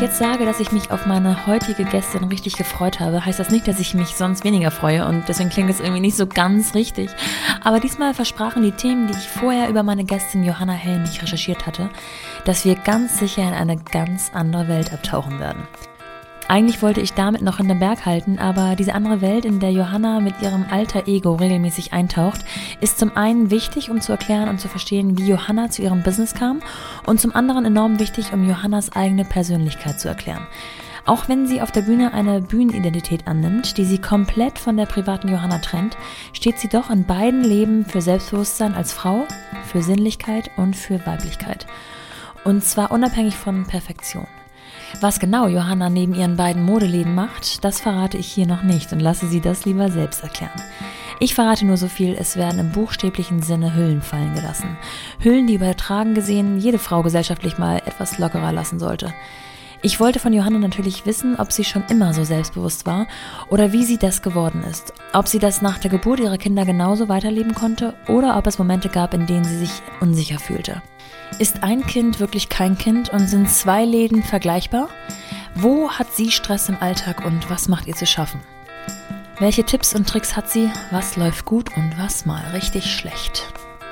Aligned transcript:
ich 0.00 0.06
jetzt 0.06 0.18
sage, 0.18 0.46
dass 0.46 0.60
ich 0.60 0.72
mich 0.72 0.90
auf 0.90 1.04
meine 1.04 1.46
heutige 1.46 1.84
Gästin 1.84 2.24
richtig 2.24 2.56
gefreut 2.56 3.00
habe, 3.00 3.22
heißt 3.22 3.38
das 3.38 3.50
nicht, 3.50 3.68
dass 3.68 3.78
ich 3.78 3.92
mich 3.92 4.16
sonst 4.16 4.44
weniger 4.44 4.70
freue 4.70 5.06
und 5.06 5.28
deswegen 5.28 5.50
klingt 5.50 5.68
es 5.68 5.78
irgendwie 5.78 6.00
nicht 6.00 6.16
so 6.16 6.26
ganz 6.26 6.74
richtig. 6.74 7.10
Aber 7.62 7.80
diesmal 7.80 8.14
versprachen 8.14 8.62
die 8.62 8.72
Themen, 8.72 9.08
die 9.08 9.12
ich 9.12 9.28
vorher 9.28 9.68
über 9.68 9.82
meine 9.82 10.04
Gästin 10.04 10.42
Johanna 10.42 10.72
Helmich 10.72 11.20
recherchiert 11.22 11.66
hatte, 11.66 11.90
dass 12.46 12.64
wir 12.64 12.76
ganz 12.76 13.18
sicher 13.18 13.42
in 13.42 13.52
eine 13.52 13.76
ganz 13.76 14.30
andere 14.32 14.68
Welt 14.68 14.90
abtauchen 14.90 15.38
werden. 15.38 15.68
Eigentlich 16.50 16.82
wollte 16.82 17.00
ich 17.00 17.12
damit 17.12 17.42
noch 17.42 17.60
in 17.60 17.68
den 17.68 17.78
Berg 17.78 18.06
halten, 18.06 18.40
aber 18.40 18.74
diese 18.74 18.92
andere 18.92 19.20
Welt, 19.20 19.44
in 19.44 19.60
der 19.60 19.70
Johanna 19.70 20.18
mit 20.18 20.42
ihrem 20.42 20.66
alter 20.68 21.06
Ego 21.06 21.36
regelmäßig 21.36 21.92
eintaucht, 21.92 22.40
ist 22.80 22.98
zum 22.98 23.16
einen 23.16 23.52
wichtig, 23.52 23.88
um 23.88 24.00
zu 24.00 24.10
erklären 24.10 24.48
und 24.48 24.60
zu 24.60 24.66
verstehen, 24.66 25.16
wie 25.16 25.28
Johanna 25.28 25.70
zu 25.70 25.82
ihrem 25.82 26.02
Business 26.02 26.34
kam 26.34 26.58
und 27.06 27.20
zum 27.20 27.36
anderen 27.36 27.66
enorm 27.66 28.00
wichtig, 28.00 28.32
um 28.32 28.48
Johannas 28.48 28.90
eigene 28.90 29.24
Persönlichkeit 29.24 30.00
zu 30.00 30.08
erklären. 30.08 30.44
Auch 31.06 31.28
wenn 31.28 31.46
sie 31.46 31.62
auf 31.62 31.70
der 31.70 31.82
Bühne 31.82 32.12
eine 32.14 32.40
Bühnenidentität 32.40 33.28
annimmt, 33.28 33.76
die 33.76 33.84
sie 33.84 33.98
komplett 33.98 34.58
von 34.58 34.76
der 34.76 34.86
privaten 34.86 35.28
Johanna 35.28 35.58
trennt, 35.58 35.96
steht 36.32 36.58
sie 36.58 36.68
doch 36.68 36.90
in 36.90 37.04
beiden 37.04 37.44
Leben 37.44 37.84
für 37.84 38.00
Selbstbewusstsein 38.00 38.74
als 38.74 38.92
Frau, 38.92 39.24
für 39.66 39.82
Sinnlichkeit 39.82 40.50
und 40.56 40.74
für 40.74 41.06
Weiblichkeit. 41.06 41.68
Und 42.42 42.64
zwar 42.64 42.90
unabhängig 42.90 43.36
von 43.36 43.68
Perfektion. 43.68 44.26
Was 45.00 45.20
genau 45.20 45.46
Johanna 45.46 45.88
neben 45.88 46.14
ihren 46.14 46.36
beiden 46.36 46.64
Modeläden 46.64 47.14
macht, 47.14 47.64
das 47.64 47.80
verrate 47.80 48.18
ich 48.18 48.26
hier 48.26 48.46
noch 48.46 48.62
nicht 48.62 48.92
und 48.92 49.00
lasse 49.00 49.28
sie 49.28 49.40
das 49.40 49.64
lieber 49.64 49.90
selbst 49.90 50.22
erklären. 50.22 50.60
Ich 51.20 51.34
verrate 51.34 51.64
nur 51.66 51.76
so 51.76 51.86
viel, 51.86 52.16
es 52.18 52.36
werden 52.36 52.58
im 52.58 52.72
buchstäblichen 52.72 53.42
Sinne 53.42 53.74
Hüllen 53.74 54.02
fallen 54.02 54.34
gelassen. 54.34 54.76
Hüllen, 55.20 55.46
die 55.46 55.54
übertragen 55.54 56.14
gesehen 56.14 56.58
jede 56.58 56.78
Frau 56.78 57.02
gesellschaftlich 57.02 57.58
mal 57.58 57.76
etwas 57.86 58.18
lockerer 58.18 58.52
lassen 58.52 58.78
sollte. 58.78 59.12
Ich 59.82 59.98
wollte 59.98 60.18
von 60.18 60.34
Johanna 60.34 60.58
natürlich 60.58 61.06
wissen, 61.06 61.36
ob 61.36 61.52
sie 61.52 61.64
schon 61.64 61.84
immer 61.88 62.12
so 62.12 62.24
selbstbewusst 62.24 62.84
war 62.84 63.06
oder 63.48 63.72
wie 63.72 63.84
sie 63.84 63.96
das 63.96 64.20
geworden 64.20 64.62
ist. 64.62 64.92
Ob 65.14 65.26
sie 65.26 65.38
das 65.38 65.62
nach 65.62 65.78
der 65.78 65.90
Geburt 65.90 66.20
ihrer 66.20 66.36
Kinder 66.36 66.66
genauso 66.66 67.08
weiterleben 67.08 67.54
konnte 67.54 67.94
oder 68.06 68.36
ob 68.36 68.46
es 68.46 68.58
Momente 68.58 68.90
gab, 68.90 69.14
in 69.14 69.26
denen 69.26 69.44
sie 69.44 69.56
sich 69.56 69.72
unsicher 70.00 70.38
fühlte. 70.38 70.82
Ist 71.38 71.62
ein 71.62 71.86
Kind 71.86 72.20
wirklich 72.20 72.48
kein 72.48 72.76
Kind 72.76 73.08
und 73.08 73.28
sind 73.28 73.48
zwei 73.48 73.84
Läden 73.84 74.22
vergleichbar? 74.22 74.88
Wo 75.54 75.90
hat 75.90 76.12
sie 76.14 76.30
Stress 76.30 76.68
im 76.68 76.76
Alltag 76.80 77.24
und 77.24 77.48
was 77.48 77.68
macht 77.68 77.86
ihr 77.86 77.94
zu 77.94 78.06
schaffen? 78.06 78.40
Welche 79.38 79.64
Tipps 79.64 79.94
und 79.94 80.06
Tricks 80.06 80.36
hat 80.36 80.50
sie? 80.50 80.68
Was 80.90 81.16
läuft 81.16 81.46
gut 81.46 81.74
und 81.76 81.96
was 81.98 82.26
mal 82.26 82.42
richtig 82.52 82.92
schlecht? 82.92 83.46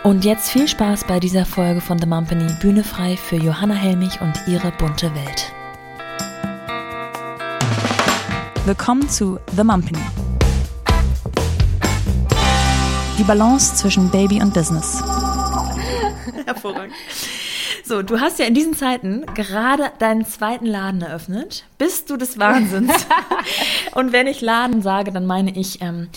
Und 0.05 0.25
jetzt 0.25 0.51
viel 0.51 0.69
Spaß 0.69 1.05
bei 1.05 1.21
dieser 1.21 1.47
Folge 1.47 1.81
von 1.81 1.99
The 1.99 2.07
Mumpany 2.07 2.53
Bühne 2.61 2.85
frei 2.85 3.17
für 3.17 3.37
Johanna 3.37 3.75
Helmich 3.75 4.21
und 4.21 4.35
ihre 4.47 4.71
bunte 4.73 5.15
Welt. 5.15 5.53
Willkommen 8.67 9.09
zu 9.09 9.41
The 9.57 9.65
Mumpany. 9.65 9.99
Die 13.19 13.25
Balance 13.25 13.75
zwischen 13.75 14.11
Baby 14.11 14.43
und 14.43 14.53
Business. 14.53 15.03
Hervorragend. 16.47 16.95
So, 17.89 18.03
du 18.03 18.21
hast 18.21 18.39
ja 18.39 18.45
in 18.45 18.53
diesen 18.53 18.75
Zeiten 18.75 19.25
gerade 19.35 19.85
deinen 19.99 20.27
zweiten 20.27 20.67
Laden 20.67 21.01
eröffnet. 21.01 21.65
Bist 21.79 22.11
du 22.11 22.19
des 22.19 22.39
Wahnsinns? 22.39 22.93
Und 23.95 24.13
wenn 24.13 24.27
ich 24.27 24.43
Laden 24.43 24.83
sage, 24.83 25.11
dann 25.11 25.25
meine 25.25 25.57
ich 25.57 25.81
ähm, 25.81 26.11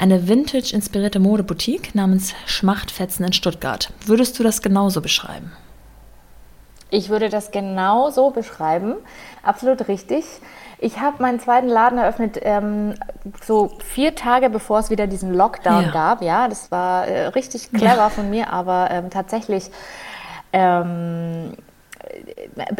eine 0.00 0.26
vintage-inspirierte 0.26 1.20
Modeboutique 1.20 1.94
namens 1.94 2.34
Schmachtfetzen 2.46 3.24
in 3.24 3.32
Stuttgart. 3.32 3.92
Würdest 4.04 4.36
du 4.36 4.42
das 4.42 4.62
genauso 4.62 5.00
beschreiben? 5.00 5.52
Ich 6.90 7.08
würde 7.08 7.28
das 7.28 7.52
genau 7.52 8.10
so 8.10 8.30
beschreiben. 8.30 8.96
Absolut 9.44 9.86
richtig. 9.86 10.24
Ich 10.80 10.98
habe 10.98 11.22
meinen 11.22 11.38
zweiten 11.38 11.68
Laden 11.68 11.98
eröffnet, 11.98 12.40
ähm, 12.42 12.94
so 13.44 13.70
vier 13.78 14.16
Tage 14.16 14.50
bevor 14.50 14.80
es 14.80 14.90
wieder 14.90 15.06
diesen 15.06 15.32
Lockdown 15.32 15.84
ja. 15.84 15.90
gab. 15.92 16.20
Ja, 16.20 16.48
das 16.48 16.72
war 16.72 17.06
äh, 17.06 17.26
richtig 17.26 17.70
clever 17.70 17.94
ja. 17.94 18.10
von 18.10 18.28
mir, 18.28 18.52
aber 18.52 18.88
ähm, 18.90 19.08
tatsächlich. 19.08 19.70
Ähm, 20.52 21.56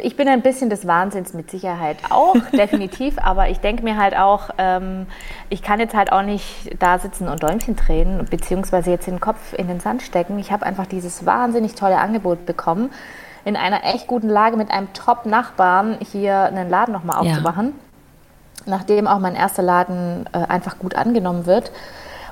ich 0.02 0.16
bin 0.16 0.28
ein 0.28 0.42
bisschen 0.42 0.68
des 0.68 0.86
Wahnsinns 0.86 1.32
mit 1.32 1.50
Sicherheit 1.50 1.96
auch, 2.10 2.36
definitiv, 2.52 3.16
aber 3.18 3.48
ich 3.48 3.60
denke 3.60 3.82
mir 3.82 3.96
halt 3.96 4.16
auch, 4.16 4.50
ähm, 4.58 5.06
ich 5.48 5.62
kann 5.62 5.80
jetzt 5.80 5.94
halt 5.94 6.12
auch 6.12 6.22
nicht 6.22 6.70
da 6.80 6.98
sitzen 6.98 7.28
und 7.28 7.42
Däumchen 7.42 7.76
drehen, 7.76 8.26
beziehungsweise 8.30 8.90
jetzt 8.90 9.06
den 9.06 9.20
Kopf 9.20 9.54
in 9.54 9.68
den 9.68 9.80
Sand 9.80 10.02
stecken. 10.02 10.38
Ich 10.38 10.52
habe 10.52 10.66
einfach 10.66 10.86
dieses 10.86 11.24
wahnsinnig 11.24 11.74
tolle 11.74 11.98
Angebot 11.98 12.44
bekommen, 12.46 12.90
in 13.44 13.56
einer 13.56 13.84
echt 13.84 14.06
guten 14.06 14.28
Lage 14.28 14.56
mit 14.56 14.70
einem 14.70 14.92
Top-Nachbarn 14.92 15.98
hier 16.00 16.42
einen 16.42 16.68
Laden 16.68 16.92
nochmal 16.92 17.18
aufzumachen. 17.18 17.66
Ja 17.66 17.72
nachdem 18.66 19.06
auch 19.06 19.18
mein 19.18 19.34
erster 19.34 19.62
Laden 19.62 20.28
äh, 20.32 20.38
einfach 20.38 20.78
gut 20.78 20.94
angenommen 20.94 21.46
wird. 21.46 21.72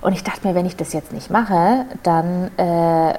Und 0.01 0.13
ich 0.15 0.25
dachte 0.25 0.47
mir, 0.47 0.55
wenn 0.55 0.67
ich 0.67 0.77
das 0.77 0.93
jetzt 0.93 1.13
nicht 1.13 1.31
mache, 1.31 1.85
dann 2.03 2.51
äh, 2.57 3.15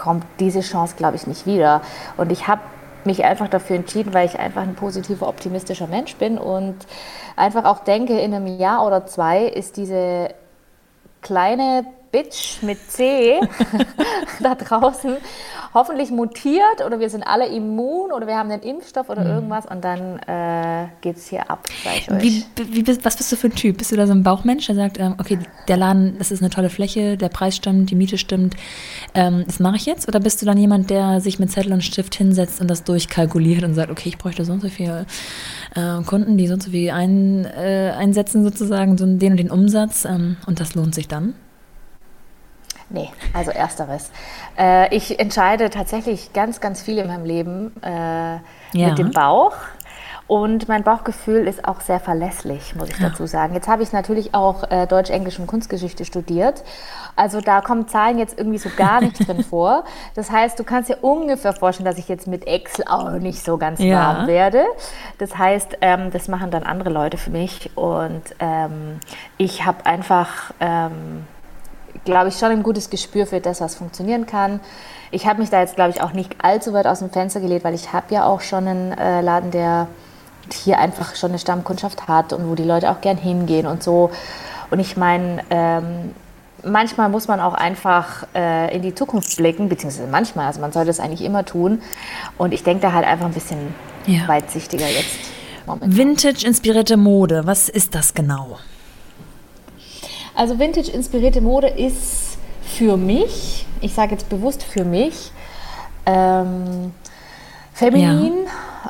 kommt 0.00 0.24
diese 0.38 0.60
Chance, 0.60 0.96
glaube 0.96 1.16
ich, 1.16 1.26
nicht 1.26 1.46
wieder. 1.46 1.82
Und 2.16 2.32
ich 2.32 2.48
habe 2.48 2.62
mich 3.04 3.24
einfach 3.24 3.48
dafür 3.48 3.76
entschieden, 3.76 4.12
weil 4.14 4.26
ich 4.26 4.38
einfach 4.38 4.62
ein 4.62 4.74
positiver, 4.74 5.28
optimistischer 5.28 5.86
Mensch 5.86 6.16
bin 6.16 6.38
und 6.38 6.76
einfach 7.36 7.64
auch 7.64 7.84
denke, 7.84 8.18
in 8.18 8.34
einem 8.34 8.46
Jahr 8.58 8.86
oder 8.86 9.06
zwei 9.06 9.44
ist 9.44 9.76
diese 9.76 10.34
kleine 11.22 11.84
Bitch 12.12 12.62
mit 12.62 12.78
C 12.90 13.40
da 14.40 14.54
draußen 14.54 15.16
hoffentlich 15.72 16.10
mutiert 16.10 16.84
oder 16.84 16.98
wir 16.98 17.08
sind 17.08 17.22
alle 17.22 17.46
immun 17.46 18.12
oder 18.12 18.26
wir 18.26 18.36
haben 18.36 18.48
den 18.48 18.60
Impfstoff 18.60 19.08
oder 19.08 19.22
mhm. 19.22 19.30
irgendwas 19.30 19.66
und 19.66 19.84
dann 19.84 20.18
äh, 20.20 20.88
geht 21.00 21.16
es 21.16 21.28
hier 21.28 21.48
ab, 21.48 21.68
Wie, 22.18 22.44
wie, 22.56 23.04
was 23.04 23.16
bist 23.16 23.30
du 23.30 23.36
für 23.36 23.46
ein 23.46 23.54
Typ? 23.54 23.78
Bist 23.78 23.92
du 23.92 23.96
da 23.96 24.06
so 24.06 24.12
ein 24.12 24.22
Bauchmensch, 24.22 24.66
der 24.66 24.74
sagt, 24.74 24.98
ähm, 24.98 25.14
okay, 25.18 25.38
der 25.68 25.76
Laden, 25.76 26.18
das 26.18 26.32
ist 26.32 26.40
eine 26.40 26.50
tolle 26.50 26.70
Fläche, 26.70 27.16
der 27.16 27.28
Preis 27.28 27.56
stimmt, 27.56 27.90
die 27.90 27.94
Miete 27.94 28.18
stimmt, 28.18 28.56
ähm, 29.14 29.44
das 29.46 29.60
mache 29.60 29.76
ich 29.76 29.86
jetzt? 29.86 30.08
Oder 30.08 30.18
bist 30.18 30.42
du 30.42 30.46
dann 30.46 30.58
jemand, 30.58 30.90
der 30.90 31.20
sich 31.20 31.38
mit 31.38 31.52
Zettel 31.52 31.72
und 31.72 31.84
Stift 31.84 32.16
hinsetzt 32.16 32.60
und 32.60 32.68
das 32.68 32.82
durchkalkuliert 32.82 33.62
und 33.62 33.74
sagt, 33.74 33.90
okay, 33.90 34.08
ich 34.08 34.18
bräuchte 34.18 34.44
so 34.44 34.52
und 34.52 34.62
so 34.62 34.68
viele 34.68 35.06
äh, 35.76 36.02
Kunden, 36.02 36.36
die 36.36 36.48
so 36.48 36.54
und 36.54 36.62
so 36.62 36.70
viel 36.70 36.90
ein, 36.90 37.44
äh, 37.44 37.92
einsetzen 37.96 38.42
sozusagen, 38.42 38.98
so 38.98 39.06
den 39.06 39.32
und 39.32 39.36
den 39.36 39.50
Umsatz 39.50 40.04
ähm, 40.04 40.36
und 40.46 40.58
das 40.58 40.74
lohnt 40.74 40.94
sich 40.94 41.06
dann? 41.06 41.34
Nee, 42.90 43.10
also 43.32 43.52
ersteres. 43.52 44.10
Äh, 44.58 44.94
ich 44.94 45.18
entscheide 45.20 45.70
tatsächlich 45.70 46.32
ganz, 46.32 46.60
ganz 46.60 46.82
viel 46.82 46.98
in 46.98 47.06
meinem 47.06 47.24
Leben 47.24 47.72
äh, 47.82 47.88
ja. 47.92 48.40
mit 48.72 48.98
dem 48.98 49.12
Bauch. 49.12 49.54
Und 50.26 50.68
mein 50.68 50.84
Bauchgefühl 50.84 51.48
ist 51.48 51.66
auch 51.66 51.80
sehr 51.80 51.98
verlässlich, 51.98 52.76
muss 52.76 52.88
ich 52.88 52.98
dazu 52.98 53.26
sagen. 53.26 53.52
Jetzt 53.52 53.66
habe 53.66 53.82
ich 53.82 53.92
natürlich 53.92 54.32
auch 54.32 54.62
äh, 54.70 54.86
Deutsch, 54.86 55.10
Englisch 55.10 55.40
und 55.40 55.48
Kunstgeschichte 55.48 56.04
studiert. 56.04 56.62
Also 57.16 57.40
da 57.40 57.60
kommen 57.60 57.88
Zahlen 57.88 58.16
jetzt 58.16 58.38
irgendwie 58.38 58.58
so 58.58 58.68
gar 58.76 59.00
nicht 59.00 59.26
drin 59.26 59.42
vor. 59.42 59.82
Das 60.14 60.30
heißt, 60.30 60.56
du 60.56 60.62
kannst 60.62 60.88
dir 60.88 60.98
ungefähr 61.02 61.52
vorstellen, 61.52 61.84
dass 61.84 61.98
ich 61.98 62.08
jetzt 62.08 62.28
mit 62.28 62.46
Excel 62.46 62.84
auch 62.88 63.10
nicht 63.10 63.44
so 63.44 63.58
ganz 63.58 63.80
ja. 63.80 63.96
warm 63.96 64.26
werde. 64.28 64.64
Das 65.18 65.36
heißt, 65.36 65.78
ähm, 65.80 66.12
das 66.12 66.28
machen 66.28 66.52
dann 66.52 66.62
andere 66.62 66.90
Leute 66.90 67.16
für 67.16 67.30
mich. 67.30 67.76
Und 67.76 68.22
ähm, 68.38 69.00
ich 69.36 69.66
habe 69.66 69.84
einfach... 69.84 70.52
Ähm, 70.60 71.24
glaube 72.04 72.28
ich, 72.28 72.38
schon 72.38 72.50
ein 72.50 72.62
gutes 72.62 72.90
Gespür 72.90 73.26
für 73.26 73.40
das, 73.40 73.60
was 73.60 73.74
funktionieren 73.74 74.26
kann. 74.26 74.60
Ich 75.10 75.26
habe 75.26 75.40
mich 75.40 75.50
da 75.50 75.60
jetzt, 75.60 75.76
glaube 75.76 75.90
ich, 75.90 76.02
auch 76.02 76.12
nicht 76.12 76.36
allzu 76.42 76.72
weit 76.72 76.86
aus 76.86 77.00
dem 77.00 77.10
Fenster 77.10 77.40
gelegt, 77.40 77.64
weil 77.64 77.74
ich 77.74 77.92
habe 77.92 78.14
ja 78.14 78.24
auch 78.24 78.40
schon 78.40 78.66
einen 78.66 78.92
äh, 78.92 79.20
Laden, 79.20 79.50
der 79.50 79.88
hier 80.52 80.78
einfach 80.78 81.14
schon 81.16 81.30
eine 81.30 81.38
Stammkundschaft 81.38 82.08
hat 82.08 82.32
und 82.32 82.48
wo 82.48 82.54
die 82.54 82.64
Leute 82.64 82.90
auch 82.90 83.00
gern 83.00 83.16
hingehen 83.16 83.66
und 83.66 83.82
so. 83.82 84.10
Und 84.70 84.78
ich 84.78 84.96
meine, 84.96 85.42
ähm, 85.50 86.14
manchmal 86.64 87.08
muss 87.08 87.28
man 87.28 87.40
auch 87.40 87.54
einfach 87.54 88.26
äh, 88.34 88.74
in 88.74 88.82
die 88.82 88.94
Zukunft 88.94 89.36
blicken, 89.36 89.68
beziehungsweise 89.68 90.08
manchmal, 90.08 90.46
also 90.46 90.60
man 90.60 90.72
sollte 90.72 90.90
es 90.90 91.00
eigentlich 91.00 91.22
immer 91.22 91.44
tun. 91.44 91.82
Und 92.38 92.52
ich 92.52 92.62
denke 92.62 92.82
da 92.82 92.92
halt 92.92 93.06
einfach 93.06 93.26
ein 93.26 93.32
bisschen 93.32 93.74
ja. 94.06 94.26
weitsichtiger 94.26 94.88
jetzt. 94.88 95.16
Vintage-inspirierte 95.80 96.96
Mode, 96.96 97.42
was 97.44 97.68
ist 97.68 97.94
das 97.94 98.14
genau? 98.14 98.58
Also 100.34 100.58
Vintage-inspirierte 100.58 101.40
Mode 101.40 101.68
ist 101.68 102.38
für 102.62 102.96
mich, 102.96 103.66
ich 103.80 103.94
sage 103.94 104.12
jetzt 104.12 104.28
bewusst 104.28 104.62
für 104.62 104.84
mich, 104.84 105.32
ähm, 106.06 106.92
feminin, 107.72 108.46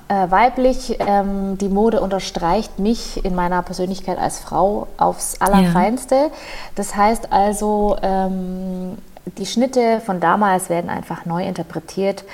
ja. 0.09 0.25
äh, 0.25 0.31
weiblich. 0.31 0.97
Ähm, 1.01 1.59
die 1.59 1.69
Mode 1.69 2.01
unterstreicht 2.01 2.79
mich 2.79 3.25
in 3.25 3.35
meiner 3.35 3.63
Persönlichkeit 3.63 4.19
als 4.19 4.39
Frau 4.41 4.89
aufs 4.97 5.41
Allerfeinste. 5.41 6.15
Ja. 6.15 6.31
Das 6.75 6.97
heißt 6.97 7.33
also, 7.33 7.97
ähm, 8.03 8.99
die 9.39 9.47
Schnitte 9.47 10.01
von 10.01 10.21
damals 10.21 10.71
werden 10.71 10.91
einfach 10.91 11.25
neu 11.25 11.45
interpretiert. 11.45 12.25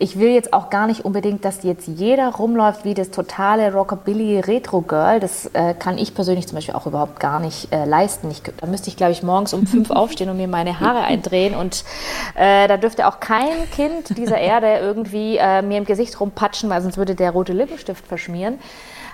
Ich 0.00 0.18
will 0.18 0.30
jetzt 0.30 0.54
auch 0.54 0.70
gar 0.70 0.86
nicht 0.86 1.04
unbedingt, 1.04 1.44
dass 1.44 1.62
jetzt 1.62 1.86
jeder 1.86 2.30
rumläuft 2.30 2.86
wie 2.86 2.94
das 2.94 3.10
totale 3.10 3.70
Rockabilly 3.70 4.40
Retro 4.40 4.80
Girl. 4.80 5.20
Das 5.20 5.44
äh, 5.52 5.74
kann 5.74 5.98
ich 5.98 6.14
persönlich 6.14 6.48
zum 6.48 6.56
Beispiel 6.56 6.74
auch 6.74 6.86
überhaupt 6.86 7.20
gar 7.20 7.38
nicht 7.38 7.70
äh, 7.70 7.84
leisten. 7.84 8.30
Ich, 8.30 8.42
da 8.42 8.66
müsste 8.66 8.88
ich, 8.88 8.96
glaube 8.96 9.12
ich, 9.12 9.22
morgens 9.22 9.52
um 9.52 9.66
fünf 9.66 9.90
aufstehen 9.90 10.30
und 10.30 10.38
mir 10.38 10.48
meine 10.48 10.80
Haare 10.80 11.02
eindrehen. 11.02 11.54
Und 11.54 11.84
äh, 12.34 12.66
da 12.66 12.78
dürfte 12.78 13.06
auch 13.06 13.20
kein 13.20 13.70
Kind 13.72 14.16
dieser 14.16 14.38
Erde 14.38 14.78
irgendwie 14.78 15.36
äh, 15.36 15.60
mir 15.60 15.76
im 15.76 15.84
Gesicht 15.84 16.18
rumpatschen, 16.18 16.70
weil 16.70 16.80
sonst 16.80 16.96
würde 16.96 17.14
der 17.14 17.32
rote 17.32 17.52
Lippenstift 17.52 18.06
verschmieren. 18.06 18.58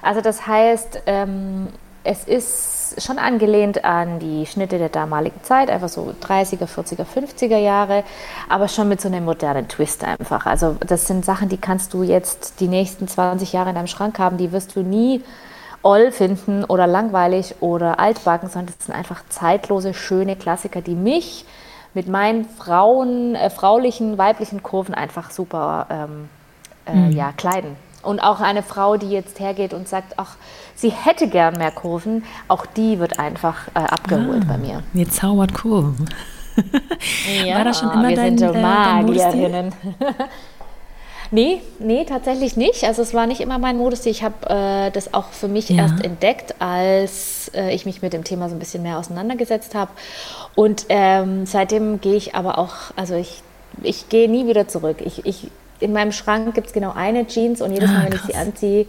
Also 0.02 0.20
das 0.20 0.46
heißt, 0.46 1.02
ähm, 1.06 1.66
es 2.04 2.22
ist 2.22 2.75
schon 2.98 3.18
angelehnt 3.18 3.84
an 3.84 4.18
die 4.18 4.46
Schnitte 4.46 4.78
der 4.78 4.88
damaligen 4.88 5.42
Zeit, 5.42 5.70
einfach 5.70 5.88
so 5.88 6.14
30er, 6.22 6.66
40er, 6.66 7.04
50er 7.04 7.58
Jahre, 7.58 8.04
aber 8.48 8.68
schon 8.68 8.88
mit 8.88 9.00
so 9.00 9.08
einem 9.08 9.24
modernen 9.24 9.68
Twist 9.68 10.04
einfach. 10.04 10.46
Also 10.46 10.76
das 10.86 11.06
sind 11.06 11.24
Sachen, 11.24 11.48
die 11.48 11.58
kannst 11.58 11.94
du 11.94 12.02
jetzt 12.02 12.60
die 12.60 12.68
nächsten 12.68 13.08
20 13.08 13.52
Jahre 13.52 13.70
in 13.70 13.74
deinem 13.74 13.86
Schrank 13.86 14.18
haben, 14.18 14.36
die 14.36 14.52
wirst 14.52 14.76
du 14.76 14.80
nie 14.80 15.22
oll 15.82 16.10
finden 16.10 16.64
oder 16.64 16.86
langweilig 16.86 17.56
oder 17.60 18.00
altbacken, 18.00 18.48
sondern 18.48 18.74
das 18.76 18.86
sind 18.86 18.94
einfach 18.94 19.22
zeitlose, 19.28 19.94
schöne 19.94 20.34
Klassiker, 20.36 20.80
die 20.80 20.94
mich 20.94 21.44
mit 21.94 22.08
meinen 22.08 22.44
Frauen, 22.44 23.34
äh, 23.34 23.50
fraulichen, 23.50 24.18
weiblichen 24.18 24.62
Kurven 24.62 24.94
einfach 24.94 25.30
super 25.30 25.86
ähm, 25.90 26.28
äh, 26.86 26.94
mhm. 26.94 27.12
ja, 27.12 27.32
kleiden. 27.32 27.76
Und 28.06 28.20
auch 28.20 28.40
eine 28.40 28.62
Frau, 28.62 28.96
die 28.96 29.10
jetzt 29.10 29.40
hergeht 29.40 29.74
und 29.74 29.88
sagt, 29.88 30.14
ach, 30.16 30.36
sie 30.74 30.90
hätte 30.90 31.28
gern 31.28 31.58
mehr 31.58 31.72
Kurven, 31.72 32.24
auch 32.48 32.64
die 32.64 32.98
wird 32.98 33.18
einfach 33.18 33.68
äh, 33.74 33.80
abgeholt 33.80 34.44
ah, 34.44 34.52
bei 34.52 34.58
mir. 34.58 34.82
Ihr 34.94 35.10
zaubert 35.10 35.54
Kurven. 35.54 36.08
Ja, 37.44 37.56
War 37.56 37.64
das 37.64 37.80
schon 37.80 37.90
immer 37.90 38.08
wir 38.08 38.16
dein, 38.16 38.38
sind 38.38 38.48
so 38.48 38.54
äh, 38.54 38.62
Magierinnen. 38.62 39.72
Nee, 41.30 41.60
nee, 41.78 42.04
tatsächlich 42.04 42.56
nicht. 42.56 42.84
Also 42.84 43.02
es 43.02 43.12
war 43.12 43.26
nicht 43.26 43.40
immer 43.40 43.58
mein 43.58 43.76
Modestil. 43.76 44.12
Ich 44.12 44.22
habe 44.22 44.48
äh, 44.48 44.90
das 44.90 45.12
auch 45.12 45.30
für 45.30 45.48
mich 45.48 45.68
ja. 45.68 45.82
erst 45.82 46.04
entdeckt, 46.04 46.54
als 46.60 47.50
äh, 47.54 47.74
ich 47.74 47.84
mich 47.84 48.02
mit 48.02 48.12
dem 48.12 48.24
Thema 48.24 48.48
so 48.48 48.54
ein 48.54 48.58
bisschen 48.58 48.82
mehr 48.82 48.98
auseinandergesetzt 48.98 49.74
habe. 49.74 49.90
Und 50.54 50.86
ähm, 50.88 51.44
seitdem 51.46 52.00
gehe 52.00 52.14
ich 52.14 52.34
aber 52.34 52.58
auch, 52.58 52.74
also 52.94 53.14
ich, 53.14 53.42
ich 53.82 54.08
gehe 54.08 54.30
nie 54.30 54.46
wieder 54.46 54.68
zurück. 54.68 54.98
Ich, 55.04 55.26
ich 55.26 55.50
in 55.80 55.92
meinem 55.92 56.12
Schrank 56.12 56.54
gibt 56.54 56.68
es 56.68 56.72
genau 56.72 56.92
eine 56.94 57.26
Jeans 57.26 57.60
und 57.60 57.72
jedes 57.72 57.90
Mal, 57.90 58.00
ah, 58.00 58.04
wenn 58.04 58.14
ich 58.14 58.22
sie 58.22 58.34
anziehe, 58.34 58.86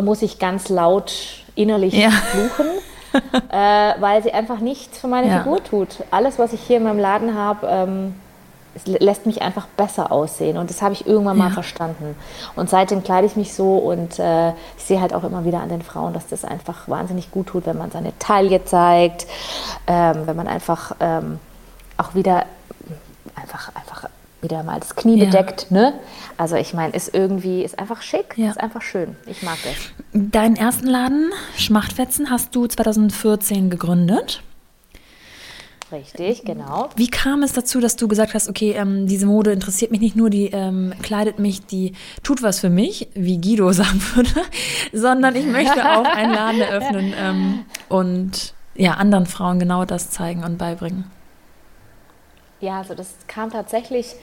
muss 0.00 0.22
ich 0.22 0.38
ganz 0.38 0.68
laut 0.68 1.12
innerlich 1.54 1.94
ja. 1.94 2.10
fluchen, 2.10 2.66
äh, 3.50 3.94
weil 4.00 4.22
sie 4.22 4.32
einfach 4.32 4.58
nichts 4.58 4.98
für 4.98 5.08
meine 5.08 5.28
ja. 5.28 5.38
Figur 5.38 5.64
tut. 5.64 5.88
Alles, 6.10 6.38
was 6.38 6.52
ich 6.52 6.60
hier 6.60 6.76
in 6.78 6.84
meinem 6.84 6.98
Laden 6.98 7.34
habe, 7.34 7.66
ähm, 7.66 8.14
lässt 8.84 9.24
mich 9.24 9.40
einfach 9.40 9.66
besser 9.68 10.12
aussehen. 10.12 10.58
Und 10.58 10.68
das 10.68 10.82
habe 10.82 10.92
ich 10.92 11.06
irgendwann 11.06 11.38
mal 11.38 11.50
verstanden. 11.50 12.14
Und 12.56 12.68
seitdem 12.68 13.02
kleide 13.02 13.26
ich 13.26 13.36
mich 13.36 13.54
so 13.54 13.78
und 13.78 14.18
äh, 14.18 14.50
ich 14.50 14.84
sehe 14.84 15.00
halt 15.00 15.14
auch 15.14 15.24
immer 15.24 15.44
wieder 15.44 15.60
an 15.60 15.70
den 15.70 15.82
Frauen, 15.82 16.12
dass 16.12 16.26
das 16.26 16.44
einfach 16.44 16.88
wahnsinnig 16.88 17.30
gut 17.30 17.48
tut, 17.48 17.66
wenn 17.66 17.78
man 17.78 17.90
seine 17.90 18.16
Taille 18.18 18.64
zeigt, 18.64 19.26
ähm, 19.86 20.26
wenn 20.26 20.36
man 20.36 20.46
einfach 20.46 20.92
ähm, 21.00 21.38
auch 21.96 22.14
wieder 22.14 22.44
einfach 23.34 23.74
wieder 24.42 24.62
mal 24.62 24.80
das 24.80 24.94
Knie 24.96 25.18
ja. 25.18 25.26
bedeckt. 25.26 25.70
Ne? 25.70 25.94
Also 26.36 26.56
ich 26.56 26.74
meine, 26.74 26.94
ist 26.94 27.14
irgendwie, 27.14 27.62
ist 27.62 27.78
einfach 27.78 28.02
schick, 28.02 28.34
ja. 28.36 28.50
ist 28.50 28.60
einfach 28.60 28.82
schön. 28.82 29.16
Ich 29.26 29.42
mag 29.42 29.58
das. 29.64 29.74
Deinen 30.12 30.56
ersten 30.56 30.86
Laden, 30.86 31.32
Schmachtfetzen, 31.56 32.30
hast 32.30 32.54
du 32.54 32.66
2014 32.66 33.70
gegründet. 33.70 34.42
Richtig, 35.92 36.44
genau. 36.44 36.88
Wie 36.96 37.06
kam 37.06 37.44
es 37.44 37.52
dazu, 37.52 37.80
dass 37.80 37.94
du 37.94 38.08
gesagt 38.08 38.34
hast, 38.34 38.48
okay, 38.48 38.72
ähm, 38.72 39.06
diese 39.06 39.26
Mode 39.26 39.52
interessiert 39.52 39.92
mich 39.92 40.00
nicht 40.00 40.16
nur, 40.16 40.30
die 40.30 40.46
ähm, 40.46 40.92
kleidet 41.00 41.38
mich, 41.38 41.64
die 41.64 41.92
tut 42.24 42.42
was 42.42 42.58
für 42.58 42.70
mich, 42.70 43.08
wie 43.14 43.40
Guido 43.40 43.70
sagen 43.72 44.02
würde, 44.14 44.42
sondern 44.92 45.36
ich 45.36 45.46
möchte 45.46 45.88
auch 45.96 46.04
einen 46.04 46.34
Laden 46.34 46.60
eröffnen 46.60 47.14
ähm, 47.18 47.64
und 47.88 48.54
ja, 48.74 48.94
anderen 48.94 49.26
Frauen 49.26 49.58
genau 49.58 49.84
das 49.84 50.10
zeigen 50.10 50.44
und 50.44 50.58
beibringen? 50.58 51.04
Ja, 52.60 52.78
also 52.78 52.94
das 52.94 53.14
kam 53.28 53.50
tatsächlich 53.50 54.14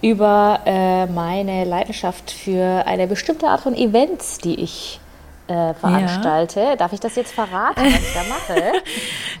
über 0.00 0.60
äh, 0.64 1.06
meine 1.06 1.64
Leidenschaft 1.64 2.30
für 2.30 2.86
eine 2.86 3.06
bestimmte 3.06 3.48
Art 3.48 3.60
von 3.60 3.74
Events, 3.74 4.38
die 4.38 4.60
ich 4.60 4.98
äh, 5.46 5.74
veranstalte. 5.74 6.60
Ja. 6.60 6.76
Darf 6.76 6.94
ich 6.94 7.00
das 7.00 7.16
jetzt 7.16 7.34
verraten, 7.34 7.84
was 7.84 8.00
ich 8.00 8.14
da 8.14 8.22
mache? 8.28 8.72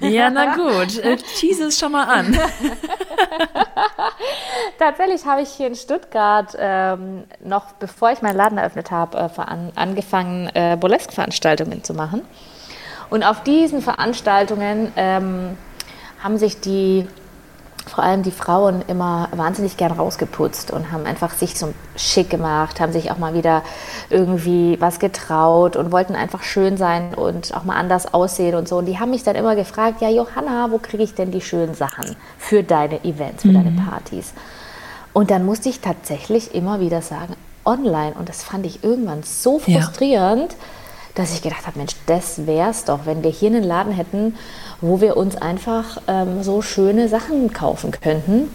ja, 0.12 0.28
na 0.28 0.54
gut. 0.54 0.98
Äh, 0.98 1.16
tease 1.16 1.64
es 1.64 1.78
schon 1.78 1.92
mal 1.92 2.04
an. 2.04 2.38
Tatsächlich 4.78 5.24
habe 5.24 5.40
ich 5.40 5.48
hier 5.48 5.68
in 5.68 5.74
Stuttgart 5.74 6.54
ähm, 6.58 7.24
noch, 7.40 7.72
bevor 7.72 8.10
ich 8.12 8.20
meinen 8.20 8.36
Laden 8.36 8.58
eröffnet 8.58 8.90
habe, 8.90 9.16
äh, 9.16 9.40
an, 9.40 9.72
angefangen, 9.76 10.50
äh, 10.54 10.76
Burlesque-Veranstaltungen 10.78 11.82
zu 11.84 11.94
machen. 11.94 12.22
Und 13.08 13.22
auf 13.24 13.42
diesen 13.42 13.80
Veranstaltungen 13.80 14.92
ähm, 14.96 15.56
haben 16.22 16.36
sich 16.36 16.60
die 16.60 17.06
vor 17.92 18.04
allem 18.04 18.22
die 18.22 18.30
Frauen 18.30 18.82
immer 18.88 19.28
wahnsinnig 19.32 19.76
gern 19.76 19.92
rausgeputzt 19.92 20.70
und 20.70 20.90
haben 20.90 21.04
einfach 21.04 21.34
sich 21.34 21.58
so 21.58 21.74
schick 21.94 22.30
gemacht, 22.30 22.80
haben 22.80 22.92
sich 22.92 23.10
auch 23.10 23.18
mal 23.18 23.34
wieder 23.34 23.62
irgendwie 24.08 24.80
was 24.80 24.98
getraut 24.98 25.76
und 25.76 25.92
wollten 25.92 26.14
einfach 26.14 26.42
schön 26.42 26.78
sein 26.78 27.12
und 27.12 27.54
auch 27.54 27.64
mal 27.64 27.76
anders 27.76 28.14
aussehen 28.14 28.54
und 28.54 28.66
so. 28.66 28.78
Und 28.78 28.86
die 28.86 28.98
haben 28.98 29.10
mich 29.10 29.24
dann 29.24 29.36
immer 29.36 29.56
gefragt, 29.56 30.00
ja 30.00 30.08
Johanna, 30.08 30.70
wo 30.70 30.78
kriege 30.78 31.02
ich 31.02 31.14
denn 31.14 31.32
die 31.32 31.42
schönen 31.42 31.74
Sachen 31.74 32.16
für 32.38 32.62
deine 32.62 33.04
Events, 33.04 33.42
für 33.42 33.48
mhm. 33.48 33.54
deine 33.54 33.72
Partys? 33.72 34.32
Und 35.12 35.30
dann 35.30 35.44
musste 35.44 35.68
ich 35.68 35.80
tatsächlich 35.80 36.54
immer 36.54 36.80
wieder 36.80 37.02
sagen, 37.02 37.36
online. 37.66 38.14
Und 38.18 38.30
das 38.30 38.42
fand 38.42 38.64
ich 38.64 38.82
irgendwann 38.82 39.22
so 39.22 39.58
frustrierend, 39.58 40.52
ja. 40.52 40.58
dass 41.14 41.34
ich 41.34 41.42
gedacht 41.42 41.66
habe, 41.66 41.78
Mensch, 41.78 41.92
das 42.06 42.46
wär's 42.46 42.86
doch, 42.86 43.00
wenn 43.04 43.22
wir 43.22 43.30
hier 43.30 43.50
einen 43.50 43.64
Laden 43.64 43.92
hätten, 43.92 44.34
wo 44.82 45.00
wir 45.00 45.16
uns 45.16 45.36
einfach 45.36 46.02
ähm, 46.08 46.42
so 46.42 46.60
schöne 46.60 47.08
Sachen 47.08 47.52
kaufen 47.52 47.92
könnten 47.92 48.50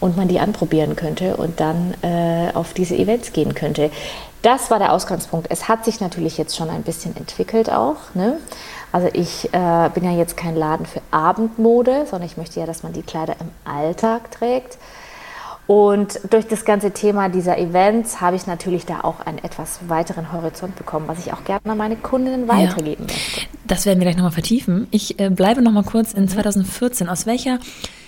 und 0.00 0.16
man 0.16 0.28
die 0.28 0.40
anprobieren 0.40 0.96
könnte 0.96 1.36
und 1.36 1.60
dann 1.60 1.94
äh, 2.02 2.50
auf 2.52 2.74
diese 2.74 2.96
Events 2.96 3.32
gehen 3.32 3.54
könnte. 3.54 3.90
Das 4.42 4.70
war 4.70 4.78
der 4.78 4.92
Ausgangspunkt. 4.92 5.46
Es 5.50 5.68
hat 5.68 5.84
sich 5.84 6.00
natürlich 6.00 6.36
jetzt 6.36 6.56
schon 6.56 6.68
ein 6.68 6.82
bisschen 6.82 7.16
entwickelt 7.16 7.70
auch. 7.72 7.96
Ne? 8.14 8.38
Also 8.92 9.08
ich 9.12 9.52
äh, 9.52 9.90
bin 9.94 10.04
ja 10.04 10.12
jetzt 10.12 10.36
kein 10.36 10.56
Laden 10.56 10.86
für 10.86 11.00
Abendmode, 11.10 12.06
sondern 12.08 12.28
ich 12.28 12.36
möchte 12.36 12.60
ja, 12.60 12.66
dass 12.66 12.82
man 12.82 12.92
die 12.92 13.02
Kleider 13.02 13.36
im 13.40 13.50
Alltag 13.64 14.30
trägt. 14.30 14.78
Und 15.68 16.20
durch 16.30 16.46
das 16.46 16.64
ganze 16.64 16.92
Thema 16.92 17.28
dieser 17.28 17.58
Events 17.58 18.22
habe 18.22 18.36
ich 18.36 18.46
natürlich 18.46 18.86
da 18.86 19.02
auch 19.02 19.20
einen 19.20 19.36
etwas 19.36 19.80
weiteren 19.86 20.32
Horizont 20.32 20.76
bekommen, 20.76 21.06
was 21.08 21.18
ich 21.18 21.34
auch 21.34 21.44
gerne 21.44 21.60
an 21.66 21.76
meine 21.76 21.96
Kundinnen 21.96 22.48
weitergeben 22.48 23.04
ja. 23.06 23.14
möchte. 23.14 23.46
Das 23.66 23.84
werden 23.84 23.98
wir 23.98 24.06
gleich 24.06 24.16
nochmal 24.16 24.32
vertiefen. 24.32 24.88
Ich 24.92 25.20
äh, 25.20 25.28
bleibe 25.28 25.60
nochmal 25.60 25.82
kurz 25.82 26.14
in 26.14 26.26
2014. 26.26 27.06
Mhm. 27.06 27.12
Aus 27.12 27.26
welcher 27.26 27.58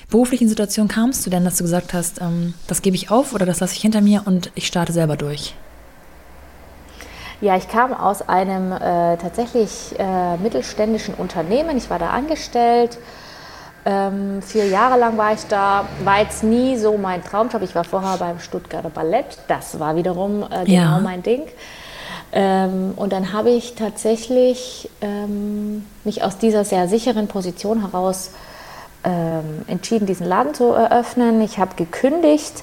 beruflichen 0.09 0.49
Situation 0.49 0.89
kamst 0.89 1.27
du 1.27 1.29
denn, 1.29 1.45
dass 1.45 1.57
du 1.57 1.65
gesagt 1.65 1.93
hast, 1.93 2.23
ähm, 2.23 2.55
das 2.67 2.81
gebe 2.81 2.97
ich 2.97 3.11
auf 3.11 3.35
oder 3.35 3.45
das 3.45 3.61
lasse 3.61 3.75
ich 3.75 3.83
hinter 3.83 4.01
mir 4.01 4.23
und 4.25 4.51
ich 4.55 4.67
starte 4.67 4.95
selber 4.95 5.19
durch? 5.19 5.55
Ja, 7.43 7.59
ich 7.59 7.69
kam 7.69 7.93
aus 7.93 8.27
einem 8.27 8.73
äh, 8.73 9.19
tatsächlich 9.19 9.95
äh, 9.99 10.39
mittelständischen 10.39 11.13
Unternehmen. 11.13 11.77
Ich 11.77 11.91
war 11.91 11.99
da 11.99 12.09
angestellt 12.09 12.97
ähm, 13.85 14.43
vier 14.43 14.67
Jahre 14.67 14.99
lang 14.99 15.17
war 15.17 15.33
ich 15.33 15.47
da, 15.47 15.87
war 16.05 16.21
jetzt 16.21 16.43
nie 16.43 16.77
so 16.77 16.97
mein 16.97 17.25
Traumjob. 17.25 17.63
Ich 17.63 17.75
war 17.75 17.85
vorher 17.85 18.17
beim 18.19 18.39
Stuttgarter 18.39 18.91
Ballett, 18.91 19.39
das 19.49 19.79
war 19.79 19.97
wiederum 19.97 20.43
äh, 20.43 20.65
genau 20.65 20.73
ja. 20.73 21.01
mein 21.01 21.23
Ding. 21.23 21.43
Ähm, 22.33 22.93
und 22.97 23.13
dann 23.13 23.33
habe 23.33 23.51
ich 23.51 23.75
tatsächlich 23.75 24.89
ähm, 25.01 25.85
mich 26.05 26.23
aus 26.23 26.39
dieser 26.39 26.65
sehr 26.65 26.87
sicheren 26.89 27.27
Position 27.27 27.81
heraus 27.81 28.31
ähm, 29.03 29.63
entschieden, 29.67 30.07
diesen 30.07 30.29
Laden 30.29 30.55
zu 30.55 30.73
eröffnen. 30.73 31.41
Ich 31.41 31.59
habe 31.59 31.75
gekündigt 31.75 32.63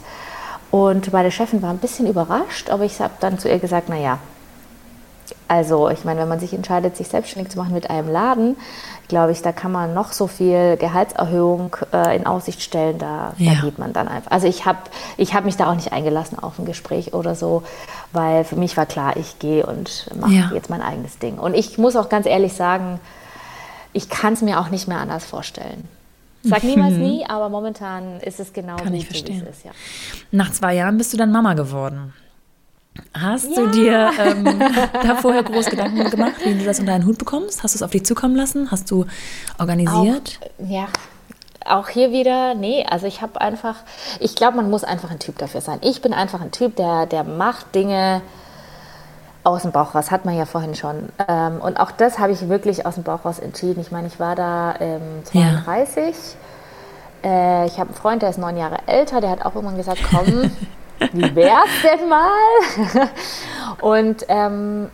und 0.72 1.12
meine 1.12 1.32
Chefin 1.32 1.62
war 1.62 1.72
ein 1.72 1.80
bisschen 1.80 2.08
überrascht, 2.08 2.70
aber 2.70 2.86
ich 2.86 3.00
habe 3.02 3.14
dann 3.20 3.40
zu 3.40 3.50
ihr 3.50 3.60
gesagt, 3.60 3.90
naja, 3.90 4.20
also 5.48 5.90
ich 5.90 6.04
meine, 6.04 6.22
wenn 6.22 6.28
man 6.28 6.40
sich 6.40 6.54
entscheidet, 6.54 6.98
sich 6.98 7.08
selbstständig 7.08 7.52
zu 7.52 7.58
machen 7.58 7.74
mit 7.74 7.90
einem 7.90 8.12
Laden, 8.12 8.58
glaube 9.08 9.32
ich, 9.32 9.42
da 9.42 9.52
kann 9.52 9.72
man 9.72 9.94
noch 9.94 10.12
so 10.12 10.28
viel 10.28 10.78
Gehaltsaerhöhung 10.78 11.76
äh, 11.94 12.16
in 12.16 12.26
Aussicht 12.26 12.62
stellen, 12.62 12.98
da, 12.98 13.34
ja. 13.38 13.54
da, 13.54 13.62
geht 13.62 13.80
man 13.80 13.94
dann 13.94 14.08
einfach. 14.08 14.32
Also 14.32 14.48
ich 14.48 14.66
habe 14.66 14.80
ich 15.18 15.34
hab 15.34 15.46
mich 15.46 15.56
da 15.56 15.70
auch 15.70 15.76
nicht 15.76 15.94
eingelassen 15.94 16.38
auf 16.40 16.60
ein 16.60 16.66
Gespräch 16.66 17.14
oder 17.14 17.36
so, 17.36 17.64
weil 18.12 18.44
für 18.44 18.56
mich 18.56 18.76
war 18.76 18.86
klar, 18.86 19.18
ich 19.18 19.40
gehe 19.40 19.66
und 19.66 20.10
mache 20.20 20.34
ja. 20.34 20.52
jetzt 20.54 20.70
mein 20.70 20.82
eigenes 20.82 21.20
Ding. 21.20 21.38
Und 21.38 21.54
ich 21.54 21.78
muss 21.78 21.96
auch 21.96 22.10
ganz 22.10 22.26
ehrlich 22.26 22.54
sagen, 22.54 23.00
ich 23.94 24.10
kann 24.10 24.34
es 24.34 24.42
mir 24.42 24.60
auch 24.60 24.70
nicht 24.70 24.88
mehr 24.88 25.00
anders 25.00 25.26
vorstellen. 25.26 25.88
Sag 26.44 26.64
niemals 26.64 26.94
mhm. 26.94 27.02
nie, 27.02 27.26
aber 27.26 27.50
momentan 27.50 28.20
ist 28.22 28.40
es 28.40 28.54
genau 28.54 28.78
kann 28.78 28.94
wie 28.94 29.00
es 29.00 29.22
ist. 29.22 29.66
Ja. 29.66 29.72
Nach 30.32 30.52
zwei 30.52 30.76
Jahren 30.76 30.98
bist 30.98 31.14
du 31.14 31.18
dann 31.18 31.32
Mama 31.32 31.54
geworden. 31.56 32.14
Hast 33.14 33.50
ja. 33.50 33.62
du 33.64 33.68
dir 33.72 34.12
ähm, 34.20 34.44
da 34.94 35.16
vorher 35.16 35.44
groß 35.44 35.68
Gedanken 35.68 36.10
gemacht, 36.10 36.36
wie 36.44 36.54
du 36.54 36.66
das 36.66 36.80
unter 36.80 36.94
deinen 36.94 37.06
Hut 37.06 37.18
bekommst? 37.18 37.64
Hast 37.64 37.76
du 37.76 37.78
es 37.78 37.84
auf 37.84 37.92
dich 37.92 38.06
zukommen 38.06 38.36
lassen? 38.36 38.72
Hast 38.72 38.92
du 38.92 39.06
organisiert? 39.58 40.40
Auch, 40.42 40.70
ja, 40.70 40.88
auch 41.66 41.90
hier 41.90 42.12
wieder, 42.12 42.54
nee, 42.54 42.86
also 42.90 43.08
ich 43.08 43.22
habe 43.22 43.42
einfach, 43.42 43.76
ich 44.20 44.36
glaube, 44.36 44.58
man 44.58 44.70
muss 44.70 44.84
einfach 44.84 45.12
ein 45.12 45.20
Typ 45.20 45.38
dafür 45.38 45.62
sein. 45.62 45.80
Ich 45.82 46.02
bin 46.02 46.14
einfach 46.14 46.42
ein 46.42 46.52
Typ, 46.52 46.76
der, 46.76 47.06
der 47.06 47.24
macht 47.24 47.76
Dinge 47.76 48.22
aus 49.44 49.62
dem 49.62 49.72
Bauch 49.72 49.96
raus, 49.96 50.12
hat 50.12 50.26
man 50.26 50.36
ja 50.36 50.46
vorhin 50.46 50.76
schon. 50.76 51.10
Ähm, 51.28 51.62
und 51.62 51.80
auch 51.80 51.92
das 51.92 52.20
habe 52.20 52.34
ich 52.34 52.50
wirklich 52.50 52.86
aus 52.86 52.96
dem 52.96 53.04
Bauch 53.04 53.26
raus 53.26 53.40
entschieden. 53.40 53.80
Ich 53.80 53.92
meine, 53.92 54.08
ich 54.08 54.20
war 54.20 54.36
da 54.36 54.76
ähm, 54.80 55.02
32. 55.24 56.16
Ja. 57.24 57.64
Äh, 57.64 57.66
ich 57.68 57.80
habe 57.80 57.90
einen 57.90 57.98
Freund, 57.98 58.22
der 58.22 58.30
ist 58.30 58.40
neun 58.40 58.58
Jahre 58.58 58.80
älter, 58.88 59.22
der 59.22 59.30
hat 59.30 59.46
auch 59.46 59.56
irgendwann 59.56 59.78
gesagt, 59.78 60.00
komm, 60.10 60.52
wie 61.14 61.36
wär's 61.36 61.70
denn 61.84 62.10
mal? 62.10 63.10
und 63.82 64.26
ähm, 64.30 64.90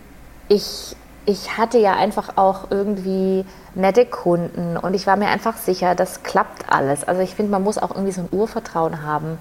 ich, 0.47 0.95
ich 1.25 1.57
hatte 1.57 1.77
ja 1.77 1.93
einfach 1.95 2.37
auch 2.37 2.69
irgendwie 2.69 3.45
nette 3.75 4.05
Kunden 4.05 4.77
und 4.77 4.93
ich 4.93 5.07
war 5.07 5.15
mir 5.15 5.27
einfach 5.27 5.57
sicher, 5.57 5.95
das 5.95 6.23
klappt 6.23 6.69
alles. 6.69 7.03
Also 7.03 7.21
ich 7.21 7.33
finde, 7.33 7.51
man 7.51 7.63
muss 7.63 7.77
auch 7.77 7.91
irgendwie 7.91 8.11
so 8.11 8.21
ein 8.21 8.29
Urvertrauen 8.31 9.01
haben. 9.03 9.37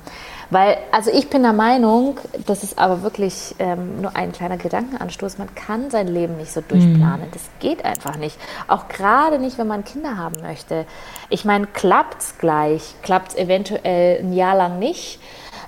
Weil, 0.50 0.76
also 0.90 1.10
ich 1.10 1.30
bin 1.30 1.42
der 1.42 1.54
Meinung, 1.54 2.18
das 2.46 2.62
ist 2.62 2.78
aber 2.78 3.02
wirklich 3.02 3.54
ähm, 3.58 4.02
nur 4.02 4.14
ein 4.16 4.32
kleiner 4.32 4.58
Gedankenanstoß, 4.58 5.38
man 5.38 5.54
kann 5.54 5.90
sein 5.90 6.08
Leben 6.08 6.36
nicht 6.36 6.52
so 6.52 6.60
durchplanen. 6.60 7.28
Mhm. 7.28 7.32
Das 7.32 7.42
geht 7.58 7.84
einfach 7.86 8.16
nicht. 8.16 8.38
Auch 8.68 8.88
gerade 8.88 9.38
nicht, 9.38 9.56
wenn 9.56 9.66
man 9.66 9.82
Kinder 9.82 10.18
haben 10.18 10.42
möchte. 10.42 10.84
Ich 11.30 11.46
meine, 11.46 11.66
klappt 11.66 12.20
es 12.20 12.38
gleich, 12.38 12.94
klappt 13.02 13.30
es 13.30 13.36
eventuell 13.36 14.20
ein 14.20 14.34
Jahr 14.34 14.54
lang 14.54 14.78
nicht. 14.78 15.20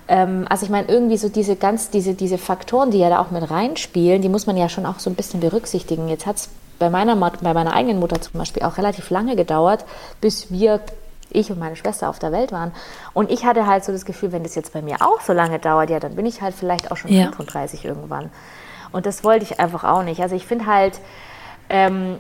Ähm, 0.09 0.47
also 0.49 0.65
ich 0.65 0.71
meine, 0.71 0.89
irgendwie 0.89 1.17
so 1.17 1.29
diese 1.29 1.57
ganz, 1.57 1.91
diese, 1.91 2.15
diese 2.15 2.39
Faktoren, 2.39 2.91
die 2.91 2.99
ja 2.99 3.09
da 3.09 3.21
auch 3.21 3.31
mit 3.31 3.51
reinspielen, 3.51 4.23
die 4.23 4.29
muss 4.29 4.47
man 4.47 4.57
ja 4.57 4.69
schon 4.69 4.87
auch 4.87 4.99
so 4.99 5.11
ein 5.11 5.15
bisschen 5.15 5.41
berücksichtigen. 5.41 6.09
Jetzt 6.09 6.27
hat 6.27 6.37
es 6.37 6.49
bei 6.79 6.91
meiner, 6.91 7.17
bei 7.17 7.55
meiner 7.55 7.73
eigenen 7.73 8.01
Mutter 8.01 8.21
zum 8.21 8.39
Beispiel 8.39 8.63
auch 8.63 8.77
relativ 8.79 9.11
lange 9.11 9.37
gedauert, 9.37 9.85
bis 10.21 10.51
wir 10.51 10.81
ich 11.31 11.51
und 11.51 11.59
meine 11.59 11.77
Schwester 11.77 12.09
auf 12.09 12.19
der 12.19 12.33
Welt 12.33 12.53
waren. 12.53 12.73
Und 13.13 13.31
ich 13.31 13.45
hatte 13.45 13.67
halt 13.67 13.85
so 13.85 13.93
das 13.93 14.05
Gefühl, 14.05 14.33
wenn 14.33 14.43
das 14.43 14.55
jetzt 14.55 14.73
bei 14.73 14.83
mir 14.83 14.97
auch 15.01 15.21
so 15.21 15.33
lange 15.33 15.59
dauert, 15.59 15.91
ja, 15.91 16.01
dann 16.01 16.15
bin 16.15 16.27
ich 16.27 16.43
halt 16.43 16.55
vielleicht 16.55 16.93
auch 16.93 16.97
schon 16.97 17.13
ja. 17.13 17.25
35 17.25 17.85
irgendwann. 17.85 18.31
Und 18.93 19.07
das 19.07 19.25
wollte 19.25 19.45
ich 19.45 19.59
einfach 19.59 19.85
auch 19.85 20.03
nicht. 20.03 20.21
Also 20.21 20.37
ich 20.37 20.47
finde 20.47 20.67
halt, 20.67 21.01
ähm, 21.69 22.19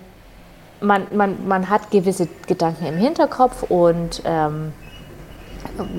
man, 0.80 1.06
man, 1.12 1.46
man 1.46 1.70
hat 1.70 1.90
gewisse 1.90 2.28
Gedanken 2.46 2.86
im 2.86 2.96
Hinterkopf 2.96 3.64
und 3.64 4.22
ähm, 4.24 4.72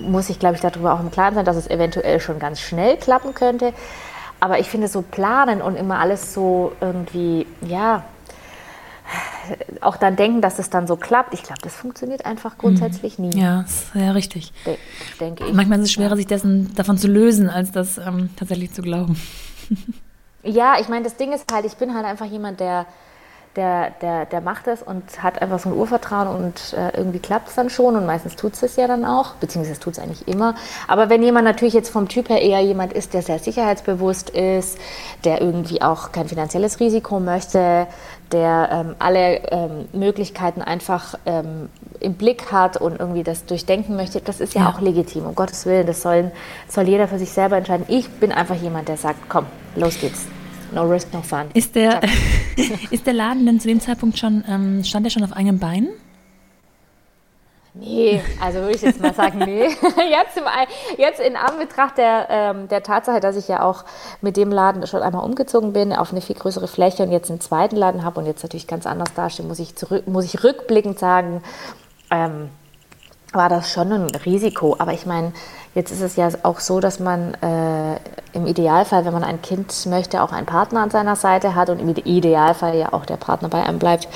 muss 0.08 0.28
sich, 0.28 0.40
glaube 0.40 0.56
ich, 0.56 0.62
darüber 0.62 0.94
auch 0.94 1.00
im 1.00 1.12
Klaren 1.12 1.36
sein, 1.36 1.46
dass 1.46 1.56
es 1.56 1.70
eventuell 1.70 2.20
schon 2.20 2.40
ganz 2.40 2.60
schnell 2.60 2.98
klappen 2.98 3.34
könnte. 3.34 3.74
Aber 4.40 4.60
ich 4.60 4.70
finde 4.70 4.88
so 4.88 5.02
planen 5.02 5.62
und 5.62 5.76
immer 5.76 6.00
alles 6.00 6.34
so 6.34 6.74
irgendwie, 6.82 7.48
ja, 7.62 8.04
auch 9.82 9.98
dann 9.98 10.16
denken, 10.16 10.42
dass 10.42 10.60
es 10.60 10.70
dann 10.70 10.88
so 10.88 10.96
klappt. 10.96 11.34
Ich 11.34 11.44
glaube, 11.44 11.62
das 11.62 11.76
funktioniert 11.76 12.26
einfach 12.26 12.58
grundsätzlich 12.58 13.20
nie. 13.20 13.40
Ja, 13.40 13.62
ist 13.62 13.88
ja 13.94 14.12
richtig. 14.12 14.52
De 14.66 14.78
denke 15.20 15.46
ich. 15.46 15.54
Manchmal 15.54 15.80
ist 15.80 15.86
es 15.86 15.92
schwerer, 15.92 16.16
sich 16.16 16.28
dessen, 16.28 16.74
davon 16.76 16.98
zu 16.98 17.08
lösen, 17.08 17.50
als 17.50 17.72
das 17.72 17.98
ähm, 17.98 18.30
tatsächlich 18.36 18.74
zu 18.74 18.82
glauben. 18.82 19.20
ja, 20.44 20.76
ich 20.80 20.90
meine, 20.90 21.04
das 21.04 21.18
Ding 21.18 21.34
ist 21.34 21.52
halt, 21.52 21.66
ich 21.66 21.76
bin 21.76 21.94
halt 21.94 22.06
einfach 22.06 22.26
jemand, 22.26 22.60
der 22.60 22.88
der, 23.56 23.92
der, 24.02 24.26
der 24.26 24.42
macht 24.42 24.68
das 24.68 24.82
und 24.82 25.24
hat 25.24 25.42
einfach 25.42 25.60
so 25.60 25.70
ein 25.70 25.76
Urvertrauen 25.76 26.28
und 26.28 26.74
äh, 26.74 26.98
irgendwie 26.98 27.20
klappt 27.20 27.50
es 27.50 27.56
dann 27.56 27.70
schon 27.70 27.96
und 27.96 28.06
meistens 28.06 28.36
tut 28.36 28.54
es 28.54 28.64
es 28.64 28.76
ja 28.76 28.88
dann 28.88 29.06
auch, 29.06 29.36
beziehungsweise 29.36 29.80
tut 29.80 29.94
es 29.94 30.00
eigentlich 30.00 30.28
immer. 30.28 30.56
Aber 30.88 31.10
wenn 31.10 31.24
jemand 31.24 31.46
natürlich 31.46 31.74
jetzt 31.74 31.90
vom 31.90 32.08
Typ 32.08 32.30
her 32.30 32.42
eher 32.42 32.62
jemand 32.62 32.94
ist, 32.94 33.14
der 33.14 33.22
sehr 33.22 33.40
sicherheitsbewusst 33.40 34.30
ist, 34.30 34.78
der 35.24 35.42
irgendwie 35.42 35.82
auch 35.82 36.12
kein 36.12 36.28
finanzielles 36.28 36.80
Risiko 36.80 37.20
möchte, 37.20 37.88
der 38.32 38.70
ähm, 38.72 38.96
alle 39.00 39.38
ähm, 39.52 39.88
Möglichkeiten 39.94 40.62
einfach 40.62 41.16
ähm, 41.26 41.70
im 42.00 42.16
Blick 42.16 42.52
hat 42.52 42.78
und 42.78 43.00
irgendwie 43.00 43.24
das 43.24 43.46
durchdenken 43.46 43.96
möchte, 43.96 44.20
das 44.20 44.42
ist 44.42 44.54
ja, 44.54 44.64
ja, 44.64 44.70
auch 44.70 44.82
legitim. 44.82 45.26
Um 45.26 45.36
Gottes 45.36 45.66
Willen, 45.66 45.88
das 45.88 46.02
soll, 46.02 46.32
soll 46.68 46.88
jeder 46.88 47.08
für 47.08 47.20
sich 47.20 47.32
selber 47.32 47.58
entscheiden. 47.58 47.86
Ich 47.88 48.10
bin 48.10 48.32
einfach 48.32 48.56
jemand, 48.56 48.88
der 48.90 48.98
sagt, 48.98 49.30
komm, 49.30 49.46
los 49.76 50.00
geht's. 50.00 50.26
No 50.72 50.84
risk, 50.84 51.14
no 51.14 51.22
fun. 51.22 51.50
Ist 51.54 51.76
der, 51.76 52.02
ist 52.92 53.06
der 53.06 53.14
Laden 53.14 53.46
denn 53.46 53.60
zu 53.60 53.68
dem 53.68 53.80
Zeitpunkt 53.80 54.18
schon, 54.18 54.44
ähm, 54.48 54.84
stand 54.84 55.06
er 55.06 55.10
schon 55.10 55.24
auf 55.24 55.34
eigenen 55.34 55.60
Beinen? 55.60 55.90
Nee, 57.78 58.22
also 58.42 58.60
würde 58.60 58.76
ich 58.76 58.82
jetzt 58.82 59.02
mal 59.02 59.14
sagen, 59.14 59.40
nee. 59.40 59.66
Jetzt, 60.10 60.38
im, 60.38 60.44
jetzt 60.98 61.20
in 61.20 61.36
Anbetracht 61.36 61.98
der, 61.98 62.28
ähm, 62.30 62.70
der 62.70 62.84
Tatsache, 62.84 63.20
dass 63.20 63.36
ich 63.36 63.50
ja 63.50 63.64
auch 63.64 63.84
mit 64.22 64.38
dem 64.38 64.50
Laden 64.50 64.88
schon 64.88 65.02
einmal 65.02 65.26
umgezogen 65.26 65.74
bin, 65.74 65.92
auf 65.92 66.12
eine 66.12 66.22
viel 66.22 66.38
größere 66.38 66.70
Fläche 66.70 67.04
und 67.04 67.12
jetzt 67.12 67.30
einen 67.30 67.42
zweiten 67.42 67.76
Laden 67.76 68.06
habe 68.06 68.22
und 68.22 68.28
jetzt 68.28 68.44
natürlich 68.44 68.68
ganz 68.68 68.86
anders 68.86 69.14
dastehe, 69.14 69.46
muss 69.46 69.60
ich, 69.60 69.76
zurück, 69.76 70.08
muss 70.08 70.24
ich 70.24 70.42
rückblickend 70.42 71.00
sagen, 71.00 71.44
ähm, 72.12 72.50
war 73.36 73.50
das 73.50 73.72
schon 73.72 73.92
ein 73.92 74.08
Risiko. 74.26 74.76
Aber 74.80 74.94
ich 74.94 75.06
meine, 75.06 75.34
jetzt 75.74 75.92
ist 75.92 76.02
es 76.02 76.16
ja 76.16 76.30
auch 76.44 76.60
so, 76.60 76.80
dass 76.80 77.00
man 77.00 77.34
äh, 77.36 78.00
im 78.34 78.48
Idealfall, 78.48 79.06
wenn 79.06 79.14
man 79.14 79.24
ein 79.24 79.42
Kind 79.42 79.86
möchte, 79.88 80.22
auch 80.22 80.32
einen 80.32 80.46
Partner 80.46 80.82
an 80.82 80.90
seiner 80.90 81.16
Seite 81.16 81.56
hat 81.56 81.70
und 81.70 81.80
im 81.80 81.90
Idealfall 81.90 82.76
ja 82.76 82.94
auch 82.94 83.06
der 83.06 83.18
Partner 83.18 83.50
bei 83.50 83.64
einem 83.64 83.80
bleibt. 83.80 84.08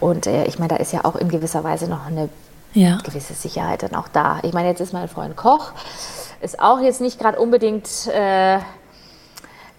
Und 0.00 0.26
äh, 0.26 0.44
ich 0.44 0.58
meine, 0.58 0.68
da 0.68 0.76
ist 0.76 0.92
ja 0.92 1.04
auch 1.04 1.16
in 1.16 1.28
gewisser 1.28 1.64
Weise 1.64 1.88
noch 1.88 2.06
eine 2.06 2.28
ja. 2.72 2.98
gewisse 3.04 3.34
Sicherheit 3.34 3.82
dann 3.82 3.94
auch 3.94 4.08
da. 4.08 4.38
Ich 4.42 4.52
meine, 4.52 4.68
jetzt 4.68 4.80
ist 4.80 4.92
mein 4.92 5.08
Freund 5.08 5.36
Koch, 5.36 5.72
ist 6.40 6.60
auch 6.60 6.80
jetzt 6.80 7.00
nicht 7.00 7.18
gerade 7.18 7.38
unbedingt 7.38 8.06
äh, 8.06 8.58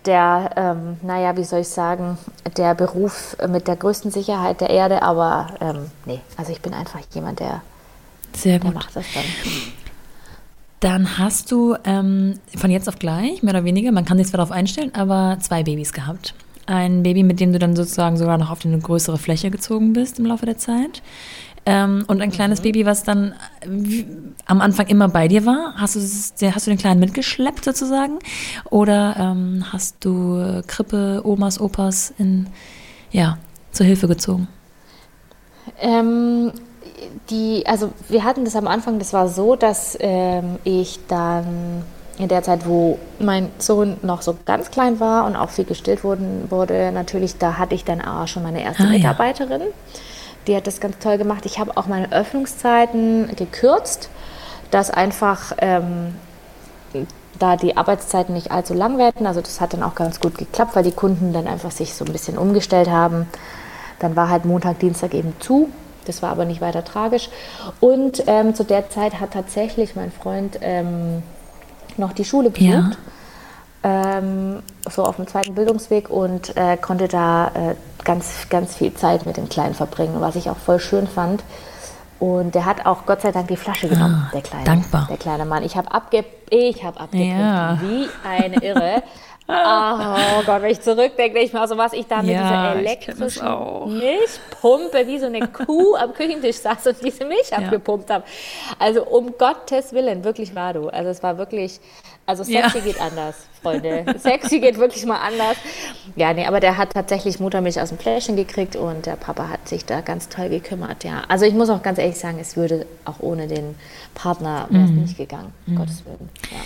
der, 0.05 0.49
ähm, 0.55 0.97
naja, 1.01 1.37
wie 1.37 1.43
soll 1.43 1.59
ich 1.59 1.69
sagen, 1.69 2.17
der 2.57 2.73
Beruf 2.73 3.37
mit 3.47 3.67
der 3.67 3.75
größten 3.75 4.11
Sicherheit 4.11 4.61
der 4.61 4.69
Erde, 4.69 5.03
aber 5.03 5.47
ähm, 5.59 5.91
nee, 6.05 6.21
also 6.37 6.51
ich 6.51 6.61
bin 6.61 6.73
einfach 6.73 6.99
jemand, 7.13 7.39
der, 7.39 7.61
Sehr 8.33 8.59
gut. 8.59 8.69
der 8.69 8.73
macht 8.73 8.95
das 8.95 9.05
dann. 9.13 9.23
Dann 10.81 11.17
hast 11.19 11.51
du 11.51 11.75
ähm, 11.83 12.39
von 12.57 12.71
jetzt 12.71 12.89
auf 12.89 12.97
gleich, 12.97 13.43
mehr 13.43 13.53
oder 13.53 13.63
weniger, 13.63 13.91
man 13.91 14.03
kann 14.03 14.17
sich 14.17 14.27
zwar 14.27 14.39
darauf 14.39 14.51
einstellen, 14.51 14.91
aber 14.95 15.37
zwei 15.39 15.61
Babys 15.61 15.93
gehabt. 15.93 16.33
Ein 16.65 17.03
Baby, 17.03 17.21
mit 17.21 17.39
dem 17.39 17.53
du 17.53 17.59
dann 17.59 17.75
sozusagen 17.75 18.17
sogar 18.17 18.39
noch 18.39 18.49
auf 18.49 18.65
eine 18.65 18.79
größere 18.79 19.19
Fläche 19.19 19.51
gezogen 19.51 19.93
bist 19.93 20.17
im 20.17 20.25
Laufe 20.25 20.47
der 20.47 20.57
Zeit. 20.57 21.03
Ähm, 21.67 22.03
und 22.07 22.21
ein 22.21 22.31
kleines 22.31 22.59
mhm. 22.59 22.63
Baby, 22.63 22.85
was 22.87 23.03
dann 23.03 23.35
wie, 23.67 24.07
am 24.47 24.61
Anfang 24.61 24.87
immer 24.87 25.07
bei 25.07 25.27
dir 25.27 25.45
war. 25.45 25.75
Hast 25.77 25.95
du, 25.95 25.99
hast 25.99 26.65
du 26.65 26.71
den 26.71 26.79
Kleinen 26.79 26.99
mitgeschleppt 26.99 27.63
sozusagen? 27.63 28.17
Oder 28.71 29.15
ähm, 29.19 29.65
hast 29.71 29.97
du 30.03 30.63
Krippe, 30.65 31.21
Omas, 31.23 31.61
Opas 31.61 32.13
in, 32.17 32.47
ja, 33.11 33.37
zur 33.71 33.85
Hilfe 33.85 34.07
gezogen? 34.07 34.47
Ähm, 35.79 36.51
die, 37.29 37.63
also 37.65 37.91
wir 38.09 38.23
hatten 38.23 38.45
das 38.45 38.55
am 38.55 38.67
Anfang, 38.67 38.99
das 38.99 39.13
war 39.13 39.27
so, 39.27 39.55
dass 39.55 39.97
ähm, 39.99 40.57
ich 40.63 40.99
dann 41.07 41.83
in 42.17 42.27
der 42.27 42.43
Zeit, 42.43 42.67
wo 42.67 42.99
mein 43.19 43.49
Sohn 43.57 43.97
noch 44.03 44.21
so 44.21 44.37
ganz 44.45 44.69
klein 44.69 44.99
war 44.99 45.25
und 45.25 45.35
auch 45.35 45.49
viel 45.49 45.65
gestillt 45.65 46.03
wurden, 46.03 46.51
wurde, 46.51 46.91
natürlich, 46.91 47.37
da 47.37 47.57
hatte 47.57 47.73
ich 47.73 47.83
dann 47.83 48.01
auch 48.01 48.27
schon 48.27 48.43
meine 48.43 48.61
erste 48.61 48.83
ah, 48.83 48.89
Mitarbeiterin. 48.89 49.61
Ja 49.61 49.99
die 50.47 50.55
hat 50.55 50.67
das 50.67 50.79
ganz 50.79 50.97
toll 50.99 51.17
gemacht. 51.17 51.45
Ich 51.45 51.59
habe 51.59 51.77
auch 51.77 51.87
meine 51.87 52.11
Öffnungszeiten 52.11 53.35
gekürzt, 53.35 54.09
dass 54.71 54.89
einfach 54.89 55.53
ähm, 55.59 56.15
da 57.37 57.55
die 57.55 57.77
Arbeitszeiten 57.77 58.33
nicht 58.33 58.51
allzu 58.51 58.73
lang 58.73 58.97
werden. 58.97 59.27
Also 59.27 59.41
das 59.41 59.61
hat 59.61 59.73
dann 59.73 59.83
auch 59.83 59.95
ganz 59.95 60.19
gut 60.19 60.37
geklappt, 60.37 60.75
weil 60.75 60.83
die 60.83 60.91
Kunden 60.91 61.33
dann 61.33 61.47
einfach 61.47 61.71
sich 61.71 61.93
so 61.93 62.05
ein 62.05 62.11
bisschen 62.11 62.37
umgestellt 62.37 62.89
haben. 62.89 63.27
Dann 63.99 64.15
war 64.15 64.29
halt 64.29 64.45
Montag, 64.45 64.79
Dienstag 64.79 65.13
eben 65.13 65.33
zu. 65.39 65.69
Das 66.05 66.21
war 66.21 66.31
aber 66.31 66.45
nicht 66.45 66.61
weiter 66.61 66.83
tragisch. 66.83 67.29
Und 67.79 68.23
ähm, 68.27 68.55
zu 68.55 68.63
der 68.63 68.89
Zeit 68.89 69.19
hat 69.19 69.31
tatsächlich 69.31 69.95
mein 69.95 70.11
Freund 70.11 70.59
ähm, 70.61 71.23
noch 71.97 72.13
die 72.13 72.25
Schule 72.25 72.49
besucht. 72.49 72.71
Ja 72.71 72.91
ähm, 73.83 74.61
so 74.89 75.03
auf 75.03 75.15
dem 75.15 75.27
zweiten 75.27 75.55
Bildungsweg 75.55 76.09
und 76.09 76.55
äh, 76.55 76.77
konnte 76.77 77.07
da 77.07 77.47
äh, 77.47 77.75
ganz, 78.03 78.47
ganz 78.49 78.75
viel 78.75 78.93
Zeit 78.93 79.25
mit 79.25 79.37
dem 79.37 79.49
Kleinen 79.49 79.73
verbringen, 79.73 80.15
was 80.19 80.35
ich 80.35 80.49
auch 80.49 80.57
voll 80.57 80.79
schön 80.79 81.07
fand. 81.07 81.43
Und 82.19 82.53
der 82.53 82.65
hat 82.65 82.85
auch 82.85 83.07
Gott 83.07 83.21
sei 83.21 83.31
Dank 83.31 83.47
die 83.47 83.57
Flasche 83.57 83.89
genommen, 83.89 84.25
ah, 84.27 84.31
der 84.31 84.41
kleine, 84.43 84.63
dankbar. 84.63 85.07
der 85.09 85.17
kleine 85.17 85.45
Mann. 85.45 85.63
Ich 85.63 85.75
habe 85.75 85.91
abge 85.91 86.23
ich 86.51 86.83
hab 86.83 87.01
abgepumpt, 87.01 87.39
ja. 87.39 87.79
wie 87.81 88.07
eine 88.27 88.63
Irre. 88.63 89.01
oh 89.51 90.43
Gott, 90.45 90.61
wenn 90.61 90.71
ich 90.71 90.81
zurückdenke, 90.81 91.33
denke 91.33 91.39
ich 91.39 91.53
mir 91.53 91.63
auch 91.63 91.67
so, 91.67 91.77
was 91.77 91.93
ich 91.93 92.07
da 92.07 92.21
mit 92.21 92.31
ja, 92.31 92.73
dieser 92.73 92.79
elektrischen 92.79 93.97
Milchpumpe 93.97 95.07
wie 95.07 95.19
so 95.19 95.25
eine 95.25 95.47
Kuh 95.47 95.95
am 95.95 96.13
Küchentisch 96.13 96.57
saß 96.57 96.87
und 96.87 96.97
diese 97.03 97.25
Milch 97.25 97.49
ja. 97.51 97.57
abgepumpt 97.57 98.09
habe. 98.09 98.23
Also 98.79 99.05
um 99.05 99.33
Gottes 99.37 99.93
Willen, 99.93 100.23
wirklich 100.23 100.55
war 100.55 100.73
du. 100.73 100.87
Also 100.87 101.09
es 101.09 101.21
war 101.21 101.37
wirklich, 101.37 101.79
also 102.25 102.43
sexy 102.43 102.77
ja. 102.77 102.83
geht 102.83 103.01
anders, 103.01 103.47
Freunde. 103.61 104.05
sexy 104.17 104.59
geht 104.59 104.77
wirklich 104.77 105.05
mal 105.05 105.19
anders. 105.19 105.57
Ja, 106.15 106.33
nee, 106.33 106.45
aber 106.45 106.59
der 106.59 106.77
hat 106.77 106.93
tatsächlich 106.93 107.39
Muttermilch 107.39 107.79
aus 107.81 107.89
dem 107.89 107.97
Fläschchen 107.97 108.35
gekriegt 108.35 108.75
und 108.75 109.05
der 109.05 109.15
Papa 109.15 109.49
hat 109.49 109.67
sich 109.67 109.85
da 109.85 110.01
ganz 110.01 110.29
toll 110.29 110.49
gekümmert, 110.49 111.03
ja. 111.03 111.23
Also 111.27 111.45
ich 111.45 111.53
muss 111.53 111.69
auch 111.69 111.83
ganz 111.83 111.97
ehrlich 111.99 112.17
sagen, 112.17 112.39
es 112.39 112.55
würde 112.55 112.85
auch 113.05 113.19
ohne 113.19 113.47
den 113.47 113.75
Partner 114.15 114.67
mhm. 114.69 115.01
nicht 115.01 115.17
gegangen, 115.17 115.53
um 115.67 115.73
mhm. 115.73 115.77
Gottes 115.77 116.05
Willen. 116.05 116.29
Ja. 116.51 116.57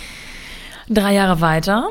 Drei 0.88 1.14
Jahre 1.14 1.40
weiter. 1.40 1.90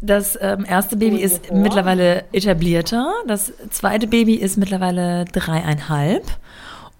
Das 0.00 0.38
ähm, 0.40 0.64
erste 0.68 0.96
Baby 0.96 1.16
ist 1.18 1.52
mittlerweile 1.52 2.24
etablierter. 2.32 3.12
Das 3.26 3.52
zweite 3.70 4.06
Baby 4.06 4.34
ist 4.34 4.56
mittlerweile 4.56 5.24
dreieinhalb. 5.24 6.24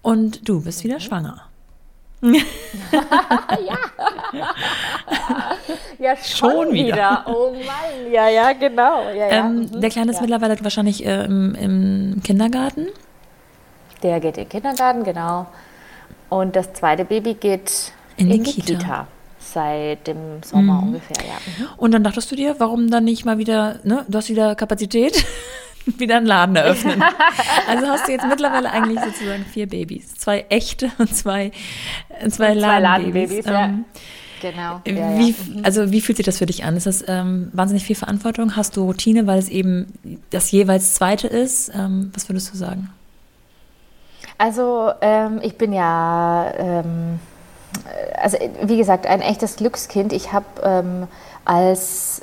Und 0.02 0.49
du 0.49 0.62
bist 0.62 0.83
wieder 0.83 0.99
schwanger. 0.99 1.43
ja. 2.23 2.33
ja, 5.99 6.17
schon, 6.17 6.50
schon 6.50 6.73
wieder. 6.73 6.87
wieder. 6.87 7.25
Oh 7.28 7.52
Mann, 7.52 8.12
ja, 8.12 8.28
ja, 8.28 8.52
genau. 8.52 9.09
Ja, 9.11 9.14
ja. 9.14 9.28
Ähm, 9.28 9.61
mhm. 9.61 9.81
Der 9.81 9.90
Kleine 9.90 10.11
ist 10.11 10.17
ja. 10.17 10.23
mittlerweile 10.23 10.57
wahrscheinlich 10.64 11.07
äh, 11.07 11.25
im, 11.25 11.55
im, 11.55 12.21
Kindergarten. 12.25 12.88
Der 14.02 14.19
geht 14.19 14.37
in 14.37 14.45
den 14.45 14.49
Kindergarten, 14.49 15.05
genau. 15.05 15.47
Und 16.28 16.57
das 16.57 16.73
zweite 16.73 17.05
Baby 17.05 17.35
geht 17.35 17.93
in, 18.17 18.31
in 18.31 18.43
die, 18.43 18.50
Kita. 18.50 18.78
Kita. 18.78 19.07
Seit 19.52 20.07
dem 20.07 20.43
Sommer 20.43 20.75
mhm. 20.75 20.88
ungefähr, 20.88 21.17
ja. 21.26 21.35
Mhm. 21.35 21.69
Und 21.76 21.93
dann 21.93 22.05
dachtest 22.05 22.31
du 22.31 22.37
dir, 22.37 22.57
warum 22.59 22.90
dann 22.90 23.05
nicht 23.05 23.25
mal 23.25 23.38
wieder, 23.38 23.81
ne, 23.85 24.05
du 24.09 24.19
hast 24.19 24.28
wieder 24.28 24.55
Kapazität, 24.55 25.25
wieder 25.87 26.19
einen 26.19 26.26
Laden 26.26 26.57
eröffnen. 26.57 27.02
also 27.69 27.87
hast 27.87 28.09
du 28.09 28.12
jetzt 28.12 28.26
mittlerweile 28.26 28.71
eigentlich 28.71 29.00
sozusagen 29.00 29.45
vier 29.45 29.67
Babys. 29.67 30.14
Zwei 30.14 30.45
echte 30.50 30.90
und 30.99 31.14
zwei, 31.14 31.52
zwei, 32.21 32.28
zwei 32.31 32.55
Ladenbabys. 32.55 33.45
Ladenbabys 33.45 33.47
ähm, 33.47 33.52
ja. 33.52 34.00
Genau. 34.40 34.81
Ja, 34.87 35.19
wie, 35.19 35.31
ja. 35.31 35.62
Also 35.62 35.90
wie 35.90 36.00
fühlt 36.00 36.17
sich 36.17 36.26
das 36.26 36.38
für 36.38 36.47
dich 36.47 36.64
an? 36.64 36.76
Ist 36.76 36.87
das 36.87 37.05
ähm, 37.09 37.50
wahnsinnig 37.52 37.85
viel 37.85 37.97
Verantwortung? 37.97 38.57
Hast 38.57 38.76
du 38.76 38.85
Routine, 38.85 39.26
weil 39.26 39.38
es 39.38 39.49
eben 39.49 39.93
das 40.31 40.50
jeweils 40.50 40.95
zweite 40.95 41.26
ist? 41.26 41.73
Ähm, 41.75 42.11
was 42.14 42.28
würdest 42.28 42.52
du 42.52 42.57
sagen? 42.57 42.90
Also 44.37 44.93
ähm, 45.00 45.40
ich 45.43 45.57
bin 45.57 45.73
ja, 45.73 46.52
ähm, 46.57 47.19
also 48.20 48.38
wie 48.62 48.76
gesagt, 48.76 49.06
ein 49.06 49.20
echtes 49.20 49.56
Glückskind. 49.56 50.12
Ich 50.12 50.32
habe 50.32 50.46
ähm, 50.62 51.08
als 51.44 52.22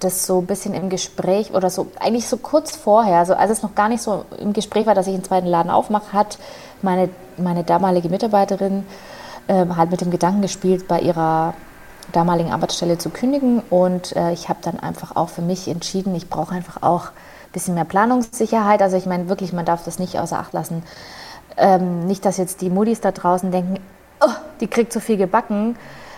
das 0.00 0.26
so 0.26 0.40
ein 0.40 0.46
bisschen 0.46 0.74
im 0.74 0.90
Gespräch 0.90 1.54
oder 1.54 1.70
so, 1.70 1.86
eigentlich 1.98 2.28
so 2.28 2.36
kurz 2.36 2.76
vorher, 2.76 3.18
also 3.18 3.34
als 3.34 3.50
es 3.50 3.62
noch 3.62 3.74
gar 3.74 3.88
nicht 3.88 4.02
so 4.02 4.24
im 4.38 4.52
Gespräch 4.52 4.86
war, 4.86 4.94
dass 4.94 5.06
ich 5.06 5.14
einen 5.14 5.24
zweiten 5.24 5.46
Laden 5.46 5.70
aufmache, 5.70 6.12
hat 6.12 6.38
meine, 6.82 7.08
meine 7.38 7.64
damalige 7.64 8.08
Mitarbeiterin 8.10 8.84
ähm, 9.48 9.76
halt 9.76 9.90
mit 9.90 10.00
dem 10.00 10.10
Gedanken 10.10 10.42
gespielt, 10.42 10.88
bei 10.88 11.00
ihrer 11.00 11.54
damaligen 12.12 12.52
Arbeitsstelle 12.52 12.98
zu 12.98 13.10
kündigen. 13.10 13.62
Und 13.70 14.14
äh, 14.14 14.32
ich 14.32 14.48
habe 14.48 14.60
dann 14.62 14.78
einfach 14.78 15.16
auch 15.16 15.30
für 15.30 15.42
mich 15.42 15.68
entschieden, 15.68 16.14
ich 16.14 16.28
brauche 16.28 16.54
einfach 16.54 16.82
auch 16.82 17.06
ein 17.06 17.52
bisschen 17.52 17.74
mehr 17.74 17.84
Planungssicherheit. 17.84 18.82
Also 18.82 18.96
ich 18.96 19.06
meine 19.06 19.28
wirklich, 19.28 19.52
man 19.52 19.64
darf 19.64 19.84
das 19.84 19.98
nicht 19.98 20.18
außer 20.18 20.38
Acht 20.38 20.52
lassen. 20.52 20.82
Ähm, 21.56 22.06
nicht, 22.06 22.24
dass 22.24 22.36
jetzt 22.36 22.60
die 22.60 22.70
Muddis 22.70 23.00
da 23.00 23.10
draußen 23.10 23.50
denken, 23.50 23.78
oh, 24.20 24.32
die 24.60 24.66
kriegt 24.66 24.92
zu 24.92 25.00
viel 25.00 25.16
gebacken. 25.16 25.76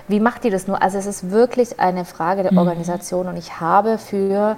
Wie 0.08 0.20
macht 0.20 0.44
die 0.44 0.50
das 0.50 0.66
nur? 0.66 0.82
Also 0.82 0.98
es 0.98 1.06
ist 1.06 1.30
wirklich 1.30 1.78
eine 1.78 2.04
Frage 2.04 2.42
der 2.42 2.52
mhm. 2.52 2.58
Organisation 2.58 3.28
und 3.28 3.36
ich 3.36 3.60
habe 3.60 3.98
für 3.98 4.56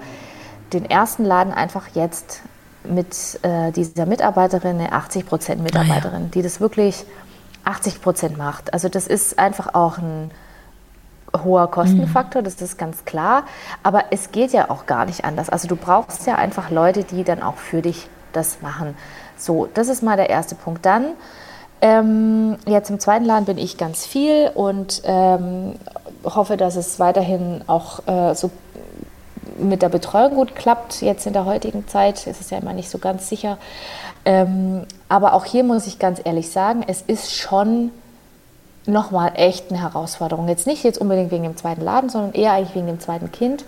den 0.72 0.88
ersten 0.88 1.24
Laden 1.24 1.52
einfach 1.52 1.88
jetzt 1.94 2.40
mit 2.84 3.38
äh, 3.42 3.70
dieser 3.72 4.06
Mitarbeiterin, 4.06 4.78
eine 4.78 4.92
80 4.92 5.26
Prozent 5.26 5.62
Mitarbeiterin, 5.62 6.22
ah, 6.22 6.24
ja. 6.24 6.30
die 6.34 6.42
das 6.42 6.60
wirklich 6.60 7.04
80 7.64 8.02
Prozent 8.02 8.38
macht. 8.38 8.72
Also 8.72 8.88
das 8.88 9.06
ist 9.06 9.38
einfach 9.38 9.74
auch 9.74 9.98
ein 9.98 10.30
hoher 11.44 11.70
Kostenfaktor, 11.70 12.42
mhm. 12.42 12.44
das 12.44 12.60
ist 12.60 12.78
ganz 12.78 13.04
klar. 13.04 13.44
Aber 13.82 14.04
es 14.10 14.32
geht 14.32 14.52
ja 14.52 14.70
auch 14.70 14.86
gar 14.86 15.04
nicht 15.04 15.24
anders. 15.24 15.48
Also 15.48 15.68
du 15.68 15.76
brauchst 15.76 16.26
ja 16.26 16.36
einfach 16.36 16.70
Leute, 16.70 17.04
die 17.04 17.24
dann 17.24 17.42
auch 17.42 17.56
für 17.56 17.82
dich 17.82 18.08
das 18.32 18.62
machen. 18.62 18.96
So, 19.36 19.68
das 19.74 19.88
ist 19.88 20.02
mal 20.02 20.16
der 20.16 20.30
erste 20.30 20.54
Punkt. 20.54 20.84
Dann 20.84 21.12
ähm, 21.82 22.56
jetzt 22.66 22.90
im 22.90 23.00
zweiten 23.00 23.24
Laden 23.24 23.44
bin 23.44 23.58
ich 23.58 23.76
ganz 23.76 24.06
viel 24.06 24.50
und 24.54 25.02
ähm, 25.04 25.74
hoffe, 26.24 26.56
dass 26.56 26.76
es 26.76 27.00
weiterhin 27.00 27.62
auch 27.66 28.06
äh, 28.06 28.34
so 28.34 28.50
mit 29.58 29.82
der 29.82 29.88
Betreuung 29.88 30.36
gut 30.36 30.54
klappt. 30.54 31.02
Jetzt 31.02 31.26
in 31.26 31.32
der 31.32 31.44
heutigen 31.44 31.86
Zeit 31.88 32.26
ist 32.26 32.40
es 32.40 32.50
ja 32.50 32.58
immer 32.58 32.72
nicht 32.72 32.88
so 32.88 32.98
ganz 32.98 33.28
sicher. 33.28 33.58
Ähm, 34.24 34.86
aber 35.08 35.34
auch 35.34 35.44
hier 35.44 35.64
muss 35.64 35.88
ich 35.88 35.98
ganz 35.98 36.20
ehrlich 36.24 36.50
sagen, 36.50 36.84
es 36.86 37.02
ist 37.02 37.34
schon 37.34 37.90
nochmal 38.86 39.32
echt 39.34 39.70
eine 39.70 39.80
Herausforderung. 39.80 40.48
Jetzt 40.48 40.68
nicht 40.68 40.84
jetzt 40.84 40.98
unbedingt 40.98 41.32
wegen 41.32 41.42
dem 41.42 41.56
zweiten 41.56 41.82
Laden, 41.82 42.10
sondern 42.10 42.32
eher 42.32 42.52
eigentlich 42.52 42.76
wegen 42.76 42.86
dem 42.86 43.00
zweiten 43.00 43.32
Kind. 43.32 43.64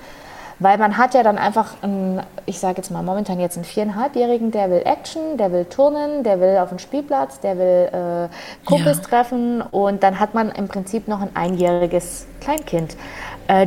Weil 0.58 0.78
man 0.78 0.96
hat 0.96 1.14
ja 1.14 1.22
dann 1.22 1.38
einfach, 1.38 1.82
einen, 1.82 2.22
ich 2.46 2.60
sage 2.60 2.76
jetzt 2.78 2.90
mal 2.90 3.02
momentan 3.02 3.40
jetzt 3.40 3.56
einen 3.56 3.64
viereinhalbjährigen, 3.64 4.50
der 4.50 4.70
will 4.70 4.82
Action, 4.84 5.36
der 5.36 5.52
will 5.52 5.64
Turnen, 5.64 6.22
der 6.22 6.40
will 6.40 6.58
auf 6.58 6.68
den 6.68 6.78
Spielplatz, 6.78 7.40
der 7.40 7.58
will 7.58 7.88
äh, 7.92 8.66
Kumpels 8.66 8.98
ja. 8.98 9.04
treffen 9.04 9.62
und 9.62 10.02
dann 10.02 10.20
hat 10.20 10.34
man 10.34 10.50
im 10.50 10.68
Prinzip 10.68 11.08
noch 11.08 11.20
ein 11.20 11.34
einjähriges 11.34 12.26
Kleinkind. 12.40 12.96
Äh, 13.48 13.66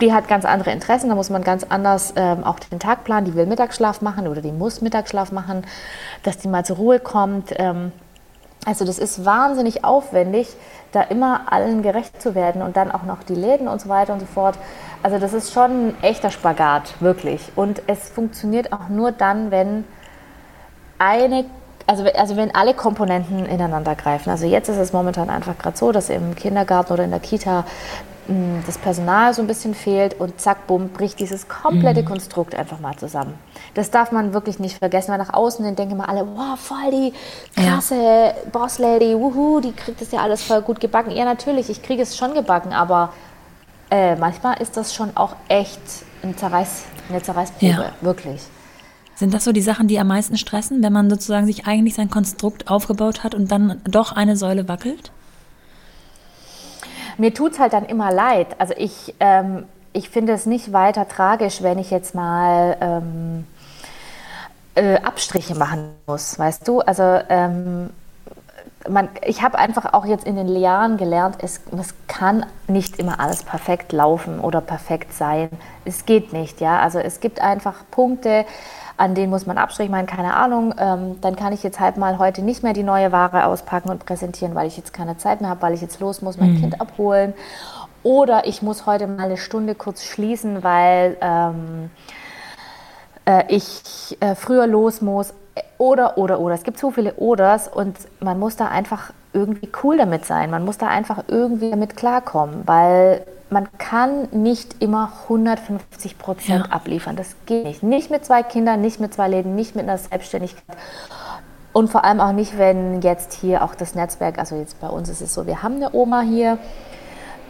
die 0.00 0.12
hat 0.12 0.26
ganz 0.26 0.44
andere 0.44 0.72
Interessen, 0.72 1.10
da 1.10 1.14
muss 1.14 1.30
man 1.30 1.44
ganz 1.44 1.64
anders 1.68 2.14
ähm, 2.16 2.42
auch 2.44 2.58
den 2.58 2.80
Tag 2.80 3.04
planen. 3.04 3.26
Die 3.26 3.34
will 3.34 3.46
Mittagsschlaf 3.46 4.00
machen 4.00 4.26
oder 4.26 4.40
die 4.40 4.50
muss 4.50 4.80
Mittagsschlaf 4.80 5.30
machen, 5.30 5.64
dass 6.24 6.38
die 6.38 6.48
mal 6.48 6.64
zur 6.64 6.76
Ruhe 6.76 6.98
kommt. 6.98 7.52
Ähm, 7.56 7.92
also 8.64 8.84
das 8.84 8.98
ist 8.98 9.24
wahnsinnig 9.24 9.84
aufwendig, 9.84 10.48
da 10.92 11.02
immer 11.02 11.52
allen 11.52 11.82
gerecht 11.82 12.22
zu 12.22 12.34
werden 12.34 12.62
und 12.62 12.76
dann 12.76 12.92
auch 12.92 13.02
noch 13.02 13.22
die 13.22 13.34
Läden 13.34 13.66
und 13.66 13.80
so 13.80 13.88
weiter 13.88 14.12
und 14.12 14.20
so 14.20 14.26
fort. 14.26 14.56
Also 15.02 15.18
das 15.18 15.32
ist 15.32 15.52
schon 15.52 15.88
ein 15.88 16.02
echter 16.02 16.30
Spagat, 16.30 17.00
wirklich. 17.00 17.50
Und 17.56 17.82
es 17.86 18.08
funktioniert 18.08 18.72
auch 18.72 18.88
nur 18.88 19.10
dann, 19.10 19.50
wenn 19.50 19.84
eine, 20.98 21.44
also, 21.86 22.04
also 22.04 22.36
wenn 22.36 22.54
alle 22.54 22.74
Komponenten 22.74 23.46
ineinander 23.46 23.96
greifen. 23.96 24.30
Also 24.30 24.46
jetzt 24.46 24.68
ist 24.68 24.76
es 24.76 24.92
momentan 24.92 25.28
einfach 25.28 25.58
gerade 25.58 25.76
so, 25.76 25.90
dass 25.90 26.08
im 26.08 26.36
Kindergarten 26.36 26.92
oder 26.92 27.04
in 27.04 27.10
der 27.10 27.20
Kita 27.20 27.64
das 28.66 28.78
Personal 28.78 29.34
so 29.34 29.42
ein 29.42 29.48
bisschen 29.48 29.74
fehlt 29.74 30.18
und 30.20 30.40
zack, 30.40 30.66
bumm, 30.66 30.90
bricht 30.90 31.18
dieses 31.18 31.48
komplette 31.48 32.02
mhm. 32.02 32.06
Konstrukt 32.06 32.54
einfach 32.54 32.78
mal 32.78 32.96
zusammen. 32.96 33.34
Das 33.74 33.90
darf 33.90 34.12
man 34.12 34.32
wirklich 34.32 34.58
nicht 34.58 34.78
vergessen, 34.78 35.10
weil 35.10 35.18
nach 35.18 35.34
außen 35.34 35.64
hin 35.64 35.74
denken 35.74 35.94
immer 35.94 36.08
alle, 36.08 36.26
wow, 36.26 36.58
voll 36.58 36.90
die 36.90 37.12
krasse 37.60 37.94
ja. 37.96 38.32
Bosslady, 38.52 39.18
wuhu, 39.18 39.60
die 39.60 39.72
kriegt 39.72 40.00
das 40.00 40.12
ja 40.12 40.20
alles 40.20 40.42
voll 40.42 40.62
gut 40.62 40.78
gebacken. 40.78 41.10
Ja, 41.10 41.24
natürlich, 41.24 41.68
ich 41.68 41.82
kriege 41.82 42.02
es 42.02 42.16
schon 42.16 42.34
gebacken, 42.34 42.72
aber 42.72 43.12
äh, 43.90 44.14
manchmal 44.16 44.60
ist 44.62 44.76
das 44.76 44.94
schon 44.94 45.10
auch 45.16 45.34
echt 45.48 45.80
ein 46.22 46.36
Zerreiß, 46.36 46.84
eine 47.08 47.22
Zerreißprobe, 47.22 47.66
ja. 47.66 47.92
wirklich. 48.00 48.42
Sind 49.16 49.34
das 49.34 49.44
so 49.44 49.52
die 49.52 49.60
Sachen, 49.60 49.88
die 49.88 49.98
am 49.98 50.06
meisten 50.06 50.36
stressen, 50.36 50.82
wenn 50.82 50.92
man 50.92 51.10
sozusagen 51.10 51.46
sich 51.46 51.66
eigentlich 51.66 51.94
sein 51.94 52.08
Konstrukt 52.08 52.70
aufgebaut 52.70 53.24
hat 53.24 53.34
und 53.34 53.50
dann 53.50 53.80
doch 53.84 54.12
eine 54.12 54.36
Säule 54.36 54.68
wackelt? 54.68 55.12
Mir 57.18 57.34
tut 57.34 57.52
es 57.52 57.58
halt 57.58 57.72
dann 57.72 57.84
immer 57.84 58.12
leid. 58.12 58.48
Also 58.58 58.74
ich, 58.76 59.14
ähm, 59.20 59.64
ich 59.92 60.10
finde 60.10 60.32
es 60.32 60.46
nicht 60.46 60.72
weiter 60.72 61.08
tragisch, 61.08 61.62
wenn 61.62 61.78
ich 61.78 61.90
jetzt 61.90 62.14
mal 62.14 62.76
ähm, 62.80 63.46
äh, 64.74 64.96
Abstriche 64.96 65.54
machen 65.54 65.90
muss, 66.06 66.38
weißt 66.38 66.66
du? 66.66 66.80
Also 66.80 67.20
ähm, 67.28 67.90
man, 68.88 69.08
ich 69.24 69.42
habe 69.42 69.58
einfach 69.58 69.92
auch 69.92 70.06
jetzt 70.06 70.24
in 70.24 70.36
den 70.36 70.54
Jahren 70.56 70.96
gelernt, 70.96 71.36
es, 71.40 71.60
es 71.78 71.94
kann 72.08 72.46
nicht 72.68 72.98
immer 72.98 73.20
alles 73.20 73.42
perfekt 73.42 73.92
laufen 73.92 74.40
oder 74.40 74.60
perfekt 74.60 75.12
sein. 75.12 75.50
Es 75.84 76.06
geht 76.06 76.32
nicht, 76.32 76.60
ja. 76.60 76.80
Also 76.80 76.98
es 76.98 77.20
gibt 77.20 77.40
einfach 77.40 77.84
Punkte, 77.90 78.44
an 78.96 79.14
denen 79.14 79.30
muss 79.30 79.46
man 79.46 79.58
Abstrich 79.58 79.90
machen, 79.90 80.06
keine 80.06 80.34
Ahnung. 80.34 80.74
Ähm, 80.78 81.20
dann 81.20 81.36
kann 81.36 81.52
ich 81.52 81.62
jetzt 81.62 81.80
halt 81.80 81.96
mal 81.96 82.18
heute 82.18 82.42
nicht 82.42 82.62
mehr 82.62 82.72
die 82.72 82.82
neue 82.82 83.12
Ware 83.12 83.46
auspacken 83.46 83.90
und 83.90 84.04
präsentieren, 84.04 84.54
weil 84.54 84.66
ich 84.66 84.76
jetzt 84.76 84.92
keine 84.92 85.16
Zeit 85.16 85.40
mehr 85.40 85.50
habe, 85.50 85.62
weil 85.62 85.74
ich 85.74 85.80
jetzt 85.80 86.00
los 86.00 86.22
muss, 86.22 86.38
mein 86.38 86.54
mhm. 86.54 86.60
Kind 86.60 86.80
abholen. 86.80 87.34
Oder 88.02 88.46
ich 88.46 88.62
muss 88.62 88.86
heute 88.86 89.06
mal 89.06 89.24
eine 89.24 89.36
Stunde 89.36 89.74
kurz 89.74 90.04
schließen, 90.04 90.64
weil 90.64 91.16
ähm, 91.20 91.90
äh, 93.24 93.44
ich 93.48 94.16
äh, 94.20 94.34
früher 94.34 94.66
los 94.66 95.00
muss 95.00 95.34
oder, 95.78 96.18
oder, 96.18 96.40
oder. 96.40 96.54
Es 96.54 96.64
gibt 96.64 96.78
so 96.78 96.90
viele 96.90 97.14
Oders 97.14 97.68
und 97.68 97.96
man 98.20 98.38
muss 98.38 98.56
da 98.56 98.68
einfach 98.68 99.12
irgendwie 99.32 99.68
cool 99.82 99.96
damit 99.96 100.24
sein. 100.24 100.50
Man 100.50 100.64
muss 100.64 100.78
da 100.78 100.88
einfach 100.88 101.24
irgendwie 101.28 101.70
damit 101.70 101.96
klarkommen, 101.96 102.62
weil 102.66 103.24
man 103.52 103.68
kann 103.78 104.28
nicht 104.32 104.82
immer 104.82 105.12
150 105.24 106.18
Prozent 106.18 106.66
ja. 106.66 106.72
abliefern. 106.72 107.16
Das 107.16 107.36
geht 107.46 107.64
nicht. 107.64 107.82
Nicht 107.82 108.10
mit 108.10 108.24
zwei 108.24 108.42
Kindern, 108.42 108.80
nicht 108.80 108.98
mit 108.98 109.12
zwei 109.14 109.28
Läden, 109.28 109.54
nicht 109.54 109.76
mit 109.76 109.84
einer 109.84 109.98
Selbstständigkeit. 109.98 110.76
Und 111.72 111.90
vor 111.90 112.04
allem 112.04 112.20
auch 112.20 112.32
nicht, 112.32 112.58
wenn 112.58 113.00
jetzt 113.02 113.32
hier 113.32 113.62
auch 113.62 113.74
das 113.74 113.94
Netzwerk, 113.94 114.38
also 114.38 114.56
jetzt 114.56 114.80
bei 114.80 114.88
uns 114.88 115.08
ist 115.08 115.20
es 115.20 115.32
so, 115.32 115.46
wir 115.46 115.62
haben 115.62 115.76
eine 115.76 115.94
Oma 115.94 116.22
hier, 116.22 116.58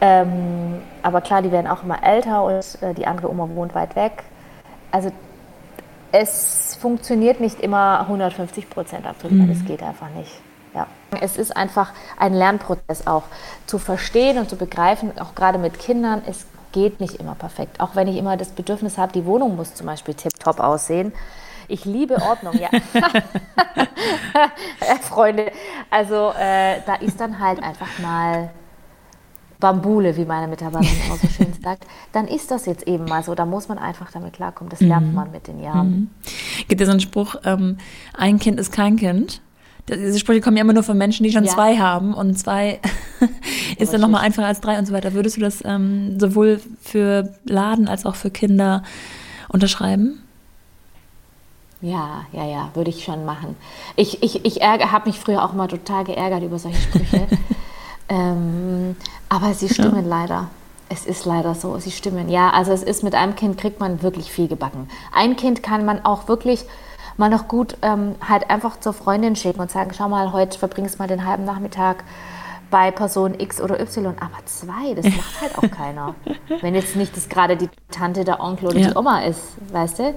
ähm, 0.00 0.80
aber 1.02 1.20
klar, 1.20 1.42
die 1.42 1.52
werden 1.52 1.66
auch 1.66 1.82
immer 1.82 2.02
älter 2.02 2.44
und 2.44 2.82
äh, 2.82 2.94
die 2.94 3.06
andere 3.06 3.30
Oma 3.30 3.48
wohnt 3.54 3.74
weit 3.74 3.96
weg. 3.96 4.24
Also 4.90 5.10
es 6.12 6.76
funktioniert 6.80 7.40
nicht 7.40 7.60
immer 7.60 8.00
150 8.00 8.68
Prozent 8.68 9.06
abzuliefern. 9.06 9.46
Mhm. 9.46 9.54
Das 9.54 9.64
geht 9.64 9.82
einfach 9.82 10.10
nicht. 10.10 10.32
Ja. 10.74 10.87
Es 11.20 11.37
ist 11.37 11.56
einfach 11.56 11.92
ein 12.16 12.32
Lernprozess 12.35 13.06
auch 13.06 13.24
zu 13.66 13.78
verstehen 13.78 14.38
und 14.38 14.48
zu 14.48 14.56
begreifen, 14.56 15.12
auch 15.18 15.35
gerade 15.35 15.58
mit 15.58 15.78
Kindern. 15.78 16.22
Es 16.26 16.46
geht 16.72 17.00
nicht 17.00 17.16
immer 17.16 17.35
perfekt. 17.35 17.80
Auch 17.80 17.94
wenn 17.94 18.08
ich 18.08 18.16
immer 18.16 18.37
das 18.37 18.48
Bedürfnis 18.48 18.96
habe, 18.98 19.12
die 19.12 19.26
Wohnung 19.26 19.56
muss 19.56 19.74
zum 19.74 19.87
Beispiel 19.87 20.14
tiptop 20.14 20.61
aussehen. 20.61 21.12
Ich 21.68 21.85
liebe 21.85 22.20
Ordnung, 22.22 22.54
ja. 22.58 22.70
Freunde, 25.02 25.52
also 25.90 26.32
äh, 26.38 26.80
da 26.87 26.94
ist 27.00 27.20
dann 27.20 27.38
halt 27.38 27.62
einfach 27.62 27.98
mal 27.98 28.50
Bambule, 29.62 30.16
wie 30.16 30.24
meine 30.24 30.48
Mitarbeiterin 30.48 31.12
auch 31.12 31.16
so 31.16 31.28
schön 31.28 31.52
sagt, 31.62 31.87
dann 32.11 32.26
ist 32.26 32.50
das 32.50 32.66
jetzt 32.66 32.87
eben 32.88 33.04
mal 33.04 33.22
so. 33.22 33.35
Da 33.35 33.46
muss 33.46 33.68
man 33.68 33.78
einfach 33.78 34.11
damit 34.11 34.35
klarkommen. 34.35 34.70
Das 34.70 34.80
lernt 34.80 35.06
mhm. 35.06 35.14
man 35.14 35.30
mit 35.30 35.46
den 35.46 35.61
Jahren. 35.61 35.90
Mhm. 35.90 36.11
Gibt 36.68 36.80
es 36.80 36.87
so 36.87 36.90
einen 36.90 37.00
Spruch, 37.00 37.37
ähm, 37.44 37.78
ein 38.12 38.38
Kind 38.40 38.58
ist 38.58 38.72
kein 38.72 38.96
Kind? 38.96 39.40
Diese 39.96 40.18
Sprüche 40.18 40.40
kommen 40.40 40.57
ja 40.57 40.62
immer 40.62 40.72
nur 40.72 40.83
von 40.83 40.98
Menschen, 40.98 41.24
die 41.24 41.33
schon 41.33 41.44
ja. 41.44 41.52
zwei 41.52 41.76
haben 41.76 42.14
und 42.14 42.38
zwei 42.38 42.81
ist 43.78 43.92
dann 43.92 44.00
nochmal 44.00 44.22
einfacher 44.22 44.46
als 44.46 44.61
drei 44.61 44.78
und 44.78 44.87
so 44.87 44.92
weiter. 44.92 45.14
Würdest 45.14 45.37
du 45.37 45.40
das 45.40 45.64
ähm, 45.64 46.18
sowohl 46.18 46.61
für 46.83 47.35
Laden 47.44 47.88
als 47.88 48.07
auch 48.07 48.14
für 48.14 48.31
Kinder 48.31 48.83
unterschreiben? 49.48 50.22
Ja, 51.83 52.26
ja, 52.33 52.46
ja, 52.46 52.70
würde 52.74 52.90
ich 52.90 53.02
schon 53.02 53.24
machen. 53.24 53.57
Ich, 53.96 54.22
ich, 54.22 54.44
ich 54.44 54.62
habe 54.62 55.09
mich 55.09 55.18
früher 55.18 55.44
auch 55.44 55.52
mal 55.52 55.66
total 55.66 56.05
geärgert 56.05 56.44
über 56.44 56.59
solche 56.59 56.81
Sprüche. 56.81 57.26
ähm, 58.09 58.94
aber 59.28 59.52
sie 59.52 59.68
stimmen 59.68 60.09
ja. 60.09 60.20
leider. 60.20 60.50
Es 60.88 61.07
ist 61.07 61.24
leider 61.24 61.55
so, 61.55 61.76
sie 61.78 61.90
stimmen. 61.90 62.28
Ja, 62.28 62.50
also 62.50 62.70
es 62.70 62.83
ist 62.83 63.02
mit 63.02 63.14
einem 63.14 63.35
Kind 63.35 63.59
kriegt 63.59 63.81
man 63.81 64.02
wirklich 64.02 64.31
viel 64.31 64.46
gebacken. 64.46 64.88
Ein 65.12 65.37
Kind 65.37 65.62
kann 65.62 65.85
man 65.85 66.05
auch 66.05 66.28
wirklich 66.28 66.64
mal 67.16 67.31
noch 67.31 67.48
gut 67.48 67.77
ähm, 67.83 68.14
halt 68.27 68.51
einfach 68.51 68.81
zur 68.81 68.92
Freundin 68.92 69.37
schicken 69.37 69.61
und 69.61 69.70
sagen, 69.70 69.90
schau 69.96 70.09
mal, 70.09 70.33
heute 70.33 70.59
verbringst 70.59 70.94
du 70.94 70.98
mal 70.98 71.09
den 71.09 71.27
halben 71.27 71.44
Nachmittag 71.44 72.05
bei 72.70 72.90
Person 72.90 73.38
X 73.38 73.61
oder 73.61 73.81
Y. 73.81 74.14
Aber 74.18 74.44
zwei, 74.46 74.94
das 74.94 75.05
macht 75.16 75.40
halt 75.40 75.59
auch 75.59 75.77
keiner. 75.77 76.14
Wenn 76.61 76.75
jetzt 76.75 76.96
nicht 76.96 77.16
das 77.16 77.29
gerade 77.29 77.57
die 77.57 77.68
Tante, 77.90 78.25
der 78.25 78.40
Onkel 78.40 78.68
oder 78.68 78.79
ja. 78.79 78.90
die 78.90 78.96
Oma 78.96 79.20
ist, 79.22 79.40
weißt 79.72 80.01
du? 80.01 80.14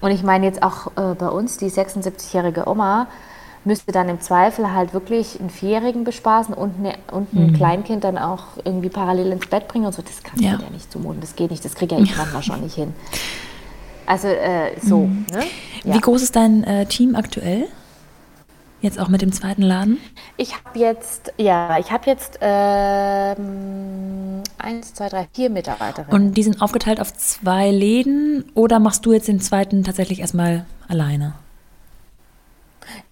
Und 0.00 0.10
ich 0.10 0.22
meine 0.22 0.46
jetzt 0.46 0.62
auch 0.62 0.88
äh, 0.96 1.14
bei 1.14 1.28
uns, 1.28 1.56
die 1.56 1.70
76-jährige 1.70 2.68
Oma, 2.68 3.06
müsste 3.64 3.92
dann 3.92 4.08
im 4.08 4.20
Zweifel 4.20 4.72
halt 4.72 4.92
wirklich 4.92 5.40
einen 5.40 5.50
Vierjährigen 5.50 6.04
bespaßen 6.04 6.54
und, 6.54 6.74
eine, 6.78 6.94
und 7.10 7.32
ein 7.32 7.46
mhm. 7.48 7.54
Kleinkind 7.54 8.04
dann 8.04 8.18
auch 8.18 8.44
irgendwie 8.64 8.90
parallel 8.90 9.32
ins 9.32 9.46
Bett 9.46 9.68
bringen 9.68 9.86
und 9.86 9.94
so. 9.94 10.02
Das 10.02 10.22
kannst 10.22 10.42
ja. 10.42 10.52
ja 10.52 10.70
nicht 10.70 10.92
zumuten. 10.92 11.20
Das 11.20 11.36
geht 11.36 11.50
nicht. 11.50 11.64
Das 11.64 11.74
kriege 11.74 11.94
ja 11.94 12.02
ich 12.02 12.16
manchmal 12.16 12.42
schon 12.42 12.60
nicht 12.60 12.74
hin. 12.74 12.92
Also 14.06 14.28
äh, 14.28 14.78
so. 14.80 15.06
Mhm. 15.06 15.26
Ne? 15.32 15.44
Ja. 15.84 15.94
Wie 15.94 16.00
groß 16.00 16.22
ist 16.22 16.36
dein 16.36 16.64
äh, 16.64 16.86
Team 16.86 17.14
aktuell? 17.14 17.66
Jetzt 18.80 19.00
auch 19.00 19.08
mit 19.08 19.22
dem 19.22 19.32
zweiten 19.32 19.62
Laden? 19.62 19.98
Ich 20.36 20.54
habe 20.54 20.78
jetzt, 20.78 21.32
ja, 21.38 21.78
ich 21.78 21.90
habe 21.90 22.04
jetzt 22.04 22.38
ähm, 22.42 24.42
eins, 24.58 24.92
zwei, 24.92 25.08
drei, 25.08 25.26
vier 25.32 25.48
Mitarbeiterinnen. 25.48 26.12
Und 26.12 26.34
die 26.34 26.42
sind 26.42 26.60
aufgeteilt 26.60 27.00
auf 27.00 27.14
zwei 27.14 27.70
Läden 27.70 28.44
oder 28.54 28.80
machst 28.80 29.06
du 29.06 29.14
jetzt 29.14 29.26
den 29.26 29.40
zweiten 29.40 29.84
tatsächlich 29.84 30.20
erstmal 30.20 30.66
alleine? 30.86 31.32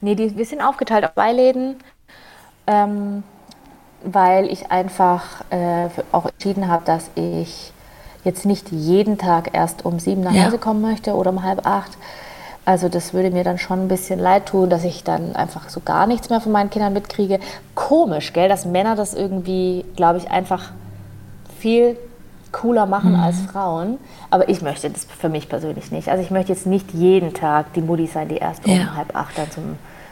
Nee, 0.02 0.14
die, 0.14 0.36
wir 0.36 0.44
sind 0.44 0.60
aufgeteilt 0.60 1.06
auf 1.06 1.14
zwei 1.14 1.32
Läden, 1.32 1.76
ähm, 2.66 3.22
weil 4.04 4.52
ich 4.52 4.70
einfach 4.70 5.42
äh, 5.48 5.88
auch 6.12 6.26
entschieden 6.26 6.68
habe, 6.68 6.84
dass 6.84 7.10
ich 7.14 7.72
jetzt 8.24 8.46
nicht 8.46 8.70
jeden 8.70 9.18
Tag 9.18 9.50
erst 9.52 9.84
um 9.84 9.98
sieben 9.98 10.22
nach 10.22 10.34
Hause 10.34 10.58
kommen 10.58 10.80
möchte 10.80 11.14
oder 11.14 11.30
um 11.30 11.42
halb 11.42 11.66
acht. 11.66 11.96
Also 12.64 12.88
das 12.88 13.12
würde 13.12 13.30
mir 13.30 13.42
dann 13.42 13.58
schon 13.58 13.80
ein 13.80 13.88
bisschen 13.88 14.20
leid 14.20 14.46
tun, 14.46 14.70
dass 14.70 14.84
ich 14.84 15.02
dann 15.02 15.34
einfach 15.34 15.68
so 15.68 15.80
gar 15.80 16.06
nichts 16.06 16.30
mehr 16.30 16.40
von 16.40 16.52
meinen 16.52 16.70
Kindern 16.70 16.92
mitkriege. 16.92 17.40
Komisch, 17.74 18.32
gell, 18.32 18.48
dass 18.48 18.64
Männer 18.64 18.94
das 18.94 19.14
irgendwie, 19.14 19.84
glaube 19.96 20.18
ich, 20.18 20.30
einfach 20.30 20.70
viel 21.58 21.96
cooler 22.52 22.86
machen 22.86 23.14
mhm. 23.14 23.20
als 23.20 23.40
Frauen. 23.40 23.98
Aber 24.30 24.48
ich 24.48 24.62
möchte 24.62 24.88
das 24.90 25.04
für 25.04 25.28
mich 25.28 25.48
persönlich 25.48 25.90
nicht. 25.90 26.08
Also 26.08 26.22
ich 26.22 26.30
möchte 26.30 26.52
jetzt 26.52 26.66
nicht 26.66 26.92
jeden 26.92 27.34
Tag 27.34 27.72
die 27.72 27.80
Mutti 27.80 28.06
sein, 28.06 28.28
die 28.28 28.36
erst 28.36 28.66
ja. 28.66 28.74
um 28.74 28.96
halb 28.96 29.16
acht 29.16 29.36
dann 29.36 29.50
zum, 29.50 29.64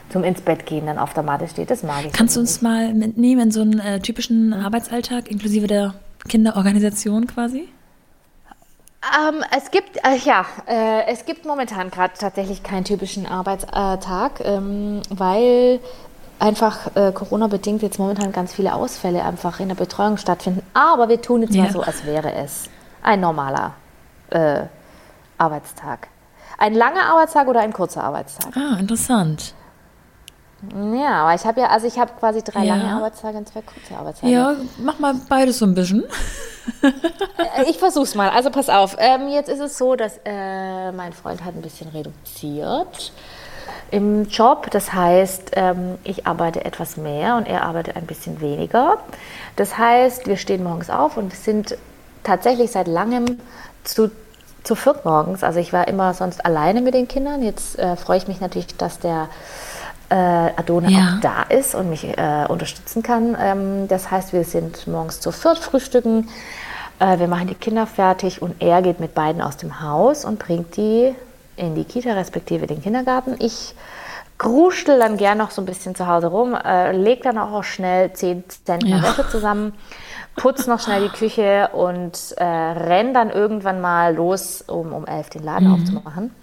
zum 0.09 0.23
ins 0.25 0.41
Bett 0.41 0.65
gehen 0.65 0.87
dann 0.87 0.97
auf 0.97 1.13
der 1.13 1.23
Matte 1.23 1.47
steht. 1.47 1.71
Das 1.71 1.83
mag 1.83 2.05
ich. 2.05 2.11
Kannst 2.11 2.35
du 2.35 2.41
uns 2.41 2.55
nicht. 2.55 2.63
mal 2.63 2.93
mitnehmen 2.93 3.43
in 3.43 3.51
so 3.51 3.61
einen 3.61 3.79
äh, 3.79 4.01
typischen 4.01 4.51
Arbeitsalltag, 4.53 5.31
inklusive 5.31 5.67
der 5.67 5.93
Kinderorganisation 6.27 7.27
quasi? 7.27 7.69
Ähm, 9.01 9.43
es 9.55 9.71
gibt, 9.71 9.97
äh, 9.97 10.15
ja, 10.23 10.45
äh, 10.67 11.07
es 11.07 11.25
gibt 11.25 11.45
momentan 11.45 11.89
gerade 11.89 12.13
tatsächlich 12.17 12.61
keinen 12.61 12.85
typischen 12.85 13.25
Arbeitstag, 13.25 14.41
ähm, 14.45 15.01
weil 15.09 15.79
einfach 16.37 16.95
äh, 16.95 17.11
Corona-bedingt 17.11 17.81
jetzt 17.81 17.97
momentan 17.97 18.31
ganz 18.31 18.53
viele 18.53 18.73
Ausfälle 18.73 19.23
einfach 19.23 19.59
in 19.59 19.69
der 19.69 19.75
Betreuung 19.75 20.17
stattfinden. 20.17 20.61
Aber 20.73 21.09
wir 21.09 21.21
tun 21.21 21.41
jetzt 21.41 21.55
ja. 21.55 21.63
mal 21.63 21.71
so, 21.71 21.81
als 21.81 22.05
wäre 22.05 22.33
es 22.33 22.69
ein 23.01 23.21
normaler 23.21 23.73
äh, 24.29 24.61
Arbeitstag. 25.37 26.07
Ein 26.59 26.75
langer 26.75 27.05
Arbeitstag 27.05 27.47
oder 27.47 27.61
ein 27.61 27.73
kurzer 27.73 28.03
Arbeitstag? 28.03 28.55
Ah, 28.55 28.77
interessant. 28.79 29.55
Ja, 30.93 31.23
aber 31.23 31.35
ich 31.35 31.45
habe 31.45 31.61
ja, 31.61 31.67
also 31.67 31.87
ich 31.87 31.97
habe 31.97 32.11
quasi 32.19 32.43
drei 32.43 32.65
ja. 32.65 32.75
lange 32.75 32.93
Arbeitstage 32.93 33.37
und 33.37 33.49
zwei 33.49 33.61
kurze 33.61 33.97
Arbeitstage. 33.97 34.31
Ja, 34.31 34.55
mach 34.77 34.99
mal 34.99 35.15
beides 35.27 35.59
so 35.59 35.65
ein 35.65 35.73
bisschen. 35.73 36.03
Äh, 36.83 37.63
ich 37.69 37.79
versuch's 37.79 38.13
mal. 38.13 38.29
Also 38.29 38.51
pass 38.51 38.69
auf. 38.69 38.95
Ähm, 38.99 39.27
jetzt 39.29 39.49
ist 39.49 39.59
es 39.59 39.77
so, 39.77 39.95
dass 39.95 40.19
äh, 40.25 40.91
mein 40.91 41.11
Freund 41.11 41.43
hat 41.43 41.55
ein 41.55 41.61
bisschen 41.61 41.89
reduziert 41.89 43.11
im 43.89 44.27
Job. 44.27 44.69
Das 44.71 44.93
heißt, 44.93 45.51
ähm, 45.53 45.97
ich 46.03 46.27
arbeite 46.27 46.63
etwas 46.63 46.97
mehr 46.97 47.35
und 47.35 47.47
er 47.47 47.63
arbeitet 47.63 47.95
ein 47.95 48.05
bisschen 48.05 48.41
weniger. 48.41 48.97
Das 49.55 49.77
heißt, 49.77 50.27
wir 50.27 50.37
stehen 50.37 50.63
morgens 50.63 50.89
auf 50.89 51.17
und 51.17 51.33
sind 51.33 51.77
tatsächlich 52.23 52.71
seit 52.71 52.87
langem 52.87 53.39
zu, 53.83 54.11
zu 54.63 54.75
viert 54.75 55.03
morgens. 55.05 55.43
Also 55.43 55.59
ich 55.59 55.73
war 55.73 55.87
immer 55.87 56.13
sonst 56.13 56.45
alleine 56.45 56.81
mit 56.81 56.93
den 56.93 57.07
Kindern. 57.07 57.41
Jetzt 57.41 57.77
äh, 57.79 57.95
freue 57.95 58.17
ich 58.17 58.27
mich 58.27 58.39
natürlich, 58.39 58.75
dass 58.77 58.99
der 58.99 59.29
äh, 60.11 60.13
Adone 60.13 60.91
ja. 60.91 60.99
auch 60.99 61.21
da 61.21 61.43
ist 61.43 61.73
und 61.73 61.89
mich 61.89 62.05
äh, 62.05 62.45
unterstützen 62.47 63.01
kann. 63.01 63.35
Ähm, 63.39 63.87
das 63.87 64.11
heißt, 64.11 64.33
wir 64.33 64.43
sind 64.43 64.85
morgens 64.87 65.21
zu 65.21 65.31
viert 65.31 65.57
frühstücken, 65.57 66.27
äh, 66.99 67.17
wir 67.17 67.27
machen 67.27 67.47
die 67.47 67.55
Kinder 67.55 67.87
fertig 67.87 68.41
und 68.41 68.61
er 68.61 68.81
geht 68.81 68.99
mit 68.99 69.15
beiden 69.15 69.41
aus 69.41 69.55
dem 69.55 69.81
Haus 69.81 70.25
und 70.25 70.37
bringt 70.37 70.75
die 70.75 71.15
in 71.55 71.75
die 71.75 71.85
Kita 71.85 72.11
respektive 72.13 72.67
den 72.67 72.81
Kindergarten. 72.81 73.35
Ich 73.39 73.73
gruschtel 74.37 74.99
dann 74.99 75.15
gern 75.17 75.37
noch 75.37 75.51
so 75.51 75.61
ein 75.61 75.65
bisschen 75.65 75.95
zu 75.95 76.07
Hause 76.07 76.27
rum, 76.27 76.55
äh, 76.55 76.91
leg 76.91 77.21
dann 77.23 77.37
auch 77.37 77.63
schnell 77.63 78.11
10 78.11 78.43
Zentner 78.65 78.97
ja. 78.97 79.03
Wäsche 79.03 79.29
zusammen, 79.29 79.73
putz 80.35 80.67
noch 80.67 80.81
schnell 80.81 81.03
die 81.03 81.17
Küche 81.17 81.69
und 81.73 82.33
äh, 82.37 82.43
renn 82.43 83.13
dann 83.13 83.29
irgendwann 83.29 83.79
mal 83.79 84.13
los, 84.13 84.61
um 84.67 84.91
um 84.91 85.05
elf 85.05 85.29
den 85.29 85.43
Laden 85.43 85.67
mhm. 85.67 85.73
aufzumachen. 85.75 86.35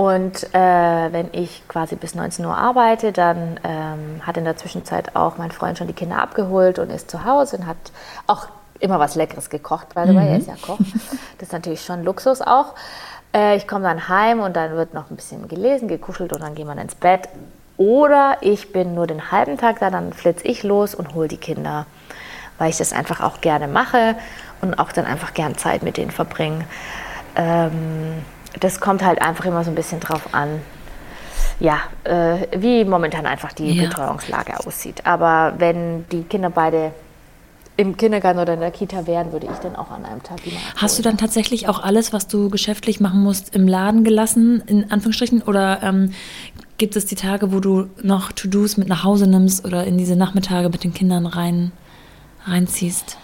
Und 0.00 0.54
äh, 0.54 1.12
wenn 1.12 1.28
ich 1.32 1.62
quasi 1.68 1.94
bis 1.94 2.14
19 2.14 2.46
Uhr 2.46 2.56
arbeite, 2.56 3.12
dann 3.12 3.60
ähm, 3.62 4.26
hat 4.26 4.38
in 4.38 4.44
der 4.44 4.56
Zwischenzeit 4.56 5.14
auch 5.14 5.36
mein 5.36 5.50
Freund 5.50 5.76
schon 5.76 5.88
die 5.88 5.92
Kinder 5.92 6.22
abgeholt 6.22 6.78
und 6.78 6.88
ist 6.88 7.10
zu 7.10 7.26
Hause 7.26 7.58
und 7.58 7.66
hat 7.66 7.76
auch 8.26 8.48
immer 8.78 8.98
was 8.98 9.14
Leckeres 9.14 9.50
gekocht, 9.50 9.88
weil 9.92 10.10
mhm. 10.10 10.16
er 10.16 10.38
ist 10.38 10.48
ja 10.48 10.54
Koch. 10.62 10.78
Das 11.36 11.48
ist 11.48 11.52
natürlich 11.52 11.84
schon 11.84 12.02
Luxus 12.02 12.40
auch. 12.40 12.76
Äh, 13.34 13.58
ich 13.58 13.68
komme 13.68 13.84
dann 13.84 14.08
heim 14.08 14.40
und 14.40 14.56
dann 14.56 14.72
wird 14.72 14.94
noch 14.94 15.10
ein 15.10 15.16
bisschen 15.16 15.46
gelesen, 15.48 15.86
gekuschelt 15.86 16.32
und 16.32 16.40
dann 16.40 16.54
gehen 16.54 16.66
wir 16.66 16.80
ins 16.80 16.94
Bett. 16.94 17.28
Oder 17.76 18.38
ich 18.40 18.72
bin 18.72 18.94
nur 18.94 19.06
den 19.06 19.30
halben 19.30 19.58
Tag 19.58 19.80
da, 19.80 19.90
dann 19.90 20.14
flitze 20.14 20.46
ich 20.46 20.62
los 20.62 20.94
und 20.94 21.14
hole 21.14 21.28
die 21.28 21.36
Kinder, 21.36 21.84
weil 22.56 22.70
ich 22.70 22.78
das 22.78 22.94
einfach 22.94 23.20
auch 23.20 23.42
gerne 23.42 23.68
mache 23.68 24.16
und 24.62 24.78
auch 24.78 24.92
dann 24.92 25.04
einfach 25.04 25.34
gern 25.34 25.58
Zeit 25.58 25.82
mit 25.82 25.98
denen 25.98 26.10
verbringe. 26.10 26.64
Ähm, 27.36 28.22
das 28.58 28.80
kommt 28.80 29.04
halt 29.04 29.22
einfach 29.22 29.44
immer 29.44 29.64
so 29.64 29.70
ein 29.70 29.74
bisschen 29.74 30.00
drauf 30.00 30.32
an, 30.32 30.60
ja, 31.60 31.78
äh, 32.04 32.46
wie 32.56 32.84
momentan 32.84 33.26
einfach 33.26 33.52
die 33.52 33.72
ja. 33.72 33.84
Betreuungslage 33.84 34.58
aussieht. 34.66 35.06
Aber 35.06 35.54
wenn 35.58 36.06
die 36.08 36.22
Kinder 36.22 36.50
beide 36.50 36.92
im 37.76 37.96
Kindergarten 37.96 38.38
oder 38.38 38.54
in 38.54 38.60
der 38.60 38.70
Kita 38.70 39.06
wären, 39.06 39.32
würde 39.32 39.46
ich 39.50 39.58
dann 39.58 39.74
auch 39.74 39.90
an 39.90 40.04
einem 40.04 40.22
Tag 40.22 40.42
die 40.42 40.52
Hast 40.76 40.98
du 40.98 41.02
dann 41.02 41.16
tatsächlich 41.16 41.68
auch 41.68 41.82
alles, 41.82 42.12
was 42.12 42.26
du 42.26 42.50
geschäftlich 42.50 43.00
machen 43.00 43.22
musst, 43.22 43.54
im 43.54 43.66
Laden 43.66 44.04
gelassen, 44.04 44.62
in 44.66 44.90
Anführungsstrichen? 44.90 45.42
Oder 45.42 45.82
ähm, 45.82 46.12
gibt 46.76 46.96
es 46.96 47.06
die 47.06 47.14
Tage, 47.14 47.52
wo 47.52 47.60
du 47.60 47.88
noch 48.02 48.32
To-Dos 48.32 48.76
mit 48.76 48.88
nach 48.88 49.04
Hause 49.04 49.26
nimmst 49.26 49.64
oder 49.64 49.84
in 49.84 49.96
diese 49.96 50.16
Nachmittage 50.16 50.68
mit 50.68 50.84
den 50.84 50.92
Kindern 50.92 51.24
rein, 51.24 51.72
reinziehst? 52.44 53.16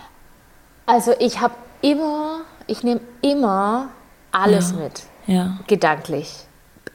Also 0.86 1.12
ich 1.18 1.40
habe 1.40 1.54
immer, 1.82 2.40
ich 2.66 2.82
nehme 2.82 3.00
immer 3.20 3.88
alles 4.32 4.70
ja. 4.70 4.84
mit. 4.84 5.02
Ja. 5.26 5.58
Gedanklich. 5.66 6.32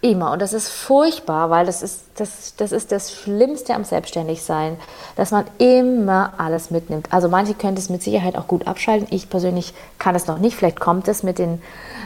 Immer. 0.04 0.32
Und 0.32 0.42
das 0.42 0.54
ist 0.54 0.70
furchtbar, 0.70 1.52
weil 1.52 1.68
das 1.68 1.84
ist 1.84 2.06
das, 2.16 2.56
das 2.56 2.72
ist 2.72 2.92
das 2.92 3.14
Schlimmste 3.14 3.76
am 3.76 3.84
Selbstständigsein, 3.84 4.78
dass 5.16 5.30
man 5.30 5.46
immer 5.60 6.34
alles 6.38 6.72
mitnimmt. 6.72 7.08
Also 7.12 7.30
manche 7.30 7.54
können 7.54 7.76
das 7.76 7.90
mit 7.90 8.02
Sicherheit 8.02 8.36
auch 8.36 8.48
gut 8.48 8.68
abschalten. 8.68 9.08
Ich 9.12 9.30
persönlich 9.30 9.74
kann 10.00 10.16
es 10.16 10.26
noch 10.26 10.40
nicht. 10.40 10.56
Vielleicht 10.56 10.80
kommt 10.80 11.08
es 11.08 11.22
mit 11.22 11.38
den, 11.38 11.62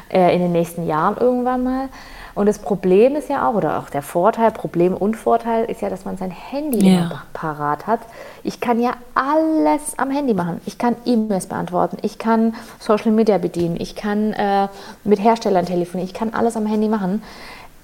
äh, 0.10 0.36
in 0.36 0.42
den 0.42 0.52
nächsten 0.52 0.88
Jahren 0.88 1.16
irgendwann 1.18 1.64
mal. 1.64 1.90
Und 2.36 2.48
das 2.48 2.60
Problem 2.60 3.16
ist 3.16 3.30
ja 3.30 3.50
auch, 3.50 3.56
oder 3.56 3.80
auch 3.80 3.90
der 3.90 4.02
Vorteil, 4.02 4.52
Problem 4.52 4.94
und 4.94 5.16
Vorteil 5.16 5.66
ist 5.66 5.82
ja, 5.82 5.90
dass 5.90 6.04
man 6.04 6.18
sein 6.18 6.32
Handy 6.32 6.86
ja. 6.86 7.00
immer 7.00 7.24
parat 7.34 7.88
hat. 7.88 8.02
Ich 8.44 8.60
kann 8.60 8.82
ja 8.82 8.92
alles 9.16 9.98
am 9.98 10.12
Handy 10.12 10.34
machen. 10.34 10.60
Ich 10.66 10.78
kann 10.78 10.98
E-Mails 11.06 11.48
beantworten, 11.48 11.98
ich 12.02 12.18
kann 12.18 12.54
Social 12.80 13.12
Media 13.12 13.38
bedienen, 13.38 13.78
ich 13.80 13.96
kann 13.96 14.34
äh, 14.34 14.68
mit 15.06 15.24
Herstellern 15.24 15.66
telefonieren, 15.66 16.10
ich 16.10 16.14
kann 16.14 16.34
alles 16.34 16.58
am 16.58 16.66
Handy 16.66 16.90
machen. 16.90 17.24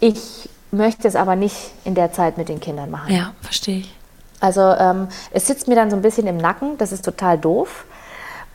Ich 0.01 0.49
möchte 0.71 1.07
es 1.07 1.15
aber 1.15 1.37
nicht 1.37 1.71
in 1.85 1.95
der 1.95 2.11
Zeit 2.11 2.37
mit 2.37 2.49
den 2.49 2.59
Kindern 2.59 2.91
machen. 2.91 3.13
Ja, 3.13 3.31
verstehe 3.41 3.79
ich. 3.79 3.95
Also 4.41 4.61
ähm, 4.61 5.07
es 5.31 5.47
sitzt 5.47 5.69
mir 5.69 5.75
dann 5.75 5.89
so 5.89 5.95
ein 5.95 6.01
bisschen 6.01 6.27
im 6.27 6.37
Nacken, 6.37 6.77
das 6.77 6.91
ist 6.91 7.05
total 7.05 7.37
doof. 7.37 7.85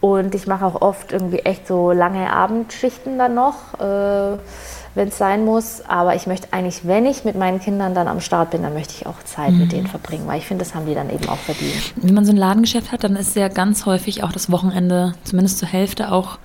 Und 0.00 0.34
ich 0.34 0.46
mache 0.46 0.66
auch 0.66 0.82
oft 0.82 1.12
irgendwie 1.12 1.38
echt 1.38 1.66
so 1.66 1.90
lange 1.90 2.30
Abendschichten 2.30 3.18
dann 3.18 3.34
noch. 3.34 3.80
Äh, 3.80 4.36
wenn 4.96 5.08
es 5.08 5.18
sein 5.18 5.44
muss. 5.44 5.82
Aber 5.86 6.16
ich 6.16 6.26
möchte 6.26 6.48
eigentlich, 6.52 6.80
wenn 6.86 7.06
ich 7.06 7.24
mit 7.24 7.36
meinen 7.36 7.60
Kindern 7.60 7.94
dann 7.94 8.08
am 8.08 8.20
Start 8.20 8.50
bin, 8.50 8.62
dann 8.62 8.74
möchte 8.74 8.94
ich 8.98 9.06
auch 9.06 9.22
Zeit 9.24 9.52
mhm. 9.52 9.58
mit 9.58 9.72
denen 9.72 9.86
verbringen, 9.86 10.26
weil 10.26 10.38
ich 10.38 10.46
finde, 10.46 10.64
das 10.64 10.74
haben 10.74 10.86
die 10.86 10.94
dann 10.94 11.10
eben 11.10 11.28
auch 11.28 11.38
verdient. 11.38 11.92
Wenn 11.96 12.14
man 12.14 12.24
so 12.24 12.32
ein 12.32 12.36
Ladengeschäft 12.36 12.90
hat, 12.90 13.04
dann 13.04 13.14
ist 13.14 13.36
ja 13.36 13.48
ganz 13.48 13.86
häufig 13.86 14.24
auch 14.24 14.32
das 14.32 14.50
Wochenende, 14.50 15.14
zumindest 15.22 15.58
zur 15.58 15.68
Hälfte, 15.68 16.10
auch 16.10 16.38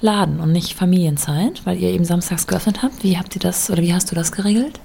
Laden 0.00 0.38
und 0.38 0.52
nicht 0.52 0.74
Familienzeit, 0.74 1.62
weil 1.64 1.78
ihr 1.78 1.90
eben 1.90 2.04
samstags 2.04 2.46
geöffnet 2.46 2.82
habt. 2.82 3.02
Wie 3.02 3.16
habt 3.16 3.34
ihr 3.34 3.40
das 3.40 3.70
oder 3.70 3.82
wie 3.82 3.94
hast 3.94 4.10
du 4.10 4.14
das 4.14 4.32
geregelt? 4.32 4.78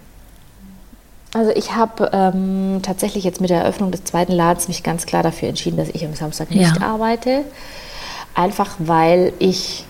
Also 1.34 1.52
ich 1.52 1.76
habe 1.76 2.10
ähm, 2.14 2.80
tatsächlich 2.82 3.24
jetzt 3.24 3.42
mit 3.42 3.50
der 3.50 3.62
Eröffnung 3.62 3.92
des 3.92 4.04
zweiten 4.04 4.32
Ladens 4.32 4.68
mich 4.68 4.82
ganz 4.82 5.06
klar 5.06 5.22
dafür 5.22 5.50
entschieden, 5.50 5.78
dass 5.78 5.90
ich 5.90 6.06
am 6.06 6.16
Samstag 6.16 6.50
nicht 6.52 6.78
ja. 6.78 6.82
arbeite. 6.82 7.44
Einfach 8.34 8.72
weil 8.80 9.34
ich 9.40 9.86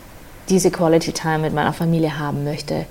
diese 0.50 0.72
Quality 0.72 1.12
Time 1.12 1.40
mit 1.40 1.54
meiner 1.54 1.74
Familie 1.74 2.20
haben 2.20 2.44
möchte. 2.44 2.86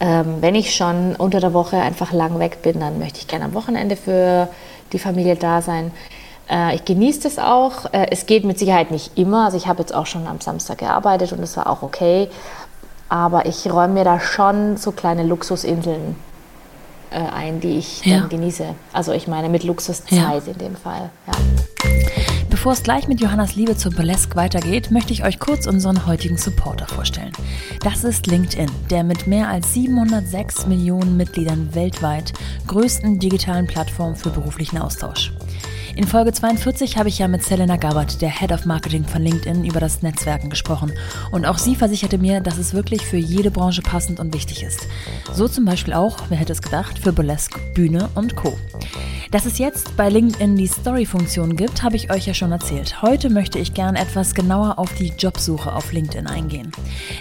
Ähm, 0.00 0.36
wenn 0.40 0.54
ich 0.54 0.74
schon 0.74 1.16
unter 1.16 1.40
der 1.40 1.52
Woche 1.52 1.76
einfach 1.76 2.12
lang 2.12 2.38
weg 2.38 2.62
bin, 2.62 2.80
dann 2.80 2.98
möchte 2.98 3.18
ich 3.20 3.26
gerne 3.26 3.46
am 3.46 3.54
Wochenende 3.54 3.96
für 3.96 4.48
die 4.92 4.98
Familie 4.98 5.36
da 5.36 5.60
sein. 5.60 5.90
Äh, 6.48 6.76
ich 6.76 6.84
genieße 6.84 7.22
das 7.22 7.38
auch. 7.38 7.92
Äh, 7.92 8.06
es 8.10 8.26
geht 8.26 8.44
mit 8.44 8.58
Sicherheit 8.58 8.90
nicht 8.90 9.18
immer. 9.18 9.46
Also 9.46 9.56
ich 9.56 9.66
habe 9.66 9.80
jetzt 9.80 9.94
auch 9.94 10.06
schon 10.06 10.26
am 10.26 10.40
Samstag 10.40 10.78
gearbeitet 10.78 11.32
und 11.32 11.40
das 11.40 11.56
war 11.56 11.66
auch 11.68 11.82
okay. 11.82 12.28
Aber 13.08 13.46
ich 13.46 13.70
räume 13.70 13.94
mir 13.94 14.04
da 14.04 14.20
schon 14.20 14.76
so 14.76 14.92
kleine 14.92 15.24
Luxusinseln 15.24 16.16
äh, 17.10 17.16
ein, 17.16 17.60
die 17.60 17.78
ich 17.78 18.04
ja. 18.04 18.20
dann 18.20 18.28
genieße. 18.28 18.74
Also 18.92 19.12
ich 19.12 19.26
meine 19.26 19.48
mit 19.48 19.64
Luxuszeit 19.64 20.46
ja. 20.46 20.52
in 20.52 20.58
dem 20.58 20.76
Fall. 20.76 21.10
Ja. 21.26 21.32
Bevor 22.58 22.72
es 22.72 22.82
gleich 22.82 23.06
mit 23.06 23.20
Johannas 23.20 23.54
Liebe 23.54 23.76
zum 23.76 23.94
Burlesque 23.94 24.34
weitergeht, 24.34 24.90
möchte 24.90 25.12
ich 25.12 25.22
euch 25.22 25.38
kurz 25.38 25.68
unseren 25.68 26.06
heutigen 26.06 26.36
Supporter 26.36 26.88
vorstellen. 26.88 27.30
Das 27.84 28.02
ist 28.02 28.26
LinkedIn, 28.26 28.68
der 28.90 29.04
mit 29.04 29.28
mehr 29.28 29.48
als 29.48 29.74
706 29.74 30.66
Millionen 30.66 31.16
Mitgliedern 31.16 31.72
weltweit 31.76 32.32
größten 32.66 33.20
digitalen 33.20 33.68
Plattform 33.68 34.16
für 34.16 34.30
beruflichen 34.30 34.78
Austausch. 34.78 35.32
In 35.98 36.06
Folge 36.06 36.32
42 36.32 36.96
habe 36.96 37.08
ich 37.08 37.18
ja 37.18 37.26
mit 37.26 37.42
Selena 37.42 37.76
Gabbard, 37.76 38.22
der 38.22 38.30
Head 38.30 38.52
of 38.52 38.66
Marketing 38.66 39.02
von 39.02 39.20
LinkedIn, 39.20 39.64
über 39.64 39.80
das 39.80 40.00
Netzwerken 40.00 40.48
gesprochen. 40.48 40.92
Und 41.32 41.44
auch 41.44 41.58
sie 41.58 41.74
versicherte 41.74 42.18
mir, 42.18 42.40
dass 42.40 42.56
es 42.56 42.72
wirklich 42.72 43.04
für 43.04 43.16
jede 43.16 43.50
Branche 43.50 43.82
passend 43.82 44.20
und 44.20 44.32
wichtig 44.32 44.62
ist. 44.62 44.86
So 45.32 45.48
zum 45.48 45.64
Beispiel 45.64 45.94
auch, 45.94 46.16
wer 46.28 46.38
hätte 46.38 46.52
es 46.52 46.62
gedacht, 46.62 47.00
für 47.00 47.12
Burlesque, 47.12 47.58
Bühne 47.74 48.10
und 48.14 48.36
Co. 48.36 48.56
Dass 49.32 49.44
es 49.44 49.58
jetzt 49.58 49.96
bei 49.96 50.08
LinkedIn 50.08 50.54
die 50.54 50.68
Story-Funktion 50.68 51.56
gibt, 51.56 51.82
habe 51.82 51.96
ich 51.96 52.12
euch 52.12 52.26
ja 52.28 52.32
schon 52.32 52.52
erzählt. 52.52 53.02
Heute 53.02 53.28
möchte 53.28 53.58
ich 53.58 53.74
gern 53.74 53.96
etwas 53.96 54.34
genauer 54.34 54.78
auf 54.78 54.94
die 54.94 55.12
Jobsuche 55.18 55.74
auf 55.74 55.92
LinkedIn 55.92 56.28
eingehen. 56.28 56.70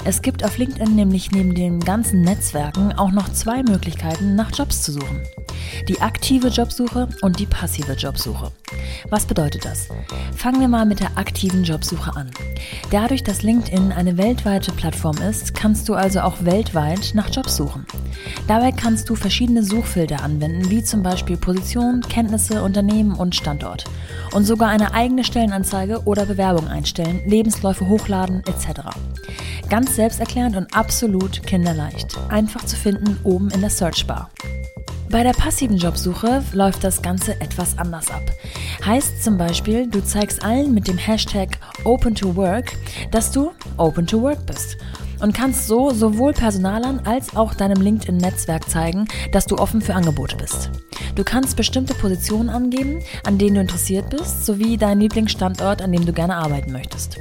Es 0.06 0.22
gibt 0.22 0.46
auf 0.46 0.60
LinkedIn 0.60 0.94
nämlich 0.96 1.32
neben 1.32 1.56
den 1.56 1.80
ganzen 1.80 2.22
Netzwerken 2.22 2.94
auch 2.94 3.12
noch 3.12 3.30
zwei 3.30 3.64
Möglichkeiten, 3.64 4.36
nach 4.36 4.52
Jobs 4.56 4.84
zu 4.84 4.92
suchen. 4.92 5.24
Die 5.90 6.00
aktive 6.00 6.50
Jobsuche 6.50 7.10
und 7.22 7.40
die 7.40 7.46
passive 7.46 7.94
Jobsuche. 7.94 8.52
Was 9.10 9.26
bedeutet 9.26 9.64
das? 9.64 9.88
Fangen 10.36 10.60
wir 10.60 10.68
mal 10.68 10.86
mit 10.86 11.00
der 11.00 11.18
aktiven 11.18 11.64
Jobsuche 11.64 12.16
an. 12.16 12.30
Dadurch, 12.92 13.24
dass 13.24 13.42
LinkedIn 13.42 13.92
eine 13.92 14.18
weltweite 14.18 14.72
Plattform 14.72 15.18
ist, 15.18 15.54
kannst 15.54 15.88
du 15.88 15.94
also 15.94 16.22
auch 16.22 16.44
weltweit 16.44 17.12
nach 17.14 17.30
Jobs 17.30 17.56
suchen. 17.56 17.86
Dabei 18.48 18.72
kannst 18.72 19.10
du 19.10 19.16
verschiedene 19.16 19.64
Suchfilter 19.64 20.24
anwenden, 20.24 20.70
wie 20.70 20.84
zum 20.84 21.04
Beispiel 21.04 21.38
Position, 21.38 22.02
Kenntnisse, 22.02 22.64
Unternehmen 22.64 23.14
und 23.14 23.36
Standort. 23.36 23.86
Und 24.34 24.44
sogar 24.44 24.70
eine 24.70 24.94
eigene 24.94 25.24
Stellenanzeige 25.24 26.04
oder 26.04 26.26
Bewerbung 26.26 26.68
einstellen, 26.68 27.22
Lebensläufe 27.26 27.88
hochladen 27.88 28.44
etc. 28.46 28.82
Ganz 29.70 29.96
selbsterklärend 29.96 30.56
und 30.58 30.76
absolut 30.76 31.44
kinderleicht. 31.44 32.18
Einfach 32.30 32.66
zu 32.66 32.76
finden 32.76 33.20
oben 33.24 33.50
in 33.52 33.62
der 33.62 33.70
Searchbar. 33.70 34.30
Bei 35.10 35.24
der 35.24 35.32
passiven 35.32 35.78
Jobsuche 35.78 36.44
läuft 36.52 36.84
das 36.84 37.02
Ganze 37.02 37.40
etwas 37.40 37.78
anders 37.78 38.12
ab. 38.12 38.24
Heißt 38.86 39.24
zum 39.24 39.38
Beispiel, 39.38 39.88
du 39.88 40.04
zeigst 40.04 40.44
allen 40.44 40.74
mit 40.74 40.88
dem 40.88 40.98
Hashtag 40.98 41.58
Open 41.86 42.14
to 42.14 42.36
Work, 42.36 42.74
dass 43.12 43.32
du 43.32 43.52
Open 43.78 44.06
to 44.06 44.22
Work 44.22 44.46
bist 44.46 44.78
und 45.22 45.34
kannst 45.34 45.68
so 45.68 45.92
sowohl 45.92 46.34
Personalern 46.34 47.00
als 47.06 47.36
auch 47.36 47.54
deinem 47.54 47.82
LinkedIn-Netzwerk 47.82 48.70
zeigen, 48.70 49.08
dass 49.32 49.46
du 49.46 49.58
offen 49.58 49.82
für 49.82 49.96
Angebote 49.96 50.36
bist. 50.36 50.72
Du 51.16 51.24
kannst 51.24 51.56
bestimmte 51.56 51.96
Positionen 51.96 52.50
angeben, 52.50 53.00
an 53.26 53.38
denen 53.38 53.56
du 53.56 53.62
interessiert 53.62 54.10
bist, 54.10 54.46
sowie 54.46 54.78
deinen 54.78 55.02
Lieblingsstandort, 55.02 55.82
an 55.82 55.92
dem 55.94 56.06
du 56.06 56.12
gerne 56.12 56.36
arbeiten 56.36 56.74
möchtest. 56.74 57.18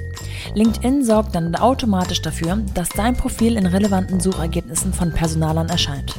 LinkedIn 0.54 1.04
sorgt 1.04 1.34
dann 1.34 1.54
automatisch 1.54 2.20
dafür, 2.20 2.58
dass 2.74 2.88
dein 2.90 3.16
Profil 3.16 3.56
in 3.56 3.66
relevanten 3.66 4.20
Suchergebnissen 4.20 4.92
von 4.92 5.12
Personalern 5.12 5.68
erscheint. 5.68 6.14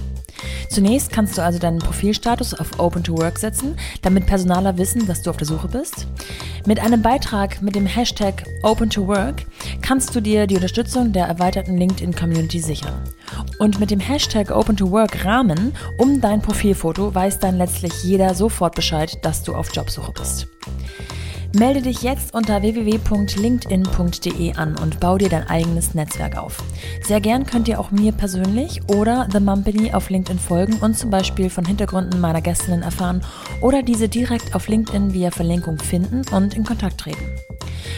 Zunächst 0.69 1.12
kannst 1.12 1.38
du 1.38 1.41
also 1.41 1.60
deinen 1.60 1.80
Profilstatus 1.80 2.54
auf 2.54 2.80
Open 2.80 3.04
to 3.04 3.17
Work 3.17 3.39
setzen, 3.39 3.78
damit 4.02 4.26
Personaler 4.26 4.78
wissen, 4.78 5.08
dass 5.08 5.21
du 5.21 5.30
auf 5.30 5.38
der 5.38 5.47
Suche 5.47 5.67
bist. 5.67 6.08
Mit 6.65 6.80
einem 6.80 7.02
Beitrag 7.02 7.62
mit 7.62 7.76
dem 7.76 7.86
Hashtag 7.86 8.43
Open 8.63 8.89
to 8.89 9.08
Work 9.08 9.45
kannst 9.82 10.13
du 10.15 10.21
dir 10.21 10.47
die 10.47 10.56
Unterstützung 10.56 11.13
der 11.13 11.26
erweiterten 11.26 11.78
LinkedIn 11.78 12.13
Community 12.13 12.60
sichern. 12.60 13.02
Und 13.60 13.80
mit 13.80 13.89
dem 13.89 14.00
Hashtag 14.00 14.52
Open 14.52 14.76
to 14.76 14.91
Work 14.91 15.23
Rahmen 15.26 15.73
um 15.97 16.21
dein 16.21 16.41
Profilfoto 16.41 17.13
weiß 17.13 17.39
dann 17.39 17.58
letztlich 17.58 18.04
jeder 18.04 18.36
sofort 18.36 18.76
Bescheid, 18.76 19.17
dass 19.23 19.43
du 19.43 19.56
auf 19.56 19.73
Jobsuche 19.73 20.12
bist. 20.12 20.47
Melde 21.55 21.81
dich 21.81 22.01
jetzt 22.01 22.33
unter 22.33 22.62
www.linkedin.de 22.62 24.55
an 24.55 24.77
und 24.77 24.99
bau 24.99 25.17
dir 25.17 25.29
dein 25.29 25.47
eigenes 25.47 25.93
Netzwerk 25.93 26.38
auf. 26.38 26.57
Sehr 27.03 27.21
gern 27.21 27.45
könnt 27.45 27.67
ihr 27.67 27.79
auch 27.79 27.91
mir 27.91 28.12
persönlich 28.12 28.81
oder 28.89 29.27
The 29.31 29.39
Mumpany 29.39 29.93
auf 29.93 30.10
LinkedIn 30.10 30.39
folgen 30.39 30.73
und 30.77 30.97
zum 30.97 31.10
Beispiel 31.10 31.49
von 31.49 31.65
Hintergründen 31.65 32.19
meiner 32.19 32.41
Gästinnen 32.41 32.83
erfahren 32.83 33.23
oder 33.62 33.81
diese 33.81 34.10
direkt 34.10 34.55
auf 34.55 34.67
LinkedIn 34.67 35.13
via 35.13 35.31
Verlinkung 35.31 35.79
finden 35.79 36.21
und 36.33 36.53
in 36.55 36.63
Kontakt 36.63 36.99
treten. 36.99 37.25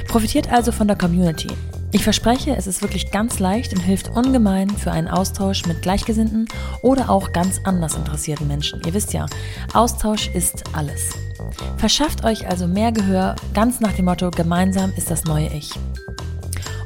Profitiert 0.08 0.52
also 0.52 0.72
von 0.72 0.88
der 0.88 0.98
Community. 0.98 1.50
Ich 1.92 2.04
verspreche, 2.04 2.56
es 2.56 2.68
ist 2.68 2.84
wirklich 2.84 3.10
ganz 3.10 3.40
leicht 3.40 3.74
und 3.74 3.80
hilft 3.80 4.10
ungemein 4.10 4.70
für 4.70 4.92
einen 4.92 5.08
Austausch 5.08 5.66
mit 5.66 5.82
Gleichgesinnten 5.82 6.48
oder 6.84 7.10
auch 7.10 7.34
ganz 7.34 7.62
anders 7.64 7.96
interessierten 7.96 8.48
Menschen. 8.48 8.82
Ihr 8.86 8.94
wisst 8.94 9.14
ja, 9.14 9.26
Austausch 9.74 10.30
ist 10.34 10.64
alles. 10.74 11.29
Verschafft 11.78 12.24
euch 12.24 12.48
also 12.48 12.68
mehr 12.68 12.92
Gehör, 12.92 13.36
ganz 13.54 13.80
nach 13.80 13.94
dem 13.94 14.06
Motto, 14.06 14.32
gemeinsam 14.32 14.92
ist 14.96 15.10
das 15.10 15.26
neue 15.26 15.48
Ich. 15.54 15.72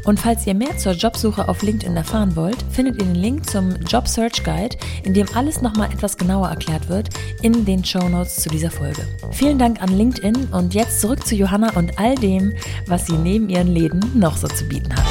Und 0.05 0.19
falls 0.19 0.45
ihr 0.45 0.53
mehr 0.53 0.77
zur 0.77 0.93
Jobsuche 0.93 1.47
auf 1.47 1.61
LinkedIn 1.61 1.95
erfahren 1.95 2.35
wollt, 2.35 2.57
findet 2.71 2.97
ihr 2.97 3.05
den 3.05 3.15
Link 3.15 3.49
zum 3.49 3.75
Job 3.87 4.07
Search 4.07 4.43
Guide, 4.43 4.75
in 5.03 5.13
dem 5.13 5.27
alles 5.33 5.61
nochmal 5.61 5.91
etwas 5.91 6.17
genauer 6.17 6.49
erklärt 6.49 6.89
wird, 6.89 7.09
in 7.41 7.63
den 7.65 7.85
Show 7.85 8.09
Notes 8.09 8.35
zu 8.35 8.49
dieser 8.49 8.69
Folge. 8.69 9.01
Vielen 9.31 9.57
Dank 9.57 9.81
an 9.81 9.89
LinkedIn 9.89 10.49
und 10.51 10.73
jetzt 10.73 10.99
zurück 10.99 11.25
zu 11.25 11.35
Johanna 11.35 11.71
und 11.75 11.97
all 11.99 12.15
dem, 12.15 12.53
was 12.87 13.05
sie 13.05 13.17
neben 13.17 13.49
ihren 13.49 13.67
Läden 13.67 14.01
noch 14.13 14.35
so 14.35 14.47
zu 14.47 14.65
bieten 14.65 14.93
hat. 14.93 15.05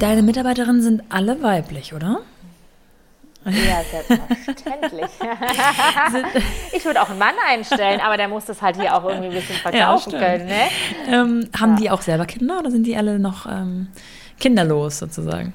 Deine 0.00 0.22
Mitarbeiterinnen 0.22 0.82
sind 0.82 1.02
alle 1.10 1.42
weiblich, 1.42 1.94
oder? 1.94 2.22
Ja, 3.44 3.82
selbstverständlich. 3.90 5.10
ich 6.72 6.84
würde 6.84 7.02
auch 7.02 7.10
einen 7.10 7.18
Mann 7.18 7.34
einstellen, 7.48 8.00
aber 8.00 8.16
der 8.16 8.28
muss 8.28 8.44
das 8.44 8.62
halt 8.62 8.76
hier 8.76 8.94
auch 8.94 9.04
irgendwie 9.04 9.28
ein 9.28 9.34
bisschen 9.34 9.56
verkaufen 9.56 10.12
ja, 10.12 10.18
können. 10.18 10.46
Ne? 10.46 10.62
Ähm, 11.08 11.48
haben 11.58 11.72
ja. 11.72 11.76
die 11.80 11.90
auch 11.90 12.02
selber 12.02 12.24
Kinder 12.26 12.60
oder 12.60 12.70
sind 12.70 12.86
die 12.86 12.96
alle 12.96 13.18
noch 13.18 13.46
ähm, 13.46 13.88
kinderlos 14.38 14.98
sozusagen? 14.98 15.52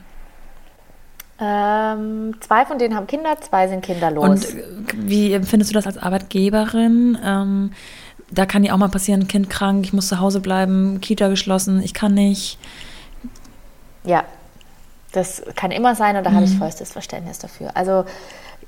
Ähm, 1.39 2.35
zwei 2.41 2.65
von 2.65 2.79
denen 2.79 2.95
haben 2.95 3.07
Kinder, 3.07 3.39
zwei 3.39 3.67
sind 3.67 3.85
kinderlos. 3.85 4.27
Und 4.27 4.45
äh, 4.45 4.63
wie 4.95 5.33
empfindest 5.33 5.71
du 5.71 5.75
das 5.75 5.85
als 5.85 5.97
Arbeitgeberin? 5.97 7.17
Ähm, 7.23 7.71
da 8.31 8.45
kann 8.45 8.63
ja 8.63 8.73
auch 8.73 8.77
mal 8.77 8.89
passieren, 8.89 9.27
Kind 9.27 9.49
krank, 9.49 9.85
ich 9.85 9.93
muss 9.93 10.09
zu 10.09 10.19
Hause 10.19 10.41
bleiben, 10.41 10.99
Kita 10.99 11.29
geschlossen, 11.29 11.81
ich 11.81 11.93
kann 11.93 12.13
nicht. 12.13 12.57
Ja, 14.03 14.25
das 15.17 15.41
kann 15.55 15.71
immer 15.71 15.95
sein 15.95 16.15
und 16.15 16.23
da 16.23 16.29
mhm. 16.29 16.35
habe 16.35 16.45
ich 16.45 16.53
mhm. 16.53 16.59
vollstes 16.59 16.91
Verständnis 16.91 17.39
dafür. 17.39 17.71
Also 17.73 18.05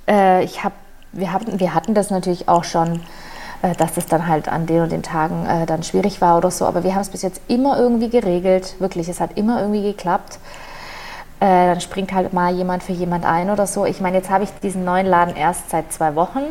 äh, 0.07 0.43
ich 0.43 0.63
habe, 0.63 0.75
wir 1.13 1.31
hatten, 1.31 1.59
wir 1.59 1.73
hatten 1.73 1.93
das 1.93 2.09
natürlich 2.09 2.49
auch 2.49 2.63
schon, 2.63 3.01
äh, 3.61 3.75
dass 3.75 3.93
das 3.93 4.07
dann 4.07 4.27
halt 4.27 4.49
an 4.49 4.65
den 4.65 4.81
und 4.81 4.91
den 4.91 5.03
Tagen 5.03 5.45
äh, 5.45 5.65
dann 5.65 5.83
schwierig 5.83 6.21
war 6.21 6.37
oder 6.37 6.51
so, 6.51 6.65
aber 6.65 6.83
wir 6.83 6.93
haben 6.95 7.01
es 7.01 7.09
bis 7.09 7.21
jetzt 7.21 7.41
immer 7.47 7.77
irgendwie 7.79 8.09
geregelt, 8.09 8.75
wirklich, 8.79 9.07
es 9.07 9.19
hat 9.19 9.37
immer 9.37 9.61
irgendwie 9.61 9.83
geklappt. 9.83 10.39
Äh, 11.39 11.67
dann 11.67 11.79
springt 11.79 12.11
halt 12.11 12.33
mal 12.33 12.53
jemand 12.53 12.83
für 12.83 12.91
jemand 12.91 13.25
ein 13.25 13.49
oder 13.49 13.65
so. 13.65 13.85
Ich 13.85 14.01
meine, 14.01 14.17
jetzt 14.17 14.29
habe 14.29 14.43
ich 14.43 14.49
diesen 14.61 14.83
neuen 14.83 15.05
Laden 15.05 15.37
erst 15.37 15.69
seit 15.69 15.93
zwei 15.93 16.15
Wochen. 16.15 16.41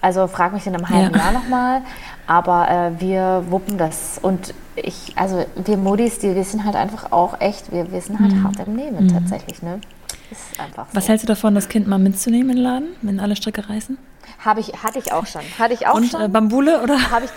Also 0.00 0.26
frag 0.28 0.52
mich 0.52 0.66
in 0.66 0.74
einem 0.74 0.88
halben 0.88 1.14
ja. 1.14 1.24
Jahr 1.24 1.32
nochmal. 1.32 1.82
Aber 2.26 2.70
äh, 2.70 3.00
wir 3.00 3.44
wuppen 3.48 3.78
das. 3.78 4.18
Und 4.20 4.54
ich, 4.76 5.12
also 5.16 5.44
wir 5.56 5.76
Modis, 5.76 6.18
die, 6.18 6.34
wir 6.34 6.44
sind 6.44 6.64
halt 6.64 6.76
einfach 6.76 7.10
auch 7.10 7.40
echt, 7.40 7.72
wir, 7.72 7.86
sind 8.00 8.20
halt 8.20 8.32
mhm. 8.32 8.44
hart 8.44 8.66
im 8.66 8.74
Nehmen 8.74 9.04
mhm. 9.04 9.12
tatsächlich. 9.12 9.62
Ne? 9.62 9.80
Ist 10.30 10.60
einfach 10.60 10.86
so. 10.90 10.96
Was 10.96 11.08
hältst 11.08 11.24
du 11.24 11.26
davon, 11.26 11.54
das 11.54 11.68
Kind 11.68 11.86
mal 11.88 11.98
mitzunehmen 11.98 12.50
in 12.50 12.56
den 12.56 12.64
Laden, 12.64 12.88
wenn 13.02 13.18
alle 13.18 13.34
Stricke 13.34 13.68
reißen? 13.68 13.96
Habe 14.44 14.60
ich, 14.60 14.72
hatte 14.82 14.98
ich 14.98 15.12
auch 15.12 15.26
schon. 15.26 15.42
Hatte 15.58 15.74
ich 15.74 15.86
auch 15.86 15.94
Und, 15.94 16.10
schon. 16.10 16.20
Äh, 16.20 16.28
Bambule 16.28 16.82
oder? 16.82 17.10
Habe 17.10 17.24
ich 17.24 17.30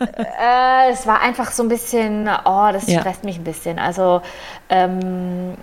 äh, 0.00 0.90
Es 0.90 1.06
war 1.06 1.20
einfach 1.20 1.52
so 1.52 1.62
ein 1.62 1.68
bisschen, 1.68 2.28
oh, 2.44 2.70
das 2.72 2.86
ja. 2.88 3.00
stresst 3.00 3.24
mich 3.24 3.38
ein 3.38 3.44
bisschen. 3.44 3.78
Also 3.78 4.22
ähm, 4.68 5.54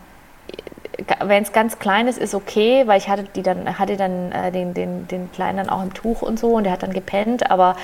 wenn 1.23 1.43
es 1.43 1.51
ganz 1.51 1.79
klein 1.79 2.07
ist, 2.07 2.17
ist 2.17 2.33
okay, 2.33 2.83
weil 2.87 2.97
ich 2.97 3.09
hatte 3.09 3.25
die 3.35 3.43
dann, 3.43 3.77
hatte 3.77 3.97
dann 3.97 4.31
äh, 4.31 4.51
den, 4.51 4.73
den, 4.73 5.07
den 5.07 5.31
Kleinen 5.31 5.57
dann 5.57 5.69
auch 5.69 5.83
im 5.83 5.93
Tuch 5.93 6.21
und 6.21 6.39
so 6.39 6.55
und 6.55 6.63
der 6.63 6.73
hat 6.73 6.83
dann 6.83 6.93
gepennt. 6.93 7.51
Aber 7.51 7.75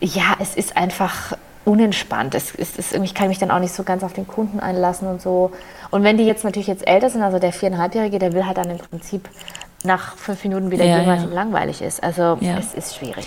ja, 0.00 0.36
es 0.38 0.54
ist 0.54 0.76
einfach 0.76 1.36
unentspannt. 1.64 2.34
Es 2.34 2.54
ist, 2.54 2.78
es, 2.78 2.92
ich 2.92 3.14
kann 3.14 3.28
mich 3.28 3.38
dann 3.38 3.50
auch 3.50 3.58
nicht 3.58 3.74
so 3.74 3.82
ganz 3.82 4.02
auf 4.02 4.12
den 4.12 4.26
Kunden 4.26 4.60
einlassen 4.60 5.08
und 5.08 5.22
so. 5.22 5.52
Und 5.90 6.02
wenn 6.02 6.16
die 6.16 6.24
jetzt 6.24 6.44
natürlich 6.44 6.66
jetzt 6.66 6.86
älter 6.86 7.10
sind, 7.10 7.22
also 7.22 7.38
der 7.38 7.52
viereinhalbjährige, 7.52 8.18
der 8.18 8.32
will 8.32 8.46
halt 8.46 8.58
dann 8.58 8.70
im 8.70 8.78
Prinzip 8.78 9.28
nach 9.82 10.16
fünf 10.16 10.42
Minuten 10.44 10.70
wieder 10.70 10.84
ja, 10.84 10.98
gehen, 10.98 11.06
weil 11.06 11.18
es 11.18 11.24
ihm 11.24 11.32
langweilig 11.32 11.82
ist. 11.82 12.02
Also 12.02 12.38
ja. 12.40 12.58
es 12.58 12.74
ist 12.74 12.96
schwierig. 12.96 13.26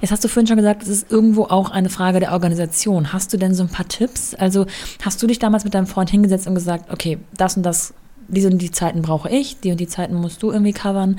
Jetzt 0.00 0.10
hast 0.10 0.22
du 0.24 0.28
vorhin 0.28 0.46
schon 0.46 0.56
gesagt, 0.56 0.82
es 0.82 0.88
ist 0.88 1.10
irgendwo 1.10 1.44
auch 1.44 1.70
eine 1.70 1.88
Frage 1.88 2.20
der 2.20 2.32
Organisation. 2.32 3.12
Hast 3.12 3.32
du 3.32 3.38
denn 3.38 3.54
so 3.54 3.62
ein 3.62 3.68
paar 3.68 3.88
Tipps? 3.88 4.34
Also 4.34 4.66
hast 5.02 5.22
du 5.22 5.26
dich 5.26 5.38
damals 5.38 5.64
mit 5.64 5.74
deinem 5.74 5.86
Freund 5.86 6.10
hingesetzt 6.10 6.46
und 6.46 6.54
gesagt, 6.54 6.92
okay, 6.92 7.18
das 7.36 7.56
und 7.56 7.62
das, 7.62 7.94
diese 8.28 8.48
und 8.48 8.58
die 8.58 8.70
Zeiten 8.70 9.02
brauche 9.02 9.28
ich, 9.28 9.60
die 9.60 9.70
und 9.70 9.78
die 9.78 9.88
Zeiten 9.88 10.14
musst 10.14 10.42
du 10.42 10.50
irgendwie 10.50 10.72
covern. 10.72 11.18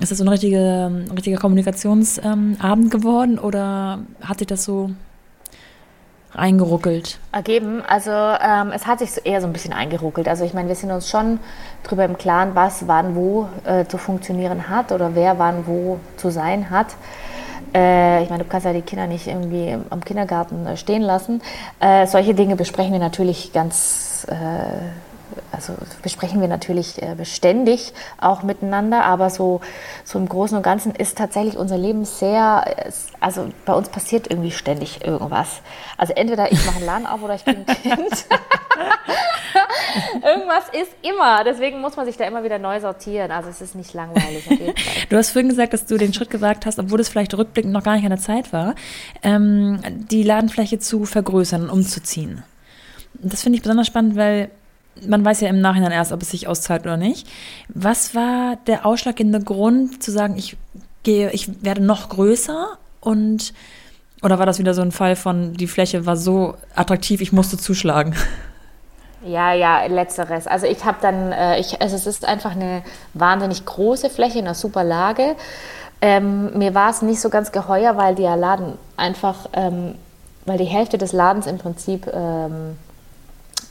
Ist 0.00 0.10
das 0.10 0.18
so 0.18 0.24
ein 0.24 0.28
richtiger, 0.28 0.90
richtiger 1.12 1.38
Kommunikationsabend 1.38 2.90
geworden 2.90 3.38
oder 3.38 4.00
hat 4.22 4.38
sich 4.38 4.46
das 4.46 4.64
so 4.64 4.90
eingeruckelt? 6.34 7.18
Ergeben. 7.32 7.82
Also 7.86 8.10
ähm, 8.10 8.72
es 8.74 8.86
hat 8.86 8.98
sich 8.98 9.12
so 9.12 9.20
eher 9.22 9.40
so 9.40 9.46
ein 9.46 9.52
bisschen 9.52 9.72
eingeruckelt. 9.72 10.28
Also 10.28 10.44
ich 10.44 10.54
meine, 10.54 10.68
wir 10.68 10.74
sind 10.74 10.90
uns 10.90 11.08
schon 11.08 11.40
darüber 11.82 12.04
im 12.04 12.18
Klaren, 12.18 12.54
was 12.54 12.86
wann 12.86 13.14
wo 13.14 13.48
äh, 13.64 13.86
zu 13.86 13.98
funktionieren 13.98 14.68
hat 14.68 14.92
oder 14.92 15.14
wer 15.14 15.38
wann 15.38 15.66
wo 15.66 15.98
zu 16.16 16.30
sein 16.30 16.70
hat. 16.70 16.88
Äh, 17.74 18.22
ich 18.22 18.30
meine, 18.30 18.44
du 18.44 18.48
kannst 18.48 18.66
ja 18.66 18.72
die 18.72 18.82
Kinder 18.82 19.06
nicht 19.06 19.26
irgendwie 19.26 19.76
am 19.90 20.04
Kindergarten 20.04 20.66
äh, 20.66 20.76
stehen 20.76 21.02
lassen. 21.02 21.42
Äh, 21.80 22.06
solche 22.06 22.34
Dinge 22.34 22.56
besprechen 22.56 22.92
wir 22.92 23.00
natürlich 23.00 23.52
ganz 23.52 24.26
äh, 24.30 24.34
also 25.52 25.74
besprechen 26.02 26.40
wir 26.40 26.48
natürlich 26.48 27.02
äh, 27.02 27.14
beständig 27.16 27.92
auch 28.18 28.42
miteinander, 28.42 29.04
aber 29.04 29.30
so, 29.30 29.60
so 30.04 30.18
im 30.18 30.28
Großen 30.28 30.56
und 30.56 30.62
Ganzen 30.62 30.94
ist 30.94 31.18
tatsächlich 31.18 31.56
unser 31.56 31.78
Leben 31.78 32.04
sehr, 32.04 32.64
also 33.20 33.48
bei 33.64 33.72
uns 33.72 33.88
passiert 33.88 34.30
irgendwie 34.30 34.50
ständig 34.50 35.04
irgendwas. 35.04 35.60
Also 35.96 36.12
entweder 36.14 36.50
ich 36.52 36.64
mache 36.64 36.76
einen 36.76 36.86
Laden 36.86 37.06
auf 37.06 37.22
oder 37.22 37.34
ich 37.34 37.44
bin 37.44 37.56
ein 37.56 37.66
Kind. 37.82 38.26
irgendwas 40.22 40.64
ist 40.72 40.90
immer, 41.02 41.44
deswegen 41.44 41.80
muss 41.80 41.96
man 41.96 42.06
sich 42.06 42.16
da 42.16 42.24
immer 42.24 42.44
wieder 42.44 42.58
neu 42.58 42.80
sortieren. 42.80 43.30
Also 43.30 43.48
es 43.48 43.60
ist 43.60 43.74
nicht 43.74 43.94
langweilig. 43.94 44.44
Du 45.08 45.16
hast 45.16 45.30
vorhin 45.30 45.48
gesagt, 45.48 45.72
dass 45.72 45.86
du 45.86 45.96
den 45.96 46.12
Schritt 46.12 46.30
gewagt 46.30 46.66
hast, 46.66 46.78
obwohl 46.78 47.00
es 47.00 47.08
vielleicht 47.08 47.36
rückblickend 47.36 47.72
noch 47.72 47.82
gar 47.82 47.94
nicht 47.94 48.04
an 48.04 48.10
der 48.10 48.18
Zeit 48.18 48.52
war, 48.52 48.74
ähm, 49.22 49.80
die 50.10 50.22
Ladenfläche 50.22 50.78
zu 50.78 51.04
vergrößern 51.04 51.64
und 51.64 51.70
umzuziehen. 51.70 52.42
Das 53.14 53.42
finde 53.42 53.56
ich 53.56 53.62
besonders 53.62 53.86
spannend, 53.86 54.16
weil 54.16 54.50
man 55.06 55.24
weiß 55.24 55.40
ja 55.40 55.48
im 55.48 55.60
Nachhinein 55.60 55.92
erst, 55.92 56.12
ob 56.12 56.22
es 56.22 56.30
sich 56.30 56.48
auszahlt 56.48 56.82
oder 56.82 56.96
nicht. 56.96 57.26
Was 57.68 58.14
war 58.14 58.56
der 58.66 58.86
ausschlaggebende 58.86 59.40
Grund 59.40 60.02
zu 60.02 60.10
sagen, 60.10 60.36
ich 60.36 60.56
gehe, 61.02 61.30
ich 61.32 61.62
werde 61.62 61.82
noch 61.82 62.08
größer 62.08 62.78
und 63.00 63.52
oder 64.22 64.38
war 64.38 64.46
das 64.46 64.58
wieder 64.58 64.74
so 64.74 64.82
ein 64.82 64.92
Fall 64.92 65.14
von 65.14 65.54
die 65.54 65.66
Fläche 65.66 66.06
war 66.06 66.16
so 66.16 66.54
attraktiv, 66.74 67.20
ich 67.20 67.32
musste 67.32 67.58
zuschlagen? 67.58 68.14
Ja, 69.24 69.52
ja, 69.52 69.84
letzteres. 69.86 70.46
Also 70.46 70.66
ich 70.66 70.84
habe 70.84 70.98
dann, 71.00 71.32
äh, 71.32 71.58
ich, 71.58 71.80
also 71.80 71.96
es 71.96 72.06
ist 72.06 72.24
einfach 72.26 72.52
eine 72.52 72.82
wahnsinnig 73.14 73.64
große 73.64 74.08
Fläche 74.08 74.38
in 74.38 74.44
einer 74.44 74.54
super 74.54 74.84
Lage. 74.84 75.36
Ähm, 76.00 76.56
mir 76.56 76.74
war 76.74 76.90
es 76.90 77.02
nicht 77.02 77.20
so 77.20 77.28
ganz 77.28 77.50
geheuer, 77.52 77.96
weil 77.96 78.14
der 78.14 78.36
Laden 78.36 78.74
einfach, 78.96 79.48
ähm, 79.52 79.94
weil 80.44 80.58
die 80.58 80.64
Hälfte 80.64 80.98
des 80.98 81.12
Ladens 81.12 81.46
im 81.46 81.58
Prinzip 81.58 82.06
ähm, 82.12 82.76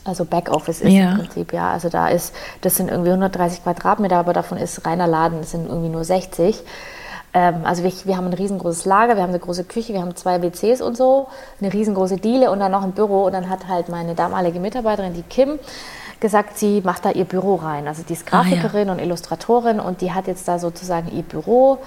also 0.03 0.23
Backoffice 0.25 0.81
ist 0.81 0.91
ja. 0.91 1.11
im 1.11 1.17
Prinzip, 1.19 1.53
ja. 1.53 1.71
Also 1.71 1.89
da 1.89 2.07
ist, 2.09 2.33
das 2.61 2.75
sind 2.75 2.89
irgendwie 2.89 3.09
130 3.09 3.63
Quadratmeter, 3.63 4.17
aber 4.17 4.33
davon 4.33 4.57
ist 4.57 4.85
reiner 4.85 5.07
Laden, 5.07 5.39
das 5.39 5.51
sind 5.51 5.67
irgendwie 5.67 5.89
nur 5.89 6.03
60. 6.03 6.63
Ähm, 7.33 7.55
also 7.63 7.83
wir, 7.83 7.91
wir, 8.05 8.15
haben 8.15 8.27
ein 8.27 8.33
riesengroßes 8.33 8.85
Lager, 8.85 9.15
wir 9.15 9.23
haben 9.23 9.29
eine 9.29 9.39
große 9.39 9.63
Küche, 9.63 9.93
wir 9.93 10.01
haben 10.01 10.15
zwei 10.15 10.41
WCs 10.41 10.81
und 10.81 10.95
so, 10.95 11.27
eine 11.59 11.73
riesengroße 11.73 12.17
Diele 12.17 12.51
und 12.51 12.59
dann 12.59 12.71
noch 12.71 12.83
ein 12.83 12.93
Büro. 12.93 13.25
Und 13.25 13.33
dann 13.33 13.49
hat 13.49 13.67
halt 13.67 13.89
meine 13.89 14.15
damalige 14.15 14.59
Mitarbeiterin, 14.59 15.13
die 15.13 15.23
Kim, 15.23 15.59
gesagt, 16.19 16.57
sie 16.57 16.81
macht 16.81 17.05
da 17.05 17.11
ihr 17.11 17.25
Büro 17.25 17.55
rein. 17.55 17.87
Also 17.87 18.03
die 18.03 18.13
ist 18.13 18.25
Grafikerin 18.25 18.83
ah, 18.83 18.85
ja. 18.85 18.91
und 18.93 18.99
Illustratorin 18.99 19.79
und 19.79 20.01
die 20.01 20.13
hat 20.13 20.27
jetzt 20.27 20.47
da 20.47 20.59
sozusagen 20.59 21.11
ihr 21.11 21.23
Büro, 21.23 21.79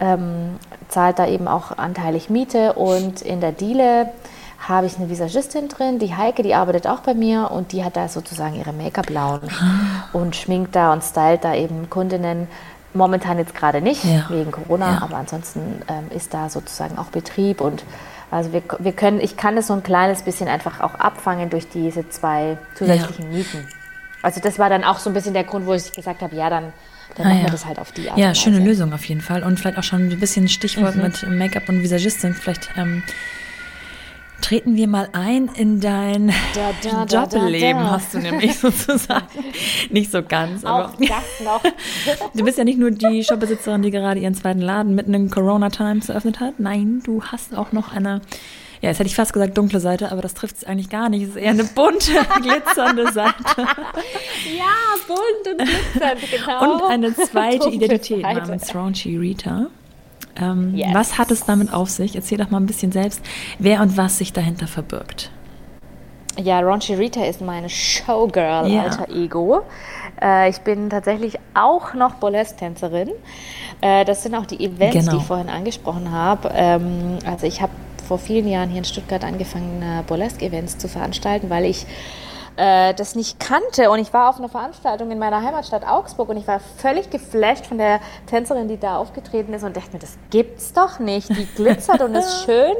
ähm, 0.00 0.56
zahlt 0.88 1.18
da 1.18 1.26
eben 1.26 1.46
auch 1.46 1.76
anteilig 1.76 2.30
Miete 2.30 2.72
und 2.74 3.22
in 3.22 3.40
der 3.40 3.52
Diele 3.52 4.08
habe 4.58 4.86
ich 4.86 4.96
eine 4.96 5.08
Visagistin 5.10 5.68
drin, 5.68 5.98
die 5.98 6.14
Heike, 6.14 6.42
die 6.42 6.54
arbeitet 6.54 6.86
auch 6.86 7.00
bei 7.00 7.14
mir 7.14 7.50
und 7.50 7.72
die 7.72 7.84
hat 7.84 7.96
da 7.96 8.08
sozusagen 8.08 8.56
ihre 8.56 8.72
Make-up-Lounge 8.72 9.48
ah. 9.60 10.08
und 10.12 10.34
schminkt 10.34 10.74
da 10.74 10.92
und 10.92 11.02
stylt 11.02 11.44
da 11.44 11.54
eben 11.54 11.88
Kundinnen. 11.90 12.48
Momentan 12.94 13.38
jetzt 13.38 13.54
gerade 13.54 13.82
nicht, 13.82 14.04
ja. 14.04 14.24
wegen 14.30 14.50
Corona, 14.50 14.94
ja. 14.94 15.02
aber 15.02 15.16
ansonsten 15.16 15.82
ähm, 15.88 16.16
ist 16.16 16.32
da 16.32 16.48
sozusagen 16.48 16.96
auch 16.96 17.06
Betrieb 17.06 17.60
und 17.60 17.84
also 18.30 18.52
wir, 18.52 18.62
wir 18.78 18.92
können, 18.92 19.20
ich 19.20 19.36
kann 19.36 19.54
das 19.54 19.68
so 19.68 19.74
ein 19.74 19.82
kleines 19.82 20.22
bisschen 20.22 20.48
einfach 20.48 20.80
auch 20.80 20.94
abfangen 20.94 21.50
durch 21.50 21.68
diese 21.68 22.08
zwei 22.08 22.58
zusätzlichen 22.74 23.30
ja. 23.30 23.38
Mieten. 23.38 23.68
Also 24.22 24.40
das 24.40 24.58
war 24.58 24.68
dann 24.68 24.82
auch 24.82 24.98
so 24.98 25.10
ein 25.10 25.14
bisschen 25.14 25.34
der 25.34 25.44
Grund, 25.44 25.66
wo 25.66 25.74
ich 25.74 25.92
gesagt 25.92 26.22
habe, 26.22 26.34
ja, 26.34 26.50
dann, 26.50 26.72
dann 27.16 27.26
ah, 27.26 27.28
machen 27.28 27.42
wir 27.44 27.50
das 27.50 27.64
halt 27.64 27.78
auf 27.78 27.92
die 27.92 28.10
Art. 28.10 28.18
Ja, 28.18 28.34
schöne 28.34 28.58
Lösung 28.58 28.92
auf 28.92 29.04
jeden 29.04 29.20
Fall. 29.20 29.44
Und 29.44 29.60
vielleicht 29.60 29.78
auch 29.78 29.84
schon 29.84 30.08
ein 30.08 30.18
bisschen 30.18 30.48
Stichwort 30.48 30.96
mhm. 30.96 31.02
mit 31.02 31.28
Make-up 31.28 31.68
und 31.68 31.82
Visagistin. 31.82 32.34
Vielleicht 32.34 32.70
ähm, 32.76 33.04
treten 34.40 34.76
wir 34.76 34.86
mal 34.86 35.08
ein 35.12 35.48
in 35.54 35.80
dein 35.80 36.32
da, 36.54 36.72
da, 36.82 37.26
Doppelleben, 37.26 37.82
da, 37.82 37.90
hast 37.90 38.14
du 38.14 38.18
nämlich 38.18 38.58
sozusagen. 38.58 39.26
Nicht 39.90 40.10
so 40.10 40.22
ganz, 40.22 40.64
aber. 40.64 40.86
Auch 40.86 40.94
das 40.96 41.40
noch. 41.44 41.62
du 42.34 42.44
bist 42.44 42.58
ja 42.58 42.64
nicht 42.64 42.78
nur 42.78 42.90
die 42.90 43.24
Shopbesitzerin, 43.24 43.82
die 43.82 43.90
gerade 43.90 44.20
ihren 44.20 44.34
zweiten 44.34 44.60
Laden 44.60 44.94
mitten 44.94 45.14
in 45.14 45.30
Corona 45.30 45.70
Times 45.70 46.08
eröffnet 46.08 46.40
hat. 46.40 46.60
Nein, 46.60 47.00
du 47.04 47.22
hast 47.22 47.56
auch 47.56 47.72
noch 47.72 47.92
eine, 47.92 48.20
ja, 48.82 48.90
jetzt 48.90 48.98
hätte 48.98 49.08
ich 49.08 49.16
fast 49.16 49.32
gesagt 49.32 49.56
dunkle 49.56 49.80
Seite, 49.80 50.12
aber 50.12 50.22
das 50.22 50.34
trifft 50.34 50.56
es 50.58 50.64
eigentlich 50.64 50.90
gar 50.90 51.08
nicht. 51.08 51.22
Es 51.22 51.30
ist 51.30 51.36
eher 51.36 51.50
eine 51.50 51.64
bunte, 51.64 52.12
glitzernde 52.42 53.12
Seite. 53.12 53.34
ja, 53.56 54.94
bunt 55.06 55.60
und 55.60 55.66
glitzernd, 55.66 56.20
genau. 56.30 56.74
Und 56.74 56.90
eine 56.90 57.14
zweite 57.14 57.58
dunkle 57.58 57.86
Identität 57.86 58.22
Seite. 58.22 58.40
namens 58.40 58.74
Raunchy 58.74 59.16
Rita. 59.16 59.66
Ähm, 60.40 60.74
yes. 60.74 60.88
Was 60.92 61.18
hat 61.18 61.30
es 61.30 61.44
damit 61.44 61.72
auf 61.72 61.90
sich? 61.90 62.14
Erzähl 62.14 62.38
doch 62.38 62.50
mal 62.50 62.60
ein 62.60 62.66
bisschen 62.66 62.92
selbst, 62.92 63.20
wer 63.58 63.80
und 63.80 63.96
was 63.96 64.18
sich 64.18 64.32
dahinter 64.32 64.66
verbirgt. 64.66 65.30
Ja, 66.38 66.60
Ron 66.60 66.80
Rita 66.80 67.24
ist 67.24 67.40
meine 67.40 67.68
Showgirl, 67.68 68.68
yeah. 68.70 68.82
alter 68.82 69.08
Ego. 69.10 69.62
Äh, 70.20 70.50
ich 70.50 70.58
bin 70.58 70.90
tatsächlich 70.90 71.38
auch 71.54 71.94
noch 71.94 72.14
Burlesque-Tänzerin. 72.16 73.10
Äh, 73.80 74.04
das 74.04 74.22
sind 74.22 74.34
auch 74.34 74.44
die 74.44 74.62
Events, 74.62 74.96
genau. 74.96 75.12
die 75.12 75.16
ich 75.18 75.24
vorhin 75.24 75.48
angesprochen 75.48 76.10
habe. 76.10 76.50
Ähm, 76.54 77.18
also 77.24 77.46
ich 77.46 77.62
habe 77.62 77.72
vor 78.06 78.18
vielen 78.18 78.48
Jahren 78.48 78.68
hier 78.68 78.78
in 78.78 78.84
Stuttgart 78.84 79.24
angefangen, 79.24 79.82
äh, 79.82 80.02
Burlesque-Events 80.06 80.78
zu 80.78 80.88
veranstalten, 80.88 81.48
weil 81.48 81.64
ich 81.64 81.86
äh, 82.56 82.94
das 82.94 83.14
nicht 83.14 83.38
kannte. 83.38 83.90
Und 83.90 83.98
ich 83.98 84.12
war 84.12 84.30
auf 84.30 84.38
einer 84.38 84.48
Veranstaltung 84.48 85.10
in 85.10 85.18
meiner 85.18 85.42
Heimatstadt 85.42 85.86
Augsburg 85.86 86.28
und 86.28 86.36
ich 86.36 86.46
war 86.46 86.60
völlig 86.78 87.10
geflasht 87.10 87.66
von 87.66 87.78
der 87.78 88.00
Tänzerin, 88.26 88.68
die 88.68 88.78
da 88.78 88.96
aufgetreten 88.96 89.52
ist 89.52 89.62
und 89.62 89.76
dachte 89.76 89.92
mir, 89.92 89.98
das 89.98 90.16
gibt's 90.30 90.72
doch 90.72 90.98
nicht. 90.98 91.28
Die 91.30 91.46
glitzert 91.46 92.00
und 92.00 92.14
ist 92.14 92.44
schön. 92.46 92.74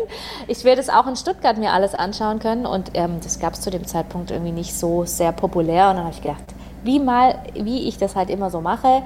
Ich 0.47 0.65
werde 0.65 0.81
es 0.81 0.89
auch 0.89 1.07
in 1.07 1.17
Stuttgart 1.17 1.59
mir 1.59 1.73
alles 1.73 1.95
anschauen 1.95 2.39
können. 2.39 2.67
Und 2.67 2.91
ähm, 2.95 3.21
das 3.23 3.39
gab 3.39 3.55
es 3.55 3.61
zu 3.61 3.71
dem 3.71 3.87
Zeitpunkt 3.87 4.31
irgendwie 4.31 4.53
nicht 4.53 4.75
so 4.75 5.05
sehr 5.05 5.33
populär. 5.33 5.91
Und 5.91 5.97
dann 5.97 6.05
habe 6.05 6.15
ich 6.15 6.23
gedacht, 6.23 6.45
wie 6.83 7.01
mal, 7.01 7.39
wie 7.55 7.89
ich 7.89 7.99
das 7.99 8.17
halt 8.17 8.31
immer 8.31 8.51
so 8.51 8.61
mache, 8.61 9.03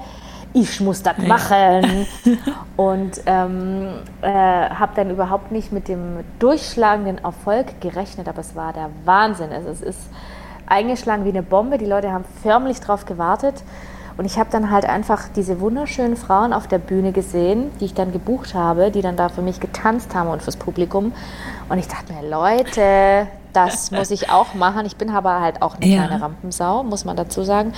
ich 0.53 0.79
muss 0.81 1.01
das 1.01 1.17
machen. 1.17 2.07
und 2.77 3.21
ähm, 3.25 3.89
äh, 4.21 4.27
habe 4.29 4.91
dann 4.95 5.09
überhaupt 5.09 5.51
nicht 5.51 5.71
mit 5.71 5.87
dem 5.87 6.23
durchschlagenden 6.39 7.19
Erfolg 7.19 7.79
gerechnet, 7.81 8.27
aber 8.27 8.39
es 8.39 8.55
war 8.55 8.73
der 8.73 8.89
Wahnsinn. 9.05 9.51
Also 9.51 9.69
es 9.69 9.81
ist 9.81 9.99
eingeschlagen 10.71 11.25
wie 11.25 11.29
eine 11.29 11.43
Bombe. 11.43 11.77
Die 11.77 11.85
Leute 11.85 12.11
haben 12.11 12.25
förmlich 12.41 12.79
darauf 12.79 13.05
gewartet. 13.05 13.63
Und 14.17 14.25
ich 14.25 14.37
habe 14.37 14.49
dann 14.51 14.71
halt 14.71 14.85
einfach 14.85 15.29
diese 15.35 15.59
wunderschönen 15.61 16.15
Frauen 16.15 16.53
auf 16.53 16.67
der 16.67 16.79
Bühne 16.79 17.11
gesehen, 17.11 17.71
die 17.79 17.85
ich 17.85 17.93
dann 17.93 18.11
gebucht 18.11 18.53
habe, 18.53 18.91
die 18.91 19.01
dann 19.01 19.15
da 19.15 19.29
für 19.29 19.41
mich 19.41 19.59
getanzt 19.59 20.13
haben 20.15 20.29
und 20.29 20.41
fürs 20.41 20.57
Publikum. 20.57 21.13
Und 21.69 21.77
ich 21.77 21.87
dachte 21.87 22.13
mir, 22.13 22.29
Leute, 22.29 23.27
das 23.53 23.91
muss 23.91 24.11
ich 24.11 24.29
auch 24.29 24.53
machen. 24.53 24.85
Ich 24.85 24.97
bin 24.97 25.09
aber 25.09 25.39
halt 25.39 25.61
auch 25.61 25.75
eine 25.75 25.85
ja. 25.85 26.05
kleine 26.05 26.21
Rampensau, 26.21 26.83
muss 26.83 27.05
man 27.05 27.15
dazu 27.15 27.43
sagen. 27.43 27.73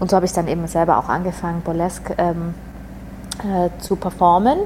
Und 0.00 0.10
so 0.10 0.16
habe 0.16 0.26
ich 0.26 0.32
dann 0.32 0.48
eben 0.48 0.66
selber 0.66 0.98
auch 0.98 1.08
angefangen, 1.08 1.60
Burlesque 1.62 2.14
ähm, 2.18 2.54
äh, 3.44 3.70
zu 3.80 3.96
performen. 3.96 4.58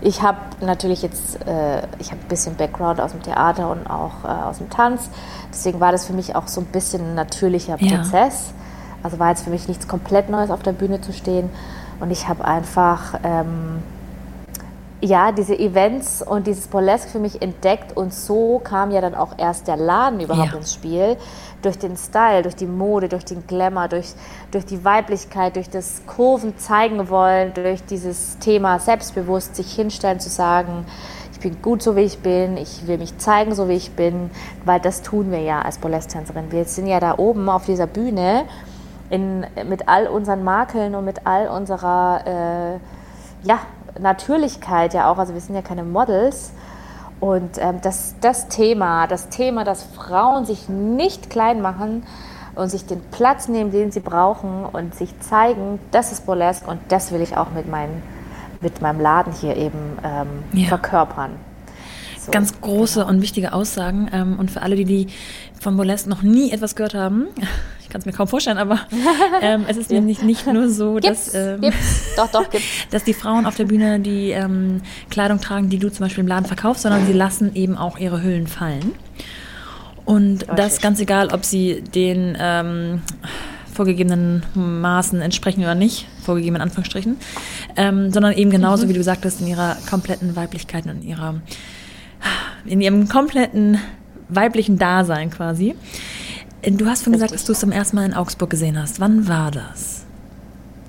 Ich 0.00 0.22
habe 0.22 0.38
natürlich 0.60 1.02
jetzt, 1.02 1.36
äh, 1.46 1.82
ich 1.98 2.10
habe 2.10 2.20
ein 2.22 2.28
bisschen 2.28 2.56
Background 2.56 3.00
aus 3.00 3.12
dem 3.12 3.22
Theater 3.22 3.70
und 3.70 3.86
auch 3.88 4.24
äh, 4.24 4.28
aus 4.28 4.58
dem 4.58 4.70
Tanz. 4.70 5.10
Deswegen 5.50 5.80
war 5.80 5.92
das 5.92 6.06
für 6.06 6.12
mich 6.12 6.34
auch 6.36 6.48
so 6.48 6.60
ein 6.60 6.66
bisschen 6.66 7.10
ein 7.10 7.14
natürlicher 7.14 7.76
Prozess. 7.76 8.48
Ja. 8.48 8.54
Also 9.02 9.18
war 9.18 9.30
jetzt 9.30 9.44
für 9.44 9.50
mich 9.50 9.68
nichts 9.68 9.88
komplett 9.88 10.28
Neues 10.30 10.50
auf 10.50 10.62
der 10.62 10.72
Bühne 10.72 11.00
zu 11.00 11.12
stehen. 11.12 11.50
Und 12.00 12.10
ich 12.10 12.28
habe 12.28 12.44
einfach 12.44 13.14
ähm, 13.24 13.82
ja, 15.02 15.32
diese 15.32 15.58
Events 15.58 16.22
und 16.22 16.46
dieses 16.46 16.66
Burlesque 16.66 17.08
für 17.08 17.18
mich 17.18 17.40
entdeckt 17.40 17.96
und 17.96 18.12
so 18.12 18.60
kam 18.62 18.90
ja 18.90 19.00
dann 19.00 19.14
auch 19.14 19.32
erst 19.38 19.66
der 19.68 19.76
Laden 19.76 20.20
überhaupt 20.20 20.52
Ja. 20.52 20.58
ins 20.58 20.74
Spiel. 20.74 21.16
Durch 21.62 21.78
den 21.78 21.96
Style, 21.96 22.42
durch 22.42 22.56
die 22.56 22.66
Mode, 22.66 23.08
durch 23.08 23.24
den 23.24 23.46
Glamour, 23.46 23.88
durch, 23.88 24.14
durch 24.50 24.64
die 24.64 24.84
Weiblichkeit, 24.84 25.56
durch 25.56 25.68
das 25.68 26.02
Kurven 26.06 26.56
zeigen 26.58 27.08
wollen, 27.10 27.52
durch 27.54 27.84
dieses 27.84 28.38
Thema 28.38 28.78
selbstbewusst 28.78 29.56
sich 29.56 29.72
hinstellen, 29.72 30.20
zu 30.20 30.30
sagen, 30.30 30.86
ich 31.32 31.40
bin 31.40 31.62
gut 31.62 31.82
so 31.82 31.96
wie 31.96 32.02
ich 32.02 32.18
bin, 32.18 32.56
ich 32.56 32.86
will 32.86 32.98
mich 32.98 33.16
zeigen 33.18 33.54
so 33.54 33.68
wie 33.68 33.74
ich 33.74 33.92
bin, 33.92 34.30
weil 34.64 34.80
das 34.80 35.02
tun 35.02 35.30
wir 35.30 35.40
ja 35.40 35.62
als 35.62 35.78
Burlesque-Tänzerin. 35.78 36.52
Wir 36.52 36.64
sind 36.66 36.86
ja 36.86 37.00
da 37.00 37.16
oben 37.18 37.48
auf 37.48 37.64
dieser 37.64 37.86
Bühne 37.86 38.44
in, 39.10 39.46
mit 39.66 39.88
all 39.88 40.06
unseren 40.06 40.44
Makeln 40.44 40.94
und 40.94 41.04
mit 41.04 41.26
all 41.26 41.48
unserer 41.48 42.26
äh, 42.26 43.46
ja, 43.46 43.58
Natürlichkeit 43.98 44.94
ja 44.94 45.10
auch, 45.10 45.18
also 45.18 45.34
wir 45.34 45.40
sind 45.40 45.54
ja 45.54 45.62
keine 45.62 45.82
Models. 45.82 46.52
Und 47.20 47.58
ähm, 47.58 47.80
das, 47.82 48.14
das 48.20 48.48
Thema, 48.48 49.06
das 49.06 49.28
Thema, 49.28 49.64
dass 49.64 49.82
Frauen 49.84 50.46
sich 50.46 50.68
nicht 50.68 51.28
klein 51.28 51.60
machen 51.60 52.02
und 52.54 52.70
sich 52.70 52.86
den 52.86 53.00
Platz 53.10 53.46
nehmen, 53.48 53.70
den 53.70 53.92
sie 53.92 54.00
brauchen 54.00 54.64
und 54.64 54.94
sich 54.94 55.18
zeigen, 55.20 55.78
das 55.90 56.12
ist 56.12 56.24
Burlesque 56.26 56.66
und 56.68 56.80
das 56.88 57.12
will 57.12 57.20
ich 57.20 57.36
auch 57.36 57.50
mit, 57.50 57.68
meinen, 57.68 58.02
mit 58.60 58.80
meinem 58.80 59.00
Laden 59.00 59.32
hier 59.32 59.56
eben 59.56 59.98
ähm, 60.02 60.28
Ja. 60.52 60.68
verkörpern. 60.68 61.32
So. 62.18 62.32
Ganz 62.32 62.58
große 62.60 63.04
und 63.04 63.22
wichtige 63.22 63.52
Aussagen. 63.52 64.08
Ähm, 64.12 64.38
und 64.38 64.50
für 64.50 64.62
alle, 64.62 64.76
die, 64.76 64.84
die 64.84 65.06
von 65.60 65.76
Burlesque 65.76 66.08
noch 66.08 66.22
nie 66.22 66.50
etwas 66.52 66.74
gehört 66.74 66.94
haben, 66.94 67.28
kann 67.90 68.00
es 68.00 68.06
mir 68.06 68.12
kaum 68.12 68.28
vorstellen, 68.28 68.58
aber 68.58 68.80
ähm, 69.42 69.64
es 69.68 69.76
ist 69.76 69.90
nämlich 69.90 70.22
nicht 70.22 70.46
nur 70.46 70.70
so, 70.70 70.94
Gibt's, 70.94 71.32
dass, 71.32 71.34
ähm, 71.34 71.60
gibt's, 71.60 72.14
doch, 72.16 72.30
doch, 72.30 72.48
gibt's. 72.50 72.66
dass 72.90 73.04
die 73.04 73.14
Frauen 73.14 73.46
auf 73.46 73.56
der 73.56 73.64
Bühne 73.64 74.00
die 74.00 74.30
ähm, 74.30 74.80
Kleidung 75.10 75.40
tragen, 75.40 75.68
die 75.68 75.78
du 75.78 75.90
zum 75.90 76.04
Beispiel 76.04 76.22
im 76.22 76.28
Laden 76.28 76.46
verkaufst, 76.46 76.82
sondern 76.82 77.06
sie 77.06 77.12
lassen 77.12 77.54
eben 77.54 77.76
auch 77.76 77.98
ihre 77.98 78.22
Hüllen 78.22 78.46
fallen. 78.46 78.92
Und 80.04 80.46
das 80.48 80.58
Richtig. 80.58 80.82
ganz 80.82 81.00
egal, 81.00 81.28
ob 81.28 81.44
sie 81.44 81.82
den 81.82 82.36
ähm, 82.40 83.02
vorgegebenen 83.72 84.42
Maßen 84.54 85.20
entsprechen 85.20 85.60
oder 85.60 85.74
nicht, 85.74 86.06
vorgegeben 86.24 86.56
in 86.56 86.62
Anführungsstrichen, 86.62 87.16
ähm, 87.76 88.12
sondern 88.12 88.32
eben 88.32 88.50
genauso, 88.50 88.88
wie 88.88 88.92
du 88.92 89.02
sagtest, 89.02 89.40
in 89.40 89.46
ihrer 89.46 89.76
kompletten 89.88 90.34
Weiblichkeit 90.36 90.86
und 90.86 91.02
in 91.02 91.08
ihrer 91.08 91.34
in 92.66 92.80
ihrem 92.80 93.08
kompletten 93.08 93.78
weiblichen 94.28 94.78
Dasein 94.78 95.30
quasi. 95.30 95.74
Du 96.62 96.86
hast 96.86 97.02
vorhin 97.02 97.14
gesagt, 97.14 97.32
dass 97.32 97.44
du 97.44 97.52
es 97.52 97.60
zum 97.60 97.72
ersten 97.72 97.96
Mal 97.96 98.04
in 98.04 98.14
Augsburg 98.14 98.50
gesehen 98.50 98.80
hast. 98.80 99.00
Wann 99.00 99.28
war 99.28 99.50
das? 99.50 100.02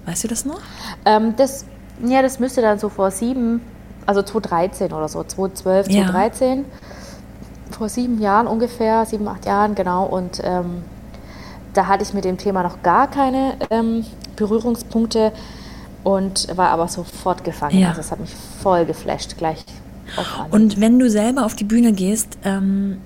Weißt 0.05 0.23
du 0.23 0.27
das 0.27 0.45
noch? 0.45 0.59
Ähm, 1.05 1.33
das, 1.37 1.65
ja, 2.05 2.21
das 2.21 2.39
müsste 2.39 2.61
dann 2.61 2.77
so 2.79 2.89
vor 2.89 3.11
sieben, 3.11 3.61
also 4.05 4.21
2013 4.21 4.91
oder 4.91 5.07
so, 5.07 5.23
2012, 5.23 5.87
Ja. 5.89 6.05
2013. 6.11 6.65
Vor 7.71 7.87
sieben 7.87 8.19
Jahren 8.19 8.47
ungefähr, 8.47 9.05
sieben, 9.05 9.27
acht 9.27 9.45
Jahren, 9.45 9.75
genau. 9.75 10.05
Und 10.05 10.41
ähm, 10.43 10.83
da 11.73 11.87
hatte 11.87 12.03
ich 12.03 12.13
mit 12.13 12.25
dem 12.25 12.37
Thema 12.37 12.63
noch 12.63 12.83
gar 12.83 13.09
keine 13.09 13.53
ähm, 13.69 14.05
Berührungspunkte 14.35 15.31
und 16.03 16.47
war 16.57 16.69
aber 16.69 16.87
sofort 16.89 17.43
gefangen. 17.45 17.79
Ja. 17.79 17.89
Also 17.89 18.01
es 18.01 18.11
hat 18.11 18.19
mich 18.19 18.33
voll 18.61 18.85
geflasht, 18.85 19.37
gleich. 19.37 19.63
Und 20.49 20.81
wenn 20.81 20.99
du 20.99 21.09
selber 21.09 21.45
auf 21.45 21.55
die 21.55 21.63
Bühne 21.63 21.93
gehst, 21.93 22.37
ähm, 22.43 22.97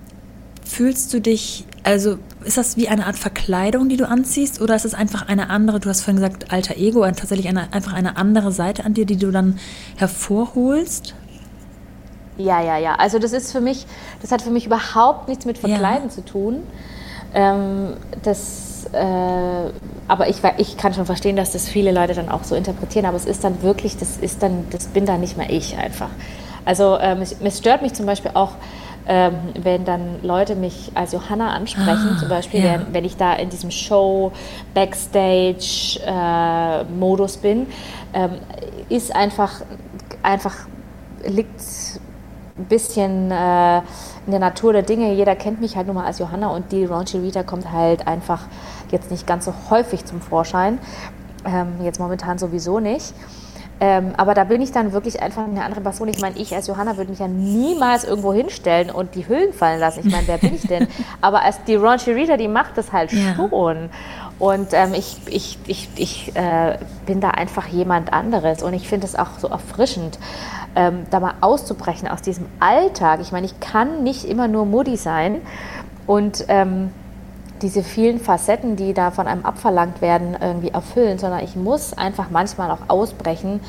fühlst 0.63 1.13
du 1.13 1.22
dich, 1.22 1.66
also 1.86 2.18
ist 2.44 2.58
das 2.58 2.78
wie 2.78 2.88
eine 2.88 3.06
Art 3.06 3.16
Verkleidung, 3.16 3.90
die 3.90 3.98
du 3.98 4.08
anziehst, 4.08 4.60
oder 4.60 4.76
ist 4.76 4.86
es 4.86 4.96
einfach 4.96 5.28
eine 5.28 5.52
andere, 5.52 5.80
du 5.80 5.88
hast 5.88 6.02
vorhin 6.02 6.22
gesagt, 6.22 6.52
alter 6.52 6.78
Ego, 6.78 7.06
tatsächlich 7.12 7.48
eine, 7.48 7.72
einfach 7.74 7.94
eine 7.94 8.18
andere 8.18 8.52
Seite 8.52 8.86
an 8.86 8.96
dir, 8.96 9.06
die 9.06 9.18
du 9.18 9.30
dann 9.30 9.60
hervorholst? 9.96 11.14
Ja, 12.38 12.62
ja, 12.62 12.78
ja. 12.78 12.96
Also 12.96 13.20
das 13.20 13.34
ist 13.34 13.52
für 13.52 13.62
mich, 13.62 13.86
das 14.22 14.32
hat 14.32 14.42
für 14.42 14.50
mich 14.50 14.66
überhaupt 14.66 15.28
nichts 15.30 15.46
mit 15.46 15.60
Verkleiden 15.60 16.10
zu 16.10 16.26
tun. 16.26 16.64
Ähm, 17.34 17.94
das, 18.24 18.88
äh, 18.92 19.72
aber 20.08 20.28
ich, 20.28 20.38
ich 20.58 20.78
kann 20.78 20.94
schon 20.94 21.06
verstehen, 21.06 21.36
dass 21.36 21.52
das 21.52 21.70
viele 21.70 21.92
Leute 21.92 22.14
dann 22.14 22.30
auch 22.30 22.44
so 22.44 22.56
interpretieren. 22.56 23.06
Aber 23.06 23.16
es 23.16 23.26
ist 23.26 23.44
dann 23.44 23.62
wirklich, 23.62 23.96
das 23.98 24.18
ist 24.18 24.42
dann, 24.42 24.66
das 24.72 24.88
bin 24.88 25.06
dann 25.06 25.22
nicht 25.22 25.38
mehr 25.38 25.50
ich 25.50 25.78
einfach. 25.78 26.10
Also 26.66 26.98
ähm, 27.00 27.22
es, 27.22 27.36
es 27.40 27.58
stört 27.60 27.84
mich 27.84 27.94
zum 27.94 28.06
Beispiel 28.06 28.32
auch, 28.34 28.52
ähm, 29.08 29.36
wenn 29.62 29.86
dann 29.86 30.24
Leute 30.24 30.56
mich 30.56 30.91
als 30.95 31.12
Johanna 31.12 31.53
ansprechen, 31.53 32.14
Ah, 32.16 32.20
zum 32.20 32.30
Beispiel, 32.30 32.64
ja. 32.64 32.74
wenn, 32.74 32.93
wenn 32.93 33.06
ich 33.06 33.18
da 33.18 33.34
in 33.34 33.49
diesem 33.49 33.70
Show, 33.72 34.32
Backstage-Modus 34.74 37.38
bin, 37.38 37.68
ähm, 38.14 38.32
ist 38.89 39.16
einfach, 39.16 39.62
einfach 40.24 40.56
liegt 41.26 41.62
ein 42.58 42.66
bisschen 42.66 43.32
äh, 43.32 43.78
in 44.26 44.32
der 44.32 44.39
Natur 44.39 44.74
der 44.74 44.84
Dinge. 44.84 45.14
Jeder 45.14 45.36
kennt 45.36 45.62
mich 45.62 45.76
halt 45.76 45.88
nur 45.88 45.95
mal 45.95 46.06
als 46.06 46.20
Johanna 46.20 46.47
und 46.47 46.72
die 46.72 46.86
Raunchy 46.86 47.18
Rita 47.20 47.43
kommt 47.43 47.72
halt 47.72 48.08
einfach 48.08 48.43
jetzt 48.91 49.12
nicht 49.12 49.28
ganz 49.28 49.45
so 49.45 49.53
häufig 49.70 50.06
zum 50.06 50.22
Vorschein. 50.22 50.80
Ähm, 51.45 51.74
jetzt 51.84 51.99
momentan 51.99 52.38
sowieso 52.38 52.80
nicht. 52.80 53.14
Ähm, 53.82 54.14
aber 54.16 54.34
da 54.34 54.46
bin 54.46 54.62
ich 54.62 54.72
dann 54.72 54.94
wirklich 54.94 55.22
einfach 55.22 55.44
eine 55.44 55.64
andere 55.64 55.82
Person. 55.82 56.08
Ich 56.08 56.22
meine, 56.22 56.38
ich 56.38 56.56
als 56.56 56.68
Johanna 56.68 56.96
würde 56.96 57.10
mich 57.10 57.20
ja 57.20 57.28
niemals 57.28 58.06
irgendwo 58.06 58.32
hinstellen 58.34 58.90
und 58.90 59.16
die 59.16 59.28
Hüllen 59.28 59.52
fallen 59.52 59.80
lassen. 59.82 60.02
Ich 60.06 60.12
meine, 60.12 60.28
wer 60.28 60.38
bin 60.38 60.56
ich 60.56 60.66
denn? 60.68 60.88
Aber 61.22 61.42
als 61.42 61.62
die 61.66 61.76
Raunchy 61.76 62.12
Rita, 62.12 62.38
die 62.38 62.48
macht 62.48 62.78
das 62.78 62.94
halt 62.94 63.12
Ja. 63.12 63.36
schon. 63.36 63.90
Und 64.40 64.68
ähm, 64.72 64.94
ich, 64.94 65.18
ich, 65.28 65.58
ich, 65.68 65.90
ich 65.96 66.36
äh, 66.36 66.78
bin 67.06 67.20
da 67.20 67.32
einfach 67.32 67.68
jemand 67.68 68.14
anderes. 68.14 68.64
Und 68.64 68.74
ich 68.74 68.88
finde 68.88 69.08
es 69.08 69.16
auch 69.16 69.40
so 69.40 69.48
erfrischend, 69.50 70.20
ähm, 70.76 71.06
da 71.10 71.20
mal 71.20 71.34
auszubrechen 71.42 72.08
aus 72.08 72.22
diesem 72.22 72.46
Alltag. 72.60 73.20
Ich 73.22 73.32
meine, 73.34 73.46
ich 73.46 73.60
kann 73.60 74.04
nicht 74.04 74.24
immer 74.26 74.48
nur 74.48 74.66
Mutti 74.66 74.96
sein. 74.98 75.42
Und 76.08 76.46
ähm, 76.48 76.92
diese 77.66 77.82
vielen 77.82 78.20
Facetten, 78.20 78.76
die 78.76 78.93
da 78.93 79.09
von 79.09 79.26
einem 79.26 79.43
abverlangt 79.43 79.99
werden, 79.99 80.38
irgendwie 80.39 80.70
erfüllen, 80.70 81.18
sondern 81.18 81.43
ich 81.43 81.55
muss 81.55 81.93
einfach 81.93 82.30
manchmal 82.30 82.70
auch 82.70 82.89
ausbrechen 82.89 83.59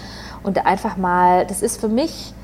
und 0.42 0.66
einfach 0.66 0.98
mal, 0.98 1.46
das 1.46 1.62
ist 1.62 1.80
für 1.80 1.88
mich 1.88 2.34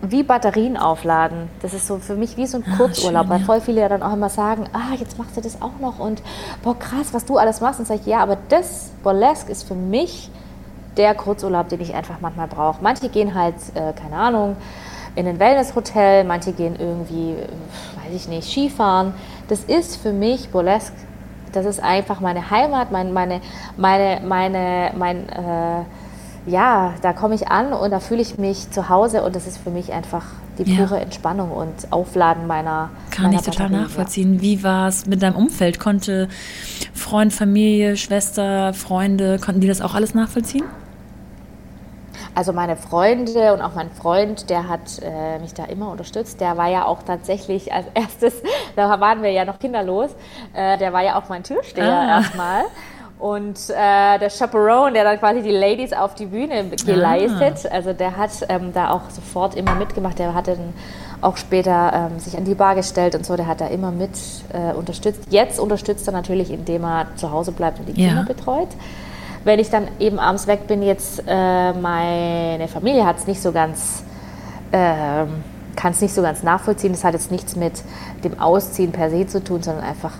wie 0.00 0.22
Batterien 0.22 0.78
aufladen. 0.78 1.50
Das 1.60 1.74
ist 1.74 1.86
so 1.86 1.98
für 1.98 2.14
mich 2.14 2.38
wie 2.38 2.46
so 2.46 2.58
ein 2.58 2.64
Kurzurlaub, 2.78 3.24
schön, 3.24 3.30
weil 3.30 3.40
voll 3.40 3.60
viele 3.60 3.82
ja 3.82 3.90
dann 3.90 4.02
auch 4.02 4.14
immer 4.14 4.30
sagen, 4.30 4.64
ah, 4.72 4.94
jetzt 4.98 5.18
machst 5.18 5.36
du 5.36 5.42
das 5.42 5.60
auch 5.60 5.78
noch 5.82 5.98
und 5.98 6.22
boah, 6.62 6.78
krass, 6.78 7.12
was 7.12 7.26
du 7.26 7.36
alles 7.36 7.60
machst. 7.60 7.78
Und 7.80 7.86
sage 7.86 8.00
ich, 8.00 8.06
ja, 8.06 8.20
aber 8.20 8.38
das 8.48 8.90
Burlesque 9.02 9.52
ist 9.52 9.68
für 9.68 9.74
mich 9.74 10.30
der 10.96 11.14
Kurzurlaub, 11.14 11.68
den 11.68 11.80
ich 11.82 11.94
einfach 11.94 12.22
manchmal 12.22 12.48
brauche. 12.48 12.82
Manche 12.82 13.10
gehen 13.10 13.34
halt, 13.34 13.56
äh, 13.74 13.92
keine 13.92 14.16
Ahnung, 14.16 14.56
in 15.16 15.26
ein 15.26 15.38
Wellnesshotel, 15.38 16.24
manche 16.24 16.52
gehen 16.52 16.76
irgendwie, 16.78 17.36
weiß 18.04 18.14
ich 18.14 18.28
nicht, 18.28 18.48
Skifahren. 18.50 19.14
Das 19.48 19.60
ist 19.64 19.96
für 19.96 20.12
mich 20.12 20.48
Burlesque. 20.50 20.94
Das 21.52 21.66
ist 21.66 21.80
einfach 21.80 22.20
meine 22.20 22.50
Heimat, 22.50 22.90
mein, 22.90 23.12
meine, 23.12 23.40
meine, 23.76 24.20
meine, 24.26 24.90
mein, 24.96 25.28
äh, 25.28 25.84
ja, 26.46 26.94
da 27.00 27.12
komme 27.12 27.36
ich 27.36 27.48
an 27.48 27.72
und 27.72 27.90
da 27.92 28.00
fühle 28.00 28.20
ich 28.20 28.38
mich 28.38 28.70
zu 28.70 28.88
Hause 28.88 29.22
und 29.22 29.36
das 29.36 29.46
ist 29.46 29.58
für 29.58 29.70
mich 29.70 29.92
einfach 29.92 30.24
die 30.58 30.64
Ja. 30.64 30.84
pure 30.84 31.00
Entspannung 31.00 31.52
und 31.52 31.92
Aufladen 31.92 32.46
meiner 32.46 32.90
Kann 33.10 33.26
meiner 33.26 33.36
ich 33.36 33.42
total 33.42 33.68
Batterie, 33.68 33.72
ja. 33.80 33.82
nachvollziehen. 33.86 34.40
Wie 34.40 34.62
war 34.64 34.88
es 34.88 35.06
mit 35.06 35.22
deinem 35.22 35.36
Umfeld? 35.36 35.78
Konnte 35.78 36.28
Freund, 36.92 37.32
Familie, 37.32 37.96
Schwester, 37.96 38.74
Freunde, 38.74 39.38
konnten 39.38 39.60
die 39.60 39.68
das 39.68 39.80
auch 39.80 39.94
alles 39.94 40.14
nachvollziehen? 40.14 40.64
Also 42.34 42.52
meine 42.52 42.76
Freunde 42.76 43.52
und 43.52 43.62
auch 43.62 43.74
mein 43.74 43.90
Freund, 43.90 44.50
der 44.50 44.68
hat 44.68 45.00
äh, 45.02 45.38
mich 45.38 45.54
da 45.54 45.64
immer 45.66 45.90
unterstützt. 45.90 46.40
Der 46.40 46.56
war 46.56 46.68
ja 46.68 46.84
auch 46.84 47.02
tatsächlich 47.02 47.72
als 47.72 47.86
erstes, 47.94 48.34
da 48.76 48.98
waren 49.00 49.22
wir 49.22 49.30
ja 49.30 49.44
noch 49.44 49.58
kinderlos, 49.58 50.10
äh, 50.52 50.76
der 50.78 50.92
war 50.92 51.02
ja 51.02 51.16
auch 51.18 51.28
mein 51.28 51.42
Türsteher 51.44 51.92
Ah. 51.92 52.08
erstmal. 52.18 52.64
Und 53.20 53.56
äh, 53.70 54.18
der 54.18 54.28
Chaperone, 54.28 54.92
der 54.92 55.04
dann 55.04 55.18
quasi 55.18 55.40
die 55.42 55.52
Ladies 55.52 55.92
auf 55.92 56.14
die 56.16 56.26
Bühne 56.26 56.64
geleistet, 56.84 57.70
also 57.72 57.92
der 57.92 58.16
hat 58.16 58.30
ähm, 58.48 58.72
da 58.74 58.90
auch 58.90 59.08
sofort 59.08 59.54
immer 59.54 59.76
mitgemacht. 59.76 60.18
Der 60.18 60.34
hatte 60.34 60.56
dann 60.56 60.74
auch 61.22 61.36
später 61.38 62.10
ähm, 62.12 62.18
sich 62.18 62.36
an 62.36 62.44
die 62.44 62.54
Bar 62.56 62.74
gestellt 62.74 63.14
und 63.14 63.24
so, 63.24 63.36
der 63.36 63.46
hat 63.46 63.60
da 63.60 63.68
immer 63.68 63.92
mit 63.92 64.10
äh, 64.52 64.74
unterstützt. 64.74 65.22
Jetzt 65.30 65.58
unterstützt 65.60 66.06
er 66.08 66.12
natürlich, 66.12 66.50
indem 66.50 66.84
er 66.84 67.06
zu 67.16 67.30
Hause 67.30 67.52
bleibt 67.52 67.78
und 67.78 67.86
die 67.88 67.98
Ja. 68.02 68.08
Kinder 68.08 68.24
betreut. 68.24 68.68
Wenn 69.44 69.58
ich 69.58 69.70
dann 69.70 69.88
eben 70.00 70.18
abends 70.18 70.46
weg 70.46 70.66
bin, 70.66 70.82
jetzt 70.82 71.22
äh, 71.26 71.72
meine 71.74 72.66
Familie 72.68 73.04
hat 73.06 73.18
es 73.18 73.26
nicht 73.26 73.42
so 73.42 73.52
ganz, 73.52 74.02
ähm, 74.72 75.28
kann 75.76 75.92
es 75.92 76.00
nicht 76.00 76.14
so 76.14 76.22
ganz 76.22 76.42
nachvollziehen. 76.42 76.92
Das 76.92 77.04
hat 77.04 77.14
jetzt 77.14 77.30
nichts 77.30 77.54
mit 77.56 77.82
dem 78.24 78.40
Ausziehen 78.40 78.90
per 78.92 79.10
se 79.10 79.26
zu 79.26 79.42
tun, 79.44 79.62
sondern 79.62 79.84
einfach 79.84 80.12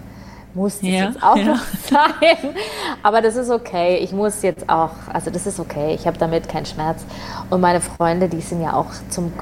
muss 0.53 0.75
das 0.81 0.89
Ja, 0.89 1.07
jetzt 1.07 1.23
auch 1.23 1.37
ja. 1.37 1.45
noch 1.47 1.59
sein. 1.91 2.55
Aber 3.03 3.23
das 3.23 3.37
ist 3.37 3.51
okay. 3.51 3.97
Ich 3.97 4.13
muss 4.13 4.43
jetzt 4.43 4.69
auch, 4.69 4.91
also 5.13 5.31
das 5.31 5.47
ist 5.47 5.59
okay. 5.59 5.95
Ich 5.95 6.07
habe 6.07 6.19
damit 6.19 6.49
keinen 6.49 6.67
Schmerz. 6.67 7.05
Und 7.51 7.61
meine 7.61 7.81
Freunde, 7.81 8.29
die 8.29 8.41
sind 8.41 8.63
ja 8.63 8.75
auch 8.75 8.87
zum 9.09 9.33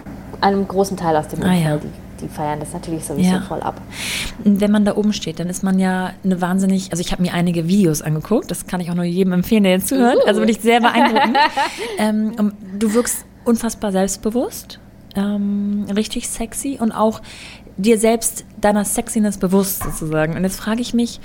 einem 0.41 0.67
großen 0.67 0.97
Teil 0.97 1.17
aus 1.17 1.29
dem 1.29 1.43
Ah, 1.43 1.49
Umfeld, 1.49 1.85
ja. 1.85 1.91
Die, 2.23 2.29
feiern 2.29 2.61
das 2.61 2.73
natürlich 2.73 3.05
sowieso 3.05 3.31
Ja. 3.35 3.41
voll 3.43 3.61
ab. 3.61 3.81
Wenn 4.45 4.71
man 4.71 4.85
da 4.85 4.97
oben 4.97 5.13
steht, 5.13 5.41
dann 5.41 5.49
ist 5.49 5.63
man 5.63 5.79
ja 5.79 6.13
eine 6.25 6.41
wahnsinnig, 6.41 6.91
also 6.93 7.01
ich 7.01 7.13
habe 7.13 7.23
mir 7.23 7.35
einige 7.35 7.69
Videos 7.69 8.01
angeguckt, 8.03 8.51
das 8.51 8.67
kann 8.67 8.81
ich 8.81 8.91
auch 8.91 8.95
nur 8.95 9.05
jedem 9.05 9.33
empfehlen, 9.33 9.65
der 9.65 9.73
jetzt 9.73 9.89
zuhört, 9.89 10.17
Uh. 10.25 10.27
also 10.27 10.41
wirklich 10.41 10.61
sehr 10.61 10.81
beeindruckend. 10.81 11.37
ähm, 11.99 12.53
du 12.79 12.95
wirkst 12.95 13.25
unfassbar 13.45 13.93
selbstbewusst, 13.93 14.79
ähm, 15.17 15.87
richtig 15.95 16.29
sexy 16.29 16.79
und 16.81 16.93
auch 16.93 17.21
dir 17.77 17.99
selbst 17.99 18.45
deiner 18.61 18.85
Sexiness 18.85 19.39
bewusst 19.39 19.83
sozusagen. 19.83 20.37
Und 20.37 20.45
jetzt 20.45 20.57
frage 20.61 20.81
ich 20.81 20.95
mich, 20.95 21.21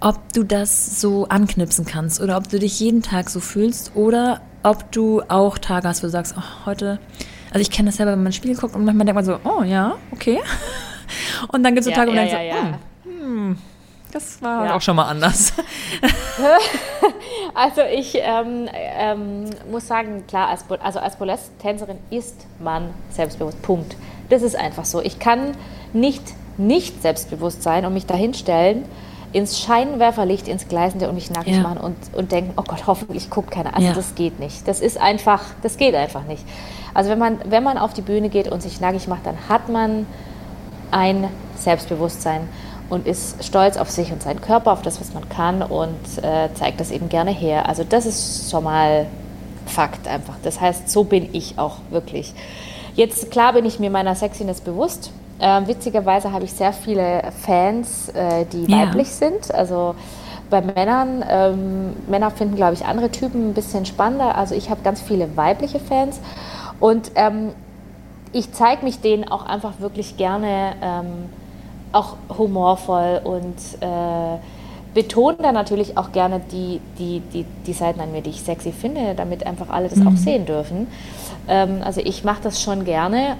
ob 0.00 0.32
du 0.32 0.44
das 0.44 1.00
so 1.00 1.26
anknipsen 1.28 1.84
kannst 1.84 2.20
oder 2.20 2.36
ob 2.36 2.48
du 2.48 2.58
dich 2.58 2.80
jeden 2.80 3.02
Tag 3.02 3.28
so 3.30 3.38
fühlst 3.38 3.92
oder 3.94 4.40
ob 4.62 4.90
du 4.92 5.22
auch 5.28 5.58
Tage 5.58 5.86
hast, 5.88 6.02
wo 6.02 6.06
du 6.06 6.10
sagst, 6.10 6.34
oh, 6.38 6.66
heute, 6.66 6.98
also 7.50 7.60
ich 7.60 7.70
kenne 7.70 7.88
das 7.88 7.96
selber, 7.96 8.12
wenn 8.12 8.20
man 8.20 8.26
ins 8.26 8.36
Spiel 8.36 8.56
guckt 8.56 8.74
und 8.74 8.84
manchmal 8.84 9.06
denkt 9.06 9.16
man 9.16 9.24
so, 9.24 9.38
oh 9.44 9.62
ja, 9.62 9.96
okay. 10.12 10.40
Und 11.48 11.64
dann 11.64 11.74
gibt 11.74 11.86
es 11.86 11.86
so 11.86 11.90
Tage, 11.90 12.12
ja, 12.12 12.16
wo 12.16 12.20
man 12.20 12.28
ja, 12.28 12.38
denkt 12.38 12.54
ja, 12.54 12.78
so, 13.04 13.10
hm, 13.10 13.20
hm, 13.20 13.58
das 14.12 14.42
war 14.42 14.66
ja. 14.66 14.76
auch 14.76 14.80
schon 14.80 14.94
mal 14.94 15.06
anders. 15.06 15.52
also 17.54 17.80
ich 17.92 18.16
ähm, 18.16 18.68
ähm, 18.72 19.50
muss 19.70 19.88
sagen, 19.88 20.24
klar, 20.28 20.48
als, 20.48 20.64
also 20.80 21.00
als 21.00 21.16
Burlesque-Tänzerin 21.16 21.98
ist 22.10 22.46
man 22.60 22.90
selbstbewusst. 23.10 23.60
Punkt. 23.62 23.96
Das 24.28 24.42
ist 24.42 24.54
einfach 24.54 24.84
so. 24.84 25.00
Ich 25.00 25.18
kann 25.18 25.56
nicht 25.92 26.22
nicht 26.60 27.02
selbstbewusst 27.02 27.62
sein 27.62 27.84
und 27.84 27.94
mich 27.94 28.06
dahinstellen, 28.06 28.84
ins 29.32 29.60
Scheinwerferlicht, 29.60 30.48
ins 30.48 30.68
Gleisende 30.68 31.08
und 31.08 31.14
mich 31.14 31.30
nackig 31.30 31.54
ja. 31.54 31.62
machen 31.62 31.78
und, 31.78 31.96
und 32.14 32.32
denken, 32.32 32.52
oh 32.56 32.64
Gott, 32.66 32.86
hoffentlich 32.86 33.30
guckt 33.30 33.50
keiner. 33.50 33.74
Also 33.74 33.88
ja. 33.88 33.94
das 33.94 34.14
geht 34.14 34.40
nicht. 34.40 34.66
Das 34.66 34.80
ist 34.80 34.98
einfach, 34.98 35.42
das 35.62 35.76
geht 35.76 35.94
einfach 35.94 36.24
nicht. 36.24 36.44
Also 36.94 37.10
wenn 37.10 37.18
man, 37.18 37.38
wenn 37.44 37.62
man 37.62 37.78
auf 37.78 37.92
die 37.92 38.02
Bühne 38.02 38.28
geht 38.28 38.48
und 38.48 38.62
sich 38.62 38.80
nackig 38.80 39.08
macht, 39.08 39.26
dann 39.26 39.36
hat 39.48 39.68
man 39.68 40.06
ein 40.90 41.28
Selbstbewusstsein 41.56 42.48
und 42.88 43.06
ist 43.06 43.42
stolz 43.44 43.76
auf 43.76 43.90
sich 43.90 44.12
und 44.12 44.22
seinen 44.22 44.40
Körper, 44.40 44.72
auf 44.72 44.82
das, 44.82 45.00
was 45.00 45.14
man 45.14 45.28
kann 45.28 45.62
und 45.62 46.22
äh, 46.22 46.52
zeigt 46.54 46.80
das 46.80 46.90
eben 46.90 47.08
gerne 47.08 47.30
her. 47.30 47.68
Also 47.68 47.84
das 47.84 48.06
ist 48.06 48.50
schon 48.50 48.64
mal 48.64 49.06
Fakt 49.66 50.08
einfach. 50.08 50.34
Das 50.42 50.60
heißt, 50.60 50.90
so 50.90 51.04
bin 51.04 51.28
ich 51.32 51.58
auch 51.58 51.76
wirklich. 51.90 52.34
Jetzt 52.94 53.30
klar 53.30 53.52
bin 53.52 53.64
ich 53.64 53.78
mir 53.78 53.90
meiner 53.90 54.16
Sexiness 54.16 54.60
bewusst. 54.60 55.12
Ähm, 55.38 55.68
witzigerweise 55.68 56.32
habe 56.32 56.44
ich 56.44 56.52
sehr 56.52 56.72
viele 56.72 57.22
Fans, 57.40 58.08
äh, 58.10 58.44
die 58.52 58.64
ja. 58.70 58.78
weiblich 58.78 59.08
sind. 59.08 59.54
Also 59.54 59.94
bei 60.50 60.60
Männern, 60.60 61.24
ähm, 61.28 61.92
Männer 62.08 62.30
finden, 62.32 62.56
glaube 62.56 62.74
ich, 62.74 62.84
andere 62.84 63.10
Typen 63.10 63.50
ein 63.50 63.54
bisschen 63.54 63.86
spannender. 63.86 64.34
Also 64.34 64.54
ich 64.54 64.68
habe 64.68 64.82
ganz 64.82 65.00
viele 65.00 65.36
weibliche 65.36 65.78
Fans 65.78 66.20
und 66.80 67.12
ähm, 67.14 67.52
ich 68.32 68.52
zeige 68.52 68.84
mich 68.84 69.00
denen 69.00 69.28
auch 69.28 69.46
einfach 69.46 69.80
wirklich 69.80 70.16
gerne 70.16 70.74
ähm, 70.82 71.06
auch 71.92 72.16
humorvoll 72.36 73.20
und 73.22 73.56
äh, 73.80 74.38
betone 74.94 75.36
dann 75.40 75.54
natürlich 75.54 75.96
auch 75.96 76.12
gerne 76.12 76.40
die, 76.50 76.80
die, 76.98 77.20
die, 77.32 77.44
die 77.66 77.72
Seiten 77.72 78.00
an 78.00 78.12
mir, 78.12 78.22
die 78.22 78.30
ich 78.30 78.42
sexy 78.42 78.72
finde, 78.72 79.14
damit 79.14 79.46
einfach 79.46 79.68
alle 79.68 79.88
das 79.88 79.98
mhm. 79.98 80.08
auch 80.08 80.16
sehen 80.16 80.46
dürfen. 80.46 80.86
Ähm, 81.48 81.80
also 81.84 82.00
ich 82.02 82.24
mache 82.24 82.42
das 82.42 82.62
schon 82.62 82.84
gerne. 82.84 83.36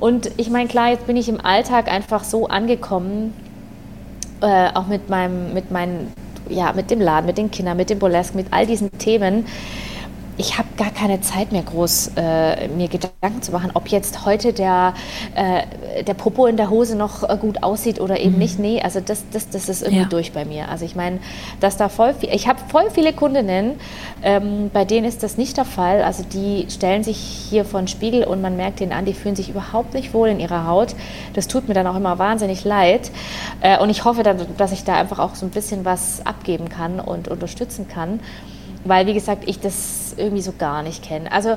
Und 0.00 0.30
ich 0.36 0.50
meine, 0.50 0.68
klar, 0.68 0.90
jetzt 0.90 1.06
bin 1.06 1.16
ich 1.16 1.28
im 1.28 1.44
Alltag 1.44 1.90
einfach 1.90 2.24
so 2.24 2.46
angekommen, 2.48 3.34
äh, 4.40 4.68
auch 4.74 4.86
mit 4.86 5.08
meinem, 5.08 5.54
mit 5.54 5.70
meinen, 5.70 6.12
ja, 6.48 6.72
mit 6.72 6.90
dem 6.90 7.00
Laden, 7.00 7.26
mit 7.26 7.38
den 7.38 7.50
Kindern, 7.50 7.76
mit 7.76 7.90
dem 7.90 7.98
Burlesque, 7.98 8.36
mit 8.36 8.48
all 8.50 8.66
diesen 8.66 8.90
Themen 8.98 9.46
ich 10.36 10.58
habe 10.58 10.68
gar 10.76 10.90
keine 10.90 11.20
Zeit 11.20 11.52
mehr 11.52 11.62
groß 11.62 12.12
äh, 12.16 12.68
mir 12.68 12.88
Gedanken 12.88 13.42
zu 13.42 13.52
machen, 13.52 13.70
ob 13.74 13.88
jetzt 13.88 14.24
heute 14.24 14.52
der, 14.52 14.94
äh, 15.34 16.02
der 16.02 16.14
Popo 16.14 16.46
in 16.46 16.56
der 16.56 16.70
Hose 16.70 16.96
noch 16.96 17.28
äh, 17.28 17.36
gut 17.36 17.62
aussieht 17.62 18.00
oder 18.00 18.18
eben 18.18 18.32
mhm. 18.32 18.38
nicht. 18.38 18.58
Nee, 18.58 18.82
also 18.82 19.00
das, 19.00 19.24
das, 19.32 19.48
das 19.50 19.68
ist 19.68 19.82
irgendwie 19.82 20.02
ja. 20.02 20.08
durch 20.08 20.32
bei 20.32 20.44
mir. 20.44 20.68
Also 20.68 20.84
ich 20.84 20.96
meine, 20.96 21.20
dass 21.60 21.76
da 21.76 21.88
voll 21.88 22.14
viel, 22.14 22.30
ich 22.32 22.48
habe 22.48 22.58
voll 22.68 22.90
viele 22.90 23.12
Kundinnen, 23.12 23.72
ähm, 24.22 24.70
bei 24.72 24.84
denen 24.84 25.06
ist 25.06 25.22
das 25.22 25.36
nicht 25.36 25.56
der 25.56 25.64
Fall. 25.64 26.02
Also 26.02 26.24
die 26.24 26.66
stellen 26.68 27.04
sich 27.04 27.16
hier 27.16 27.64
vor 27.64 27.80
den 27.80 27.88
Spiegel 27.88 28.24
und 28.24 28.42
man 28.42 28.56
merkt 28.56 28.80
ihnen 28.80 28.92
an, 28.92 29.04
die 29.04 29.14
fühlen 29.14 29.36
sich 29.36 29.48
überhaupt 29.48 29.94
nicht 29.94 30.14
wohl 30.14 30.28
in 30.28 30.40
ihrer 30.40 30.66
Haut. 30.66 30.96
Das 31.34 31.46
tut 31.46 31.68
mir 31.68 31.74
dann 31.74 31.86
auch 31.86 31.96
immer 31.96 32.18
wahnsinnig 32.18 32.64
leid. 32.64 33.10
Äh, 33.60 33.78
und 33.78 33.90
ich 33.90 34.04
hoffe 34.04 34.22
dann, 34.22 34.44
dass 34.56 34.72
ich 34.72 34.84
da 34.84 34.94
einfach 34.94 35.20
auch 35.20 35.36
so 35.36 35.46
ein 35.46 35.50
bisschen 35.50 35.84
was 35.84 36.26
abgeben 36.26 36.68
kann 36.68 36.98
und 36.98 37.28
unterstützen 37.28 37.86
kann 37.88 38.20
weil, 38.84 39.06
wie 39.06 39.14
gesagt, 39.14 39.44
ich 39.46 39.60
das 39.60 40.14
irgendwie 40.16 40.42
so 40.42 40.52
gar 40.56 40.82
nicht 40.82 41.02
kenne. 41.02 41.30
Also 41.32 41.56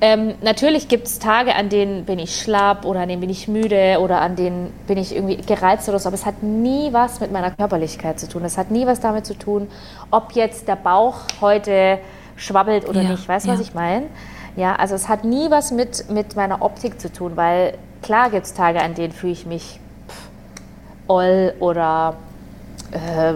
ähm, 0.00 0.34
natürlich 0.42 0.88
gibt 0.88 1.06
es 1.06 1.20
Tage, 1.20 1.54
an 1.54 1.68
denen 1.68 2.04
bin 2.04 2.18
ich 2.18 2.40
schlapp 2.40 2.84
oder 2.84 3.00
an 3.00 3.08
denen 3.08 3.20
bin 3.20 3.30
ich 3.30 3.46
müde 3.46 3.98
oder 4.00 4.20
an 4.20 4.34
denen 4.34 4.72
bin 4.88 4.98
ich 4.98 5.14
irgendwie 5.14 5.36
gereizt 5.36 5.88
oder 5.88 6.00
so, 6.00 6.08
aber 6.08 6.16
es 6.16 6.26
hat 6.26 6.42
nie 6.42 6.92
was 6.92 7.20
mit 7.20 7.30
meiner 7.30 7.52
Körperlichkeit 7.52 8.18
zu 8.18 8.28
tun. 8.28 8.44
Es 8.44 8.58
hat 8.58 8.72
nie 8.72 8.84
was 8.84 8.98
damit 8.98 9.26
zu 9.26 9.34
tun, 9.34 9.68
ob 10.10 10.32
jetzt 10.32 10.66
der 10.66 10.74
Bauch 10.74 11.18
heute 11.40 12.00
schwabbelt 12.34 12.88
oder 12.88 13.02
ja, 13.02 13.10
nicht. 13.10 13.28
Weißt 13.28 13.46
du, 13.46 13.50
ja. 13.50 13.54
was 13.54 13.60
ich 13.60 13.74
meine? 13.74 14.06
Ja, 14.56 14.74
also 14.74 14.96
es 14.96 15.08
hat 15.08 15.22
nie 15.22 15.50
was 15.50 15.70
mit, 15.70 16.10
mit 16.10 16.34
meiner 16.34 16.62
Optik 16.62 17.00
zu 17.00 17.12
tun, 17.12 17.36
weil 17.36 17.74
klar 18.02 18.30
gibt 18.30 18.46
es 18.46 18.54
Tage, 18.54 18.82
an 18.82 18.94
denen 18.94 19.12
fühle 19.12 19.32
ich 19.32 19.46
mich 19.46 19.78
pff, 20.08 20.30
oll 21.06 21.54
oder 21.60 22.16
äh, 22.90 23.34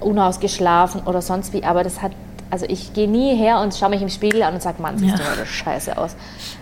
unausgeschlafen 0.00 1.02
oder 1.06 1.22
sonst 1.22 1.52
wie, 1.52 1.64
aber 1.64 1.82
das 1.82 2.00
hat 2.02 2.12
also 2.52 2.66
ich 2.68 2.92
gehe 2.92 3.08
nie 3.08 3.34
her 3.34 3.60
und 3.60 3.74
schaue 3.74 3.88
mich 3.88 4.02
im 4.02 4.10
Spiegel 4.10 4.42
an 4.42 4.52
und 4.52 4.62
sage, 4.62 4.82
Mann, 4.82 4.98
siehst 4.98 5.18
ja. 5.18 5.24
du 5.24 5.30
heute 5.30 5.46
scheiße 5.46 5.96
aus. 5.96 6.14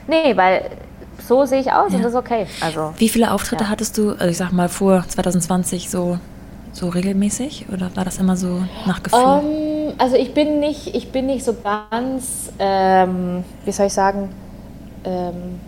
Nee, 0.06 0.36
weil 0.36 0.70
so 1.26 1.44
sehe 1.46 1.58
ich 1.60 1.72
aus 1.72 1.90
ja. 1.90 1.96
und 1.96 2.04
das 2.04 2.12
ist 2.12 2.18
okay. 2.18 2.46
Also, 2.60 2.94
Wie 2.96 3.08
viele 3.08 3.32
Auftritte 3.32 3.64
ja. 3.64 3.70
hattest 3.70 3.98
du, 3.98 4.12
also 4.12 4.26
ich 4.26 4.36
sag 4.36 4.52
mal 4.52 4.68
vor 4.68 5.02
2020 5.08 5.90
so, 5.90 6.20
so 6.72 6.90
regelmäßig 6.90 7.66
oder 7.72 7.90
war 7.96 8.04
das 8.04 8.18
immer 8.18 8.36
so 8.36 8.62
nach 8.86 9.02
Gefühl? 9.02 9.18
Um, 9.18 9.40
ähm, 9.44 9.92
also 9.98 10.14
ich 10.14 10.32
bin 10.32 10.60
nicht, 10.60 10.94
ich 10.94 11.10
bin 11.10 11.26
nicht 11.26 11.44
so 11.44 11.56
ganz, 11.90 12.52
ähm, 12.60 13.42
wie 13.64 13.72
soll 13.72 13.86
ich 13.86 13.92
sagen, 13.92 14.28
ähm, 15.02 15.58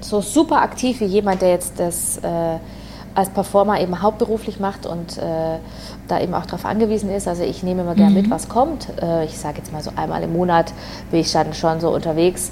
so 0.00 0.22
super 0.22 0.62
aktiv 0.62 1.00
wie 1.00 1.04
jemand, 1.04 1.42
der 1.42 1.50
jetzt 1.50 1.78
das 1.78 2.16
äh, 2.22 2.58
als 3.14 3.28
Performer 3.28 3.82
eben 3.82 4.00
hauptberuflich 4.00 4.60
macht 4.60 4.86
und 4.86 5.18
äh, 5.18 5.58
da 6.08 6.20
eben 6.20 6.34
auch 6.34 6.46
darauf 6.46 6.64
angewiesen 6.64 7.10
ist. 7.10 7.28
Also 7.28 7.42
ich 7.42 7.62
nehme 7.62 7.82
immer 7.82 7.94
gerne 7.94 8.10
mhm. 8.10 8.22
mit, 8.22 8.30
was 8.30 8.48
kommt. 8.48 8.88
Äh, 9.00 9.24
ich 9.24 9.38
sage 9.38 9.58
jetzt 9.58 9.72
mal 9.72 9.82
so 9.82 9.92
einmal 9.96 10.22
im 10.22 10.32
Monat 10.32 10.72
bin 11.10 11.20
ich 11.20 11.30
dann 11.32 11.54
schon 11.54 11.80
so 11.80 11.94
unterwegs. 11.94 12.50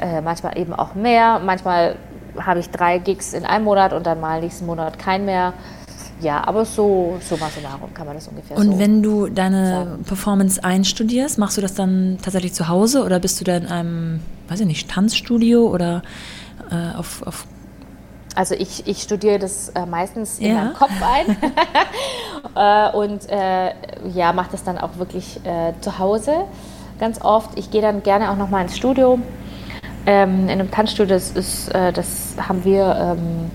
Äh, 0.00 0.20
manchmal 0.20 0.58
eben 0.58 0.72
auch 0.74 0.94
mehr. 0.94 1.40
Manchmal 1.44 1.96
habe 2.38 2.60
ich 2.60 2.70
drei 2.70 2.98
Gigs 2.98 3.32
in 3.32 3.44
einem 3.44 3.64
Monat 3.64 3.92
und 3.92 4.06
dann 4.06 4.20
mal 4.20 4.40
nächsten 4.40 4.66
Monat 4.66 4.98
kein 4.98 5.24
mehr. 5.24 5.54
Ja, 6.20 6.46
aber 6.46 6.64
so, 6.64 7.18
so 7.20 7.36
darum 7.36 7.92
kann 7.92 8.06
man 8.06 8.16
das 8.16 8.26
ungefähr 8.28 8.56
Und 8.56 8.72
so 8.72 8.78
wenn 8.78 9.02
du 9.02 9.28
deine 9.28 9.68
sagen. 9.68 10.04
Performance 10.04 10.64
einstudierst, 10.64 11.38
machst 11.38 11.58
du 11.58 11.60
das 11.60 11.74
dann 11.74 12.18
tatsächlich 12.22 12.54
zu 12.54 12.68
Hause 12.68 13.04
oder 13.04 13.20
bist 13.20 13.38
du 13.40 13.44
da 13.44 13.56
in 13.56 13.66
einem, 13.66 14.20
weiß 14.48 14.60
ich 14.60 14.66
nicht, 14.66 14.90
Tanzstudio 14.90 15.66
oder 15.66 16.02
äh, 16.70 16.96
auf, 16.96 17.22
auf 17.26 17.46
also 18.36 18.54
ich, 18.54 18.86
ich 18.86 19.02
studiere 19.02 19.38
das 19.38 19.70
äh, 19.70 19.86
meistens 19.86 20.38
in 20.38 20.50
ja. 20.50 20.54
meinem 20.56 20.74
Kopf 20.74 20.92
ein 21.02 21.36
äh, 22.54 22.96
und 22.96 23.28
äh, 23.28 23.72
ja, 24.14 24.32
mache 24.32 24.50
das 24.52 24.62
dann 24.62 24.78
auch 24.78 24.96
wirklich 24.98 25.40
äh, 25.44 25.72
zu 25.80 25.98
Hause 25.98 26.44
ganz 26.98 27.20
oft. 27.22 27.58
Ich 27.58 27.70
gehe 27.70 27.82
dann 27.82 28.02
gerne 28.02 28.30
auch 28.30 28.36
nochmal 28.36 28.62
ins 28.62 28.76
Studio. 28.76 29.18
Ähm, 30.06 30.44
in 30.44 30.50
einem 30.50 30.70
Tanzstudio, 30.70 31.14
das, 31.14 31.30
ist, 31.30 31.68
äh, 31.74 31.92
das 31.92 32.36
haben 32.38 32.64
wir 32.64 33.16
ähm, 33.18 33.50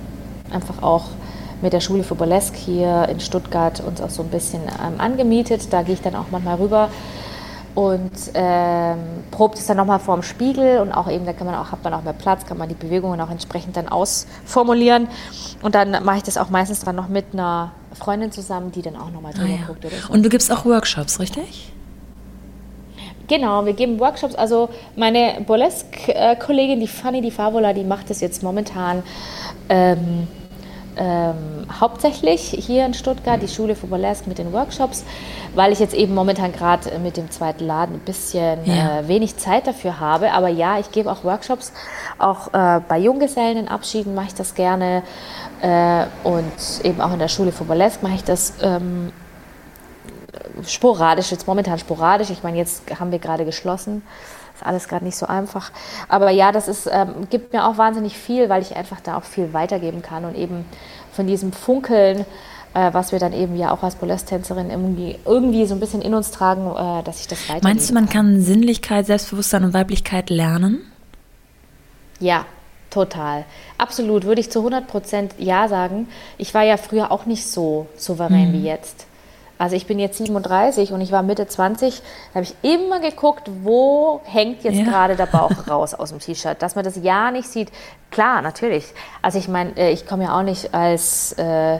einfach 0.53 0.84
auch 0.84 1.05
mit 1.61 1.73
der 1.73 1.79
Schule 1.79 2.03
für 2.03 2.15
Burlesque 2.15 2.57
hier 2.57 3.07
in 3.09 3.19
Stuttgart 3.19 3.79
uns 3.82 4.01
auch 4.01 4.09
so 4.09 4.23
ein 4.23 4.29
bisschen 4.29 4.61
ähm, 4.63 4.99
angemietet. 4.99 5.71
Da 5.71 5.84
gehe 5.84 5.93
ich 5.93 6.01
dann 6.01 6.15
auch 6.15 6.25
manchmal 6.32 6.55
rüber 6.55 6.89
und 7.76 8.11
ähm, 8.34 8.99
probt 9.32 9.57
es 9.57 9.65
dann 9.65 9.78
nochmal 9.78 9.99
vor 9.99 10.15
dem 10.15 10.24
Spiegel 10.24 10.80
und 10.80 10.91
auch 10.91 11.09
eben, 11.09 11.26
da 11.26 11.34
kann 11.34 11.47
man 11.47 11.55
auch, 11.55 11.72
hat 11.72 11.84
man 11.84 11.93
auch 11.93 12.03
mehr 12.03 12.13
Platz, 12.13 12.45
kann 12.45 12.57
man 12.57 12.69
die 12.69 12.76
Bewegungen 12.76 13.19
auch 13.22 13.30
entsprechend 13.30 13.78
dann 13.78 13.88
ausformulieren 13.88 15.07
und 15.61 15.76
dann 15.76 16.03
mache 16.03 16.17
ich 16.17 16.24
das 16.24 16.38
auch 16.38 16.49
meistens 16.49 16.82
dann 16.82 16.95
noch 16.95 17.07
mit 17.07 17.28
einer 17.34 17.72
Freundin 17.93 18.32
zusammen, 18.32 18.72
die 18.72 18.82
dann 18.82 18.95
auch 18.95 19.11
nochmal 19.11 19.34
drüber 19.34 19.47
ah, 19.47 19.59
ja. 19.61 19.67
guckt. 19.67 19.86
Oder 19.86 19.95
so. 19.95 20.13
Und 20.13 20.24
du 20.24 20.30
gibst 20.30 20.51
auch 20.51 20.65
Workshops, 20.65 21.19
richtig? 21.19 21.72
Genau, 23.28 23.65
wir 23.65 23.74
geben 23.74 23.99
Workshops. 23.99 24.36
Also 24.36 24.69
meine 24.97 25.41
Burlesque-Kollegin, 25.45 26.82
die 26.82 26.88
Fanny 26.88 27.22
die 27.22 27.32
Favola, 27.32 27.72
die 27.72 27.86
macht 27.86 28.09
das 28.09 28.19
jetzt 28.19 28.43
momentan 28.43 29.03
ähm, 29.69 30.28
ähm, 30.97 31.65
hauptsächlich 31.79 32.41
hier 32.41 32.85
in 32.85 32.93
Stuttgart, 32.93 33.41
die 33.41 33.47
Schule 33.47 33.75
für 33.75 33.87
Burlesque 33.87 34.27
mit 34.27 34.37
den 34.37 34.51
Workshops, 34.51 35.03
weil 35.55 35.71
ich 35.71 35.79
jetzt 35.79 35.93
eben 35.93 36.13
momentan 36.13 36.51
gerade 36.51 36.97
mit 36.99 37.17
dem 37.17 37.31
zweiten 37.31 37.65
Laden 37.65 37.95
ein 37.95 37.99
bisschen 37.99 38.65
ja. 38.65 38.99
äh, 38.99 39.07
wenig 39.07 39.37
Zeit 39.37 39.67
dafür 39.67 39.99
habe. 39.99 40.31
Aber 40.33 40.49
ja, 40.49 40.79
ich 40.79 40.91
gebe 40.91 41.11
auch 41.11 41.23
Workshops, 41.23 41.71
auch 42.17 42.53
äh, 42.53 42.81
bei 42.87 42.97
Junggesellen 42.99 43.57
in 43.57 43.67
Abschieden 43.67 44.15
mache 44.15 44.27
ich 44.27 44.35
das 44.35 44.53
gerne 44.53 45.03
äh, 45.61 46.05
und 46.23 46.51
eben 46.83 47.01
auch 47.01 47.13
in 47.13 47.19
der 47.19 47.29
Schule 47.29 47.51
für 47.51 47.63
Burlesque 47.63 48.03
mache 48.03 48.15
ich 48.15 48.23
das 48.23 48.53
ähm, 48.61 49.11
sporadisch, 50.65 51.31
jetzt 51.31 51.47
momentan 51.47 51.79
sporadisch. 51.79 52.29
Ich 52.29 52.43
meine, 52.43 52.57
jetzt 52.57 52.83
haben 52.99 53.11
wir 53.11 53.19
gerade 53.19 53.45
geschlossen 53.45 54.01
ist 54.62 54.68
alles 54.68 54.88
gerade 54.88 55.05
nicht 55.05 55.18
so 55.18 55.26
einfach. 55.26 55.72
Aber 56.07 56.30
ja, 56.30 56.51
das 56.51 56.68
ist, 56.68 56.89
ähm, 56.91 57.28
gibt 57.30 57.53
mir 57.53 57.66
auch 57.66 57.78
wahnsinnig 57.78 58.18
viel, 58.18 58.49
weil 58.49 58.62
ich 58.62 58.76
einfach 58.76 59.01
da 59.01 59.18
auch 59.18 59.24
viel 59.24 59.53
weitergeben 59.53 60.01
kann 60.01 60.26
und 60.26 60.36
eben 60.36 60.66
von 61.12 61.28
diesem 61.28 61.51
Funkeln 61.51 62.26
äh, 62.74 62.93
was 62.93 63.12
wir 63.12 63.20
dann 63.20 63.34
eben 63.34 63.57
ja 63.57 63.72
auch 63.72 63.84
als 63.84 63.95
Burlesque-Tänzerin 63.95 64.70
irgendwie, 64.70 65.18
irgendwie 65.26 65.66
so 65.66 65.74
ein 65.74 65.82
bisschen 65.82 66.01
in 66.01 66.14
uns 66.14 66.32
tragen, 66.32 66.68
äh, 66.72 67.03
dass 67.03 67.20
ich 67.20 67.28
das 67.28 67.49
weiter. 67.49 67.68
Meinst 67.68 67.89
du, 67.89 67.93
man 67.93 68.07
kann 68.07 68.41
Sinnlichkeit, 68.41 69.07
Selbstbewusstsein 69.07 69.66
und 69.66 69.74
Weiblichkeit 69.74 70.30
lernen? 70.30 70.80
Ja, 72.22 72.45
total. 72.89 73.43
Absolut, 73.78 74.24
würde 74.24 74.39
ich 74.39 74.49
zu 74.51 74.59
100 74.59 74.88
Prozent 74.88 75.34
Ja 75.38 75.68
sagen. 75.68 76.07
Ich 76.38 76.53
war 76.53 76.64
ja 76.64 76.78
früher 76.78 77.12
auch 77.12 77.26
nicht 77.26 77.45
so 77.45 77.88
souverän 77.97 78.49
mhm. 78.49 78.53
wie 78.53 78.64
jetzt. 78.64 79.05
Also 79.62 79.76
ich 79.76 79.86
bin 79.86 79.99
jetzt 79.99 80.18
37 80.18 80.91
und 80.91 81.01
ich 81.01 81.12
war 81.12 81.22
Mitte 81.22 81.47
20, 81.47 82.01
da 82.34 82.39
habe 82.39 82.45
ich 82.45 82.55
immer 82.64 82.99
geguckt, 82.99 83.47
wo 83.62 84.20
hängt 84.24 84.64
jetzt 84.64 84.80
ja. 84.80 84.86
gerade 84.86 85.16
der 85.16 85.28
Bauch 85.28 85.51
raus 85.70 85.93
aus 85.93 86.09
dem 86.09 86.18
T-Shirt, 86.18 86.59
dass 86.64 86.74
man 86.74 86.84
das 86.84 86.95
ja 86.99 87.30
nicht 87.30 87.47
sieht. 87.47 87.72
Klar, 88.09 88.41
natürlich. 88.41 88.86
Also 89.22 89.38
ich 89.38 89.47
meine, 89.47 89.78
äh, 89.78 89.91
ich 89.91 90.07
komme 90.07 90.24
ja 90.24 90.39
auch 90.39 90.41
nicht 90.41 90.74
als 90.74 91.34
äh, 91.34 91.76
äh, 91.76 91.80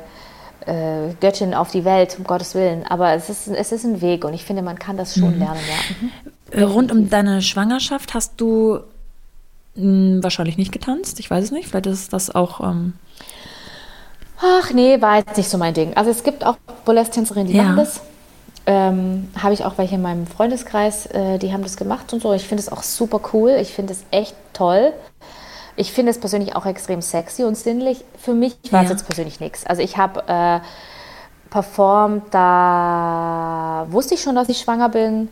Göttin 1.22 1.56
auf 1.56 1.72
die 1.72 1.84
Welt, 1.84 2.18
um 2.20 2.24
Gottes 2.24 2.54
Willen, 2.54 2.86
aber 2.86 3.14
es 3.14 3.32
ist, 3.32 3.48
es 3.48 3.72
ist 3.72 3.84
ein 3.84 4.00
Weg 4.00 4.26
und 4.26 4.36
ich 4.36 4.46
finde, 4.46 4.62
man 4.62 4.78
kann 4.78 4.96
das 4.96 5.16
schon 5.16 5.34
mhm. 5.34 5.40
lernen, 5.40 5.62
ja. 6.52 6.60
Mhm. 6.60 6.72
Rund 6.72 6.92
um 6.92 7.10
deine 7.10 7.42
Schwangerschaft 7.42 8.14
hast 8.14 8.40
du 8.40 8.82
hm, 9.74 10.22
wahrscheinlich 10.22 10.58
nicht 10.60 10.72
getanzt, 10.72 11.20
ich 11.20 11.32
weiß 11.32 11.46
es 11.46 11.52
nicht, 11.52 11.68
vielleicht 11.68 11.88
ist 11.88 12.14
das 12.14 12.30
auch... 12.30 12.62
Ähm 12.62 12.94
Ach 14.44 14.72
nee, 14.72 15.00
war 15.02 15.18
jetzt 15.18 15.38
nicht 15.38 15.50
so 15.50 15.58
mein 15.58 15.74
Ding. 15.74 15.96
Also 15.96 16.10
es 16.10 16.24
gibt 16.24 16.46
auch 16.46 16.58
Burlesque-Tänzerinnen, 16.86 17.48
die 17.48 17.58
ja. 17.58 17.64
machen 17.64 17.78
das. 17.78 18.02
Ähm, 18.66 19.30
habe 19.42 19.54
ich 19.54 19.66
auch 19.66 19.78
welche 19.78 19.96
in 19.96 20.02
meinem 20.02 20.28
Freundeskreis, 20.28 21.08
äh, 21.08 21.40
die 21.40 21.52
haben 21.52 21.64
das 21.64 21.78
gemacht 21.78 22.14
und 22.14 22.22
so. 22.22 22.34
Ich 22.34 22.48
finde 22.48 22.62
es 22.62 22.72
auch 22.72 22.84
super 22.84 23.20
cool. 23.34 23.52
Ich 23.60 23.74
finde 23.74 23.94
es 23.94 24.04
echt 24.12 24.36
toll. 24.54 24.94
Ich 25.76 25.92
finde 25.94 26.12
es 26.12 26.20
persönlich 26.20 26.56
auch 26.56 26.66
extrem 26.66 27.02
sexy 27.02 27.44
und 27.44 27.56
sinnlich. 27.56 28.04
Für 28.18 28.34
mich 28.34 28.56
war 28.72 28.82
es 28.82 28.90
ja. 28.90 28.96
jetzt 28.96 29.06
persönlich 29.08 29.40
nichts. 29.40 29.66
Also 29.66 29.82
ich 29.82 29.98
habe 29.98 30.24
äh, 30.28 30.60
performt, 31.50 32.34
da 32.34 33.86
wusste 33.90 34.16
ich 34.16 34.22
schon, 34.22 34.36
dass 34.36 34.50
ich 34.50 34.60
schwanger 34.60 34.90
bin. 34.90 35.30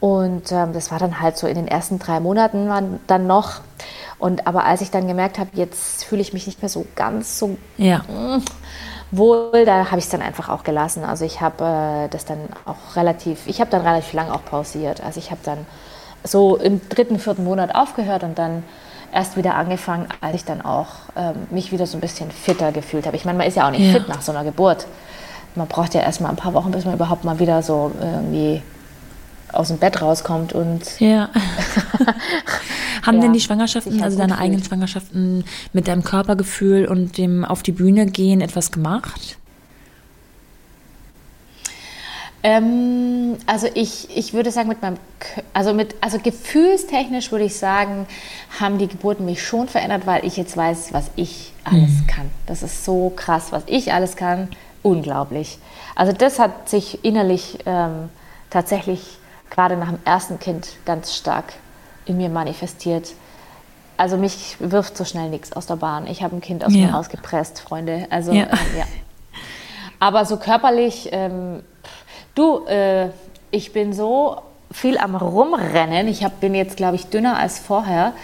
Und 0.00 0.50
ähm, 0.50 0.72
das 0.72 0.90
war 0.90 0.98
dann 0.98 1.20
halt 1.20 1.36
so 1.36 1.46
in 1.46 1.54
den 1.54 1.68
ersten 1.68 1.98
drei 1.98 2.20
Monaten 2.20 2.98
dann 3.06 3.26
noch. 3.26 3.60
Und 4.18 4.46
aber 4.46 4.64
als 4.64 4.80
ich 4.80 4.90
dann 4.90 5.06
gemerkt 5.06 5.38
habe, 5.38 5.50
jetzt 5.54 6.04
fühle 6.04 6.22
ich 6.22 6.32
mich 6.32 6.46
nicht 6.46 6.62
mehr 6.62 6.68
so 6.68 6.86
ganz 6.96 7.38
so 7.38 7.56
ja. 7.76 7.98
Mm, 7.98 8.42
wohl, 9.10 9.64
da 9.64 9.90
habe 9.90 9.98
ich 9.98 10.04
es 10.04 10.10
dann 10.10 10.22
einfach 10.22 10.48
auch 10.48 10.64
gelassen. 10.64 11.04
Also 11.04 11.24
ich 11.24 11.40
habe 11.40 11.64
äh, 11.64 12.08
das 12.08 12.24
dann 12.24 12.38
auch 12.64 12.96
relativ, 12.96 13.46
ich 13.46 13.60
habe 13.60 13.70
dann 13.70 13.82
relativ 13.82 14.12
lang 14.14 14.30
auch 14.30 14.44
pausiert. 14.44 15.02
Also 15.02 15.18
ich 15.18 15.30
habe 15.30 15.40
dann 15.44 15.66
so 16.24 16.56
im 16.56 16.80
dritten, 16.88 17.18
vierten 17.18 17.44
Monat 17.44 17.74
aufgehört 17.74 18.22
und 18.22 18.38
dann 18.38 18.62
erst 19.12 19.36
wieder 19.36 19.54
angefangen, 19.54 20.06
als 20.20 20.36
ich 20.36 20.44
dann 20.44 20.62
auch 20.62 20.88
ähm, 21.16 21.34
mich 21.50 21.72
wieder 21.72 21.86
so 21.86 21.96
ein 21.96 22.00
bisschen 22.00 22.30
fitter 22.30 22.72
gefühlt 22.72 23.06
habe. 23.06 23.16
Ich 23.16 23.24
meine, 23.24 23.38
man 23.38 23.46
ist 23.46 23.56
ja 23.56 23.66
auch 23.66 23.70
nicht 23.70 23.86
ja. 23.86 23.92
fit 23.92 24.08
nach 24.08 24.22
so 24.22 24.32
einer 24.32 24.44
Geburt. 24.44 24.86
Man 25.54 25.66
braucht 25.66 25.94
ja 25.94 26.00
erst 26.00 26.20
mal 26.20 26.28
ein 26.28 26.36
paar 26.36 26.54
Wochen, 26.54 26.70
bis 26.70 26.84
man 26.84 26.94
überhaupt 26.94 27.24
mal 27.24 27.38
wieder 27.38 27.62
so 27.62 27.90
irgendwie 28.00 28.62
aus 29.52 29.68
dem 29.68 29.78
Bett 29.78 30.00
rauskommt 30.00 30.52
und 30.52 31.00
ja. 31.00 31.30
haben 33.02 33.16
ja, 33.16 33.22
denn 33.22 33.32
die 33.32 33.40
Schwangerschaften, 33.40 34.02
also 34.02 34.18
deine 34.18 34.38
eigenen 34.38 34.62
Schwangerschaften 34.62 35.44
mit 35.72 35.88
deinem 35.88 36.04
Körpergefühl 36.04 36.86
und 36.86 37.18
dem 37.18 37.44
auf 37.44 37.62
die 37.62 37.72
Bühne 37.72 38.06
gehen 38.06 38.40
etwas 38.40 38.72
gemacht? 38.72 39.38
Ähm, 42.42 43.36
also 43.46 43.68
ich, 43.74 44.16
ich 44.16 44.32
würde 44.32 44.50
sagen, 44.50 44.68
mit 44.68 44.80
meinem, 44.80 44.96
also 45.52 45.74
mit, 45.74 45.94
also 46.00 46.18
gefühlstechnisch 46.18 47.32
würde 47.32 47.44
ich 47.44 47.56
sagen, 47.56 48.06
haben 48.58 48.78
die 48.78 48.88
Geburten 48.88 49.26
mich 49.26 49.42
schon 49.42 49.68
verändert, 49.68 50.06
weil 50.06 50.24
ich 50.24 50.36
jetzt 50.36 50.56
weiß, 50.56 50.92
was 50.92 51.10
ich 51.16 51.52
alles 51.64 51.90
mhm. 51.90 52.06
kann. 52.06 52.30
Das 52.46 52.62
ist 52.62 52.84
so 52.84 53.12
krass, 53.14 53.52
was 53.52 53.64
ich 53.66 53.92
alles 53.92 54.16
kann, 54.16 54.48
unglaublich. 54.82 55.58
Also 55.94 56.12
das 56.12 56.38
hat 56.38 56.70
sich 56.70 57.04
innerlich 57.04 57.58
ähm, 57.66 58.08
tatsächlich 58.48 59.18
gerade 59.50 59.76
nach 59.76 59.88
dem 59.88 59.98
ersten 60.04 60.38
Kind 60.38 60.68
ganz 60.84 61.14
stark 61.14 61.52
in 62.06 62.16
mir 62.16 62.28
manifestiert. 62.28 63.12
Also 63.96 64.16
mich 64.16 64.56
wirft 64.60 64.96
so 64.96 65.04
schnell 65.04 65.28
nichts 65.28 65.52
aus 65.52 65.66
der 65.66 65.76
Bahn. 65.76 66.06
Ich 66.06 66.22
habe 66.22 66.36
ein 66.36 66.40
Kind 66.40 66.64
aus 66.64 66.74
ja. 66.74 66.86
mir 66.86 66.94
rausgepresst, 66.94 67.60
Freunde. 67.60 68.06
Also 68.10 68.32
ja. 68.32 68.44
Ähm, 68.44 68.58
ja. 68.78 68.84
Aber 69.98 70.24
so 70.24 70.38
körperlich, 70.38 71.10
ähm, 71.12 71.62
du, 72.34 72.64
äh, 72.66 73.10
ich 73.50 73.72
bin 73.72 73.92
so 73.92 74.40
viel 74.72 74.96
am 74.96 75.14
Rumrennen. 75.14 76.08
Ich 76.08 76.24
hab, 76.24 76.40
bin 76.40 76.54
jetzt, 76.54 76.76
glaube 76.76 76.96
ich, 76.96 77.08
dünner 77.08 77.36
als 77.36 77.58
vorher 77.58 78.14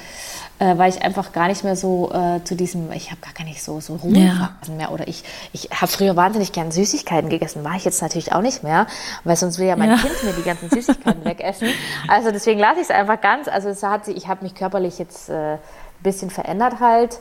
äh, 0.58 0.78
weil 0.78 0.90
ich 0.90 1.02
einfach 1.02 1.32
gar 1.32 1.48
nicht 1.48 1.64
mehr 1.64 1.76
so 1.76 2.10
äh, 2.12 2.42
zu 2.44 2.54
diesem, 2.54 2.90
ich 2.92 3.10
habe 3.10 3.20
gar 3.20 3.44
nicht 3.44 3.62
so, 3.62 3.80
so 3.80 3.96
Ruhephasen 3.96 4.48
ja. 4.68 4.76
mehr. 4.76 4.92
Oder 4.92 5.06
ich, 5.06 5.22
ich 5.52 5.68
habe 5.70 5.88
früher 5.88 6.16
wahnsinnig 6.16 6.52
gern 6.52 6.70
Süßigkeiten 6.70 7.28
gegessen, 7.28 7.62
mache 7.62 7.76
ich 7.76 7.84
jetzt 7.84 8.00
natürlich 8.00 8.32
auch 8.32 8.40
nicht 8.40 8.62
mehr, 8.62 8.86
weil 9.24 9.36
sonst 9.36 9.58
will 9.58 9.66
ja 9.66 9.76
mein 9.76 9.90
ja. 9.90 9.96
Kind 9.96 10.24
mir 10.24 10.32
die 10.32 10.42
ganzen 10.42 10.70
Süßigkeiten 10.70 11.24
wegessen. 11.24 11.68
Also 12.08 12.30
deswegen 12.30 12.58
lasse 12.58 12.80
ich 12.80 12.84
es 12.84 12.90
einfach 12.90 13.20
ganz. 13.20 13.48
Also 13.48 13.68
es 13.68 13.82
hat 13.82 14.06
sich, 14.06 14.16
ich 14.16 14.28
habe 14.28 14.44
mich 14.44 14.54
körperlich 14.54 14.98
jetzt 14.98 15.28
äh, 15.28 15.54
ein 15.54 15.58
bisschen 16.02 16.30
verändert 16.30 16.80
halt. 16.80 17.18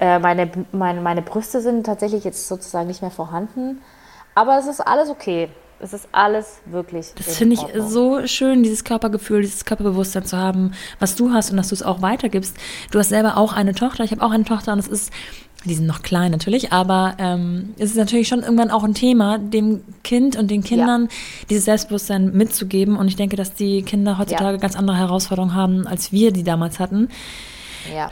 Äh, 0.00 0.18
meine, 0.18 0.50
meine, 0.72 1.00
meine 1.00 1.22
Brüste 1.22 1.60
sind 1.60 1.84
tatsächlich 1.84 2.24
jetzt 2.24 2.48
sozusagen 2.48 2.86
nicht 2.86 3.02
mehr 3.02 3.10
vorhanden. 3.10 3.82
Aber 4.34 4.58
es 4.58 4.66
ist 4.66 4.80
alles 4.80 5.10
okay. 5.10 5.50
Es 5.80 5.92
ist 5.92 6.08
alles 6.12 6.60
wirklich. 6.66 7.12
Das 7.16 7.36
finde 7.36 7.54
ich 7.54 7.82
so 7.82 8.26
schön, 8.26 8.62
dieses 8.62 8.84
Körpergefühl, 8.84 9.42
dieses 9.42 9.64
Körperbewusstsein 9.64 10.24
zu 10.24 10.36
haben, 10.36 10.72
was 10.98 11.16
du 11.16 11.32
hast 11.32 11.50
und 11.50 11.56
dass 11.56 11.68
du 11.68 11.74
es 11.74 11.82
auch 11.82 12.00
weitergibst. 12.00 12.56
Du 12.90 12.98
hast 12.98 13.10
selber 13.10 13.36
auch 13.36 13.52
eine 13.52 13.74
Tochter, 13.74 14.04
ich 14.04 14.10
habe 14.10 14.22
auch 14.22 14.30
eine 14.30 14.44
Tochter 14.44 14.72
und 14.72 14.78
es 14.78 14.88
ist, 14.88 15.12
die 15.64 15.74
sind 15.74 15.86
noch 15.86 16.02
klein 16.02 16.30
natürlich, 16.30 16.72
aber 16.72 17.14
ähm, 17.18 17.74
es 17.78 17.90
ist 17.90 17.96
natürlich 17.96 18.28
schon 18.28 18.40
irgendwann 18.40 18.70
auch 18.70 18.84
ein 18.84 18.94
Thema, 18.94 19.38
dem 19.38 19.82
Kind 20.02 20.36
und 20.36 20.50
den 20.50 20.62
Kindern 20.62 21.04
ja. 21.04 21.08
dieses 21.50 21.64
Selbstbewusstsein 21.64 22.32
mitzugeben. 22.32 22.96
Und 22.96 23.08
ich 23.08 23.16
denke, 23.16 23.36
dass 23.36 23.54
die 23.54 23.82
Kinder 23.82 24.18
heutzutage 24.18 24.56
ja. 24.56 24.60
ganz 24.60 24.76
andere 24.76 24.96
Herausforderungen 24.96 25.54
haben, 25.54 25.86
als 25.86 26.12
wir 26.12 26.32
die 26.32 26.44
damals 26.44 26.80
hatten. 26.80 27.08
Ja. 27.94 28.10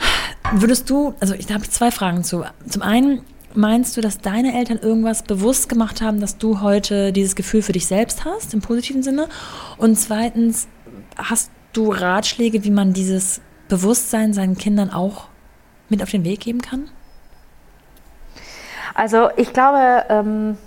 Würdest 0.53 0.91
du, 0.91 1.15
also 1.21 1.35
ich 1.35 1.51
habe 1.53 1.63
zwei 1.69 1.91
Fragen 1.91 2.25
zu. 2.25 2.45
Zum 2.69 2.83
einen, 2.83 3.23
Meinst 3.55 3.97
du, 3.97 4.01
dass 4.01 4.19
deine 4.19 4.57
Eltern 4.57 4.79
irgendwas 4.79 5.23
bewusst 5.23 5.69
gemacht 5.69 6.01
haben, 6.01 6.21
dass 6.21 6.39
du 6.39 6.61
heute 6.61 7.13
dieses 7.13 7.37
Gefühl 7.37 7.63
für 7.63 7.73
dich 7.73 7.87
selbst 7.87 8.25
hast, 8.25 8.55
im 8.55 8.61
positiven 8.61 9.03
Sinne? 9.03 9.29
Und 9.77 9.97
zweitens, 9.97 10.69
hast 11.17 11.51
du 11.73 11.93
Ratschläge, 11.93 12.65
wie 12.65 12.71
man 12.71 12.93
dieses 12.93 13.41
Bewusstsein 13.69 14.33
seinen 14.33 14.57
Kindern 14.57 14.91
auch 14.91 15.29
mit 15.89 16.03
auf 16.03 16.11
den 16.11 16.25
Weg 16.25 16.41
geben 16.41 16.63
kann? 16.63 16.89
Also 18.95 19.31
ich 19.37 19.53
glaube, 19.53 20.05
ähm, 20.09 20.59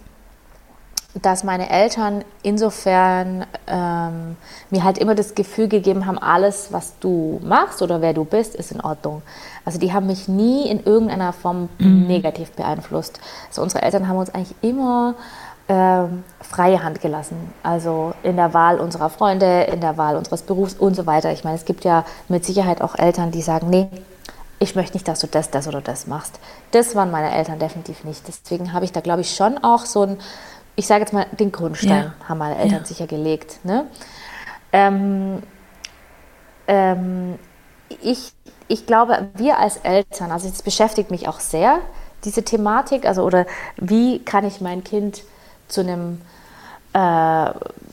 dass 1.21 1.43
meine 1.43 1.69
Eltern 1.69 2.25
insofern 2.43 3.45
ähm, 3.67 4.35
mir 4.69 4.83
halt 4.83 4.97
immer 4.97 5.15
das 5.15 5.33
Gefühl 5.33 5.67
gegeben 5.67 6.05
haben, 6.05 6.17
alles, 6.17 6.71
was 6.71 6.99
du 6.99 7.39
machst 7.43 7.81
oder 7.81 8.01
wer 8.01 8.13
du 8.13 8.25
bist, 8.25 8.55
ist 8.55 8.71
in 8.71 8.81
Ordnung. 8.81 9.21
Also 9.65 9.79
die 9.79 9.91
haben 9.91 10.07
mich 10.07 10.27
nie 10.27 10.69
in 10.69 10.83
irgendeiner 10.83 11.33
Form 11.33 11.69
mhm. 11.79 12.07
negativ 12.07 12.51
beeinflusst. 12.51 13.19
Also 13.49 13.61
unsere 13.61 13.81
Eltern 13.81 14.07
haben 14.07 14.17
uns 14.17 14.33
eigentlich 14.33 14.55
immer 14.61 15.15
ähm, 15.67 16.23
freie 16.39 16.83
Hand 16.83 17.01
gelassen. 17.01 17.35
Also 17.63 18.13
in 18.23 18.35
der 18.35 18.53
Wahl 18.53 18.79
unserer 18.79 19.09
Freunde, 19.09 19.63
in 19.63 19.81
der 19.81 19.97
Wahl 19.97 20.15
unseres 20.15 20.43
Berufs 20.43 20.75
und 20.75 20.95
so 20.95 21.05
weiter. 21.05 21.31
Ich 21.31 21.43
meine, 21.43 21.55
es 21.57 21.65
gibt 21.65 21.83
ja 21.83 22.05
mit 22.29 22.45
Sicherheit 22.45 22.81
auch 22.81 22.95
Eltern, 22.95 23.31
die 23.31 23.41
sagen, 23.41 23.69
nee, 23.69 23.87
ich 24.59 24.75
möchte 24.75 24.93
nicht, 24.93 25.07
dass 25.07 25.19
du 25.19 25.27
das, 25.27 25.49
das 25.49 25.67
oder 25.67 25.81
das 25.81 26.07
machst. 26.07 26.39
Das 26.71 26.95
waren 26.95 27.11
meine 27.11 27.35
Eltern 27.35 27.59
definitiv 27.59 28.03
nicht. 28.03 28.25
Deswegen 28.27 28.71
habe 28.71 28.85
ich 28.85 28.91
da, 28.91 29.01
glaube 29.01 29.21
ich, 29.21 29.35
schon 29.35 29.57
auch 29.63 29.85
so 29.85 30.03
ein 30.03 30.17
ich 30.75 30.87
sage 30.87 31.01
jetzt 31.01 31.13
mal, 31.13 31.25
den 31.31 31.51
Grundstein 31.51 32.13
ja. 32.19 32.27
haben 32.27 32.37
meine 32.37 32.57
Eltern 32.57 32.79
ja. 32.79 32.85
sicher 32.85 33.07
gelegt. 33.07 33.63
Ne? 33.63 33.87
Ähm, 34.73 35.41
ähm, 36.67 37.39
ich, 38.01 38.33
ich 38.67 38.85
glaube, 38.85 39.27
wir 39.35 39.59
als 39.59 39.77
Eltern, 39.77 40.31
also 40.31 40.49
das 40.49 40.61
beschäftigt 40.61 41.11
mich 41.11 41.27
auch 41.27 41.39
sehr, 41.39 41.79
diese 42.23 42.43
Thematik, 42.43 43.05
also 43.05 43.23
oder 43.23 43.45
wie 43.77 44.19
kann 44.19 44.45
ich 44.45 44.61
mein 44.61 44.83
Kind 44.83 45.23
zu 45.67 45.81
einem, 45.81 46.21
äh, 46.93 47.51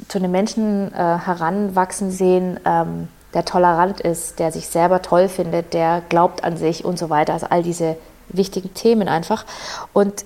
zu 0.09 0.19
einem 0.19 0.31
Menschen 0.31 0.93
äh, 0.95 0.97
heranwachsen 0.97 2.11
sehen, 2.11 2.59
ähm, 2.65 3.09
der 3.35 3.45
tolerant 3.45 4.01
ist, 4.01 4.39
der 4.39 4.53
sich 4.53 4.69
selber 4.69 5.03
toll 5.03 5.29
findet, 5.29 5.73
der 5.75 6.03
glaubt 6.09 6.45
an 6.45 6.57
sich 6.57 6.85
und 6.85 6.99
so 6.99 7.11
weiter. 7.11 7.33
Also 7.33 7.47
all 7.49 7.63
diese 7.63 7.97
wichtigen 8.29 8.75
Themen 8.75 9.09
einfach. 9.09 9.45
Und 9.93 10.25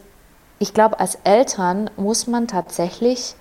ich 0.59 0.75
glaube, 0.75 0.99
als 1.01 1.19
Eltern 1.25 1.91
muss 1.97 2.27
man 2.27 2.49
tatsächlich 2.49 3.35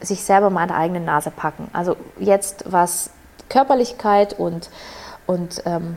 sich 0.00 0.24
selber 0.24 0.50
mal 0.50 0.62
an 0.62 0.68
der 0.68 0.76
eigenen 0.76 1.04
Nase 1.04 1.30
packen. 1.30 1.68
Also 1.72 1.96
jetzt 2.18 2.64
was 2.66 3.10
Körperlichkeit 3.48 4.38
und, 4.38 4.70
und 5.26 5.62
ähm, 5.66 5.96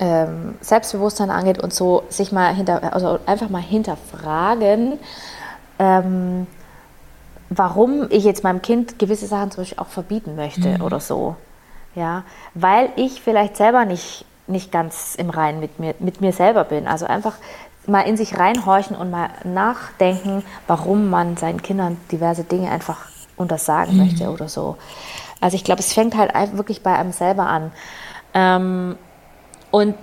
ähm, 0.00 0.54
Selbstbewusstsein 0.60 1.30
angeht 1.30 1.58
und 1.58 1.74
so, 1.74 2.04
sich 2.08 2.32
mal 2.32 2.54
hinter, 2.54 2.94
also 2.94 3.18
einfach 3.26 3.48
mal 3.48 3.62
hinterfragen, 3.62 4.98
ähm, 5.78 6.46
warum 7.50 8.06
ich 8.10 8.24
jetzt 8.24 8.44
meinem 8.44 8.62
Kind 8.62 8.98
gewisse 8.98 9.26
Sachen 9.26 9.50
zum 9.50 9.62
Beispiel 9.62 9.78
auch 9.78 9.88
verbieten 9.88 10.36
möchte 10.36 10.78
mhm. 10.78 10.82
oder 10.82 11.00
so. 11.00 11.36
Ja, 11.94 12.22
weil 12.54 12.90
ich 12.96 13.22
vielleicht 13.22 13.56
selber 13.56 13.84
nicht, 13.84 14.24
nicht 14.46 14.70
ganz 14.70 15.14
im 15.16 15.30
Reinen 15.30 15.58
mit 15.58 15.80
mir, 15.80 15.94
mit 15.98 16.20
mir 16.20 16.32
selber 16.32 16.64
bin. 16.64 16.86
Also 16.86 17.06
einfach 17.06 17.34
mal 17.86 18.02
in 18.02 18.16
sich 18.16 18.38
reinhorchen 18.38 18.96
und 18.96 19.10
mal 19.10 19.30
nachdenken, 19.44 20.44
warum 20.66 21.10
man 21.10 21.36
seinen 21.36 21.62
Kindern 21.62 21.96
diverse 22.12 22.44
Dinge 22.44 22.70
einfach 22.70 23.08
untersagen 23.36 23.94
mhm. 23.96 24.04
möchte 24.04 24.30
oder 24.30 24.48
so. 24.48 24.76
Also 25.40 25.56
ich 25.56 25.64
glaube, 25.64 25.80
es 25.80 25.92
fängt 25.92 26.16
halt 26.16 26.32
wirklich 26.56 26.82
bei 26.82 26.94
einem 26.94 27.12
selber 27.12 27.46
an. 27.46 27.72
Ähm, 28.34 28.96
und 29.70 29.94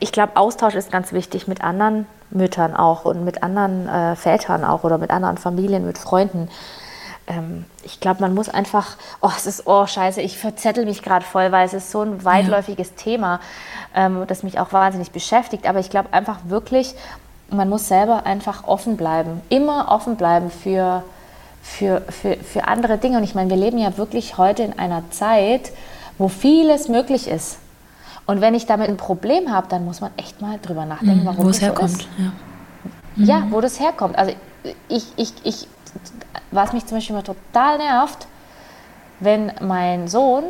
ich 0.00 0.12
glaube, 0.12 0.36
Austausch 0.36 0.74
ist 0.74 0.92
ganz 0.92 1.12
wichtig 1.12 1.48
mit 1.48 1.62
anderen 1.62 2.06
Müttern 2.30 2.74
auch 2.74 3.04
und 3.04 3.24
mit 3.24 3.42
anderen 3.42 3.88
äh, 3.88 4.16
Vätern 4.16 4.64
auch 4.64 4.84
oder 4.84 4.98
mit 4.98 5.10
anderen 5.10 5.38
Familien, 5.38 5.86
mit 5.86 5.98
Freunden. 5.98 6.48
Ähm, 7.26 7.64
ich 7.82 8.00
glaube, 8.00 8.20
man 8.20 8.34
muss 8.34 8.48
einfach, 8.48 8.96
oh, 9.20 9.30
es 9.34 9.46
ist, 9.46 9.66
oh, 9.66 9.86
scheiße, 9.86 10.20
ich 10.20 10.38
verzettel 10.38 10.84
mich 10.84 11.02
gerade 11.02 11.24
voll, 11.24 11.52
weil 11.52 11.66
es 11.66 11.72
ist 11.72 11.90
so 11.90 12.02
ein 12.02 12.24
weitläufiges 12.24 12.90
ja. 12.90 12.96
Thema, 12.96 13.40
ähm, 13.94 14.24
das 14.26 14.42
mich 14.42 14.58
auch 14.58 14.72
wahnsinnig 14.72 15.10
beschäftigt. 15.10 15.66
Aber 15.66 15.78
ich 15.78 15.90
glaube 15.90 16.12
einfach 16.12 16.38
wirklich, 16.46 16.94
man 17.50 17.68
muss 17.68 17.88
selber 17.88 18.26
einfach 18.26 18.64
offen 18.66 18.96
bleiben, 18.96 19.40
immer 19.48 19.90
offen 19.90 20.16
bleiben 20.16 20.50
für, 20.50 21.02
für, 21.64 22.02
für, 22.10 22.36
für 22.36 22.68
andere 22.68 22.98
Dinge. 22.98 23.16
Und 23.16 23.24
ich 23.24 23.34
meine, 23.34 23.48
wir 23.48 23.56
leben 23.56 23.78
ja 23.78 23.96
wirklich 23.96 24.36
heute 24.36 24.62
in 24.62 24.78
einer 24.78 25.10
Zeit, 25.10 25.72
wo 26.18 26.28
vieles 26.28 26.88
möglich 26.88 27.26
ist. 27.26 27.58
Und 28.26 28.40
wenn 28.40 28.54
ich 28.54 28.66
damit 28.66 28.88
ein 28.88 28.98
Problem 28.98 29.50
habe, 29.50 29.66
dann 29.68 29.84
muss 29.84 30.00
man 30.00 30.10
echt 30.16 30.40
mal 30.40 30.58
drüber 30.60 30.84
nachdenken, 30.84 31.22
mhm, 31.22 31.26
warum 31.26 31.46
wo 31.46 31.48
es 31.48 31.60
herkommt. 31.60 31.90
So 31.90 32.06
ja. 32.18 32.32
Mhm. 33.16 33.24
ja, 33.24 33.46
wo 33.50 33.60
das 33.60 33.80
herkommt. 33.80 34.16
Also 34.16 34.34
ich, 34.88 35.06
ich, 35.16 35.32
ich, 35.42 35.66
was 36.50 36.72
mich 36.74 36.86
zum 36.86 36.98
Beispiel 36.98 37.16
immer 37.16 37.24
total 37.24 37.78
nervt, 37.78 38.26
wenn 39.20 39.50
mein 39.60 40.06
Sohn 40.06 40.44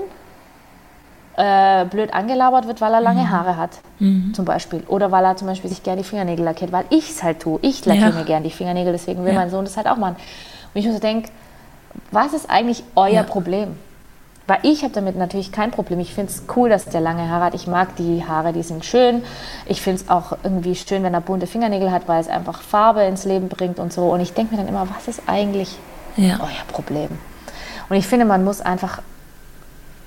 äh, 1.36 1.84
blöd 1.86 2.12
angelabert 2.12 2.66
wird, 2.66 2.80
weil 2.80 2.92
er 2.92 3.00
lange 3.00 3.22
mhm. 3.22 3.30
Haare 3.30 3.56
hat, 3.56 3.70
mhm. 4.00 4.34
zum 4.34 4.44
Beispiel. 4.44 4.82
Oder 4.88 5.12
weil 5.12 5.24
er 5.24 5.36
zum 5.36 5.46
Beispiel 5.46 5.70
sich 5.70 5.82
gerne 5.82 6.02
die 6.02 6.08
Fingernägel 6.08 6.44
lackiert, 6.44 6.72
weil 6.72 6.84
ich 6.90 7.10
es 7.10 7.22
halt 7.22 7.40
tue. 7.40 7.60
Ich 7.62 7.84
lackiere 7.86 8.10
ja. 8.10 8.16
mir 8.16 8.24
gerne 8.24 8.44
die 8.44 8.54
Fingernägel, 8.54 8.92
deswegen 8.92 9.24
will 9.24 9.32
ja. 9.32 9.38
mein 9.38 9.50
Sohn 9.50 9.64
das 9.64 9.76
halt 9.76 9.86
auch 9.86 9.96
machen. 9.96 10.16
Und 10.74 10.80
ich 10.80 10.86
muss 10.86 10.94
so 10.94 11.00
denken, 11.00 11.30
was 12.10 12.32
ist 12.32 12.50
eigentlich 12.50 12.82
euer 12.96 13.08
ja. 13.10 13.22
Problem? 13.22 13.76
Weil 14.46 14.58
ich 14.62 14.82
habe 14.82 14.92
damit 14.92 15.16
natürlich 15.16 15.52
kein 15.52 15.70
Problem. 15.70 16.00
Ich 16.00 16.12
finde 16.12 16.30
es 16.30 16.42
cool, 16.54 16.68
dass 16.68 16.84
der 16.84 17.00
lange 17.00 17.28
Haare 17.30 17.46
hat. 17.46 17.54
Ich 17.54 17.66
mag 17.66 17.96
die 17.96 18.24
Haare, 18.26 18.52
die 18.52 18.62
sind 18.62 18.84
schön. 18.84 19.22
Ich 19.64 19.80
finde 19.80 20.02
es 20.02 20.10
auch 20.10 20.36
irgendwie 20.42 20.74
schön, 20.74 21.02
wenn 21.02 21.14
er 21.14 21.22
bunte 21.22 21.46
Fingernägel 21.46 21.90
hat, 21.90 22.08
weil 22.08 22.20
es 22.20 22.28
einfach 22.28 22.60
Farbe 22.60 23.04
ins 23.04 23.24
Leben 23.24 23.48
bringt 23.48 23.78
und 23.78 23.92
so. 23.92 24.12
Und 24.12 24.20
ich 24.20 24.34
denke 24.34 24.54
mir 24.54 24.60
dann 24.60 24.68
immer, 24.68 24.86
was 24.94 25.08
ist 25.08 25.22
eigentlich 25.26 25.78
ja. 26.16 26.40
euer 26.40 26.64
Problem? 26.68 27.08
Und 27.88 27.96
ich 27.96 28.06
finde, 28.06 28.26
man 28.26 28.44
muss 28.44 28.60
einfach 28.60 29.00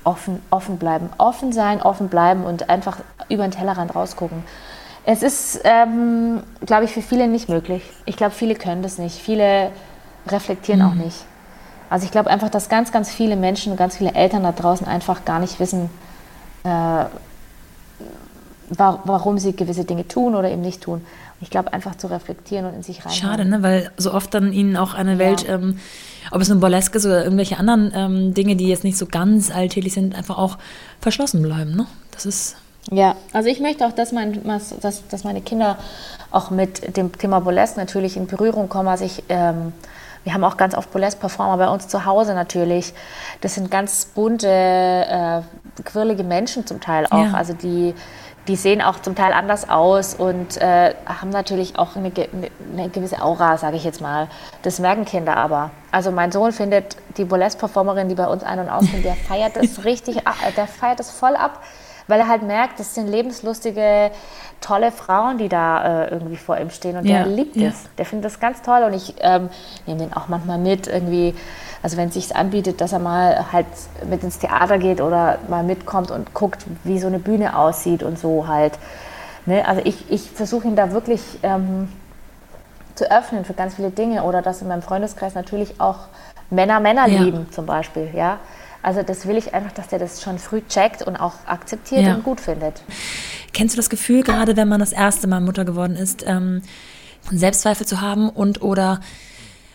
offen, 0.04 0.40
offen 0.50 0.78
bleiben. 0.78 1.10
Offen 1.18 1.52
sein, 1.52 1.82
offen 1.82 2.08
bleiben 2.08 2.44
und 2.44 2.70
einfach 2.70 2.98
über 3.28 3.42
den 3.42 3.50
Tellerrand 3.50 3.94
rausgucken. 3.94 4.44
Es 5.04 5.22
ist, 5.22 5.62
ähm, 5.64 6.42
glaube 6.64 6.84
ich, 6.84 6.92
für 6.92 7.02
viele 7.02 7.26
nicht 7.26 7.48
möglich. 7.48 7.82
Ich 8.04 8.16
glaube, 8.16 8.32
viele 8.32 8.54
können 8.54 8.82
das 8.82 8.98
nicht. 8.98 9.16
Viele 9.16 9.70
reflektieren 10.28 10.80
mhm. 10.80 10.86
auch 10.86 10.94
nicht. 10.94 11.24
Also 11.90 12.04
ich 12.04 12.10
glaube 12.10 12.30
einfach, 12.30 12.50
dass 12.50 12.68
ganz, 12.68 12.92
ganz 12.92 13.10
viele 13.10 13.36
Menschen, 13.36 13.76
ganz 13.76 13.96
viele 13.96 14.14
Eltern 14.14 14.42
da 14.42 14.52
draußen 14.52 14.86
einfach 14.86 15.24
gar 15.24 15.38
nicht 15.38 15.58
wissen, 15.58 15.88
äh, 16.64 17.04
warum 18.70 19.38
sie 19.38 19.56
gewisse 19.56 19.84
Dinge 19.84 20.06
tun 20.06 20.34
oder 20.34 20.50
eben 20.50 20.60
nicht 20.60 20.82
tun. 20.82 21.04
Ich 21.40 21.50
glaube, 21.50 21.72
einfach 21.72 21.94
zu 21.94 22.08
reflektieren 22.08 22.66
und 22.66 22.74
in 22.74 22.82
sich 22.82 23.04
rein. 23.04 23.12
Schade, 23.12 23.44
ne? 23.44 23.62
weil 23.62 23.90
so 23.96 24.12
oft 24.12 24.34
dann 24.34 24.52
ihnen 24.52 24.76
auch 24.76 24.92
eine 24.94 25.12
ja. 25.12 25.18
Welt, 25.18 25.48
ähm, 25.48 25.78
ob 26.30 26.40
es 26.40 26.48
nun 26.48 26.60
Burlesque 26.60 26.98
ist 26.98 27.06
oder 27.06 27.22
irgendwelche 27.22 27.58
anderen 27.58 27.92
ähm, 27.94 28.34
Dinge, 28.34 28.56
die 28.56 28.66
jetzt 28.66 28.84
nicht 28.84 28.98
so 28.98 29.06
ganz 29.06 29.50
alltäglich 29.50 29.94
sind, 29.94 30.14
einfach 30.14 30.36
auch 30.36 30.58
verschlossen 31.00 31.40
bleiben. 31.42 31.76
Ne? 31.76 31.86
Das 32.10 32.26
ist. 32.26 32.56
Ja, 32.90 33.16
also 33.32 33.48
ich 33.48 33.60
möchte 33.60 33.86
auch, 33.86 33.92
dass, 33.92 34.12
mein, 34.12 34.42
dass, 34.80 35.06
dass 35.08 35.24
meine 35.24 35.40
Kinder 35.40 35.78
auch 36.30 36.50
mit 36.50 36.96
dem 36.96 37.12
Thema 37.12 37.40
Burlesque 37.40 37.78
natürlich 37.78 38.16
in 38.16 38.26
Berührung 38.26 38.68
kommen. 38.68 38.88
Also 38.88 39.04
ich. 39.04 39.22
Ähm, 39.30 39.72
wir 40.28 40.34
haben 40.34 40.44
auch 40.44 40.58
ganz 40.58 40.74
oft 40.74 40.90
Burlesque-Performer 40.90 41.56
bei 41.56 41.70
uns 41.70 41.88
zu 41.88 42.04
Hause 42.04 42.34
natürlich. 42.34 42.92
Das 43.40 43.54
sind 43.54 43.70
ganz 43.70 44.04
bunte, 44.04 44.46
äh, 44.46 45.40
quirlige 45.84 46.22
Menschen 46.22 46.66
zum 46.66 46.82
Teil 46.82 47.06
auch. 47.06 47.28
Ja. 47.28 47.32
Also 47.32 47.54
die, 47.54 47.94
die 48.46 48.54
sehen 48.54 48.82
auch 48.82 49.00
zum 49.00 49.14
Teil 49.14 49.32
anders 49.32 49.70
aus 49.70 50.14
und 50.14 50.58
äh, 50.58 50.92
haben 51.06 51.30
natürlich 51.30 51.78
auch 51.78 51.96
eine, 51.96 52.12
eine 52.74 52.90
gewisse 52.90 53.22
Aura, 53.22 53.56
sage 53.56 53.78
ich 53.78 53.84
jetzt 53.84 54.02
mal. 54.02 54.28
Das 54.60 54.80
merken 54.80 55.06
Kinder 55.06 55.34
aber. 55.34 55.70
Also 55.92 56.10
mein 56.10 56.30
Sohn 56.30 56.52
findet 56.52 56.98
die 57.16 57.24
Burlesque-Performerin, 57.24 58.10
die 58.10 58.14
bei 58.14 58.26
uns 58.26 58.42
ein- 58.42 58.58
und 58.58 58.68
auskommt, 58.68 59.06
der 59.06 59.14
feiert 59.14 59.56
das 59.56 59.82
richtig, 59.86 60.18
der 60.58 60.66
feiert 60.66 61.00
das 61.00 61.10
voll 61.10 61.36
ab 61.36 61.62
weil 62.08 62.20
er 62.20 62.28
halt 62.28 62.42
merkt, 62.42 62.80
das 62.80 62.94
sind 62.94 63.06
lebenslustige, 63.06 64.10
tolle 64.60 64.90
Frauen, 64.90 65.38
die 65.38 65.48
da 65.48 66.04
äh, 66.04 66.10
irgendwie 66.10 66.36
vor 66.36 66.58
ihm 66.58 66.70
stehen 66.70 66.96
und 66.96 67.04
ja, 67.04 67.22
der 67.22 67.26
liebt 67.26 67.56
ja. 67.56 67.68
es. 67.68 67.84
Der 67.96 68.04
findet 68.04 68.24
das 68.24 68.40
ganz 68.40 68.62
toll 68.62 68.82
und 68.82 68.94
ich 68.94 69.14
ähm, 69.20 69.50
nehme 69.86 70.00
den 70.00 70.12
auch 70.12 70.28
manchmal 70.28 70.58
mit 70.58 70.88
irgendwie, 70.88 71.34
also 71.82 71.96
wenn 71.96 72.08
es 72.08 72.14
sich 72.14 72.34
anbietet, 72.34 72.80
dass 72.80 72.92
er 72.92 72.98
mal 72.98 73.52
halt 73.52 73.66
mit 74.08 74.24
ins 74.24 74.38
Theater 74.38 74.78
geht 74.78 75.00
oder 75.00 75.38
mal 75.48 75.62
mitkommt 75.62 76.10
und 76.10 76.34
guckt, 76.34 76.64
wie 76.82 76.98
so 76.98 77.06
eine 77.06 77.18
Bühne 77.18 77.56
aussieht 77.56 78.02
und 78.02 78.18
so 78.18 78.48
halt. 78.48 78.72
Ne? 79.46 79.66
Also 79.66 79.82
ich, 79.84 80.10
ich 80.10 80.30
versuche 80.30 80.66
ihn 80.66 80.76
da 80.76 80.90
wirklich 80.92 81.22
ähm, 81.42 81.88
zu 82.94 83.10
öffnen 83.10 83.44
für 83.44 83.54
ganz 83.54 83.76
viele 83.76 83.90
Dinge 83.90 84.24
oder 84.24 84.42
dass 84.42 84.60
in 84.60 84.68
meinem 84.68 84.82
Freundeskreis 84.82 85.34
natürlich 85.34 85.80
auch 85.80 86.08
Männer 86.50 86.80
Männer 86.80 87.06
ja. 87.06 87.20
lieben 87.20 87.46
zum 87.52 87.66
Beispiel, 87.66 88.10
ja. 88.14 88.38
Also 88.82 89.02
das 89.02 89.26
will 89.26 89.36
ich 89.36 89.54
einfach, 89.54 89.72
dass 89.72 89.88
der 89.88 89.98
das 89.98 90.22
schon 90.22 90.38
früh 90.38 90.62
checkt 90.68 91.02
und 91.02 91.16
auch 91.16 91.34
akzeptiert 91.46 92.02
ja. 92.02 92.14
und 92.14 92.24
gut 92.24 92.40
findet. 92.40 92.82
Kennst 93.52 93.74
du 93.74 93.76
das 93.76 93.90
Gefühl, 93.90 94.22
gerade 94.22 94.56
wenn 94.56 94.68
man 94.68 94.80
das 94.80 94.92
erste 94.92 95.26
Mal 95.26 95.40
Mutter 95.40 95.64
geworden 95.64 95.96
ist, 95.96 96.24
ähm, 96.26 96.62
Selbstzweifel 97.30 97.86
zu 97.86 98.00
haben 98.00 98.28
und 98.30 98.62
oder 98.62 99.00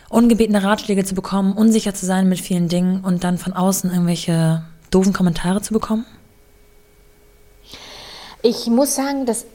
ungebetene 0.08 0.62
Ratschläge 0.62 1.04
zu 1.04 1.14
bekommen, 1.14 1.52
unsicher 1.52 1.94
zu 1.94 2.06
sein 2.06 2.28
mit 2.28 2.40
vielen 2.40 2.68
Dingen 2.68 3.04
und 3.04 3.24
dann 3.24 3.38
von 3.38 3.52
außen 3.52 3.90
irgendwelche 3.90 4.62
doofen 4.90 5.12
Kommentare 5.12 5.60
zu 5.60 5.72
bekommen? 5.72 6.06
Ich 8.42 8.66
muss 8.66 8.94
sagen, 8.94 9.26
dass 9.26 9.46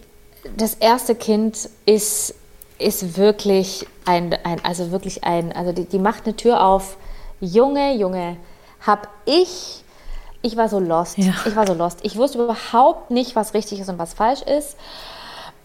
das 0.58 0.74
erste 0.76 1.16
Kind 1.16 1.70
ist, 1.86 2.34
ist 2.78 3.18
wirklich 3.18 3.86
ein, 4.06 4.34
ein, 4.44 4.64
also 4.64 4.92
wirklich 4.92 5.24
ein, 5.24 5.52
also 5.52 5.72
die, 5.72 5.86
die 5.86 6.00
macht 6.00 6.26
eine 6.26 6.36
Tür 6.36 6.64
auf. 6.64 6.98
Junge, 7.40 7.96
Junge, 7.96 8.38
habe 8.82 9.08
ich, 9.26 9.84
ich 10.42 10.56
war 10.56 10.70
so 10.70 10.80
lost. 10.80 11.18
Ja. 11.18 11.34
Ich 11.46 11.56
war 11.56 11.68
so 11.68 11.74
lost. 11.74 12.00
Ich 12.04 12.16
wusste 12.16 12.44
überhaupt 12.44 13.12
nicht, 13.12 13.36
was 13.36 13.54
richtig 13.54 13.80
ist 13.80 13.90
und 13.90 14.00
was 14.00 14.14
falsch 14.14 14.42
ist. 14.42 14.78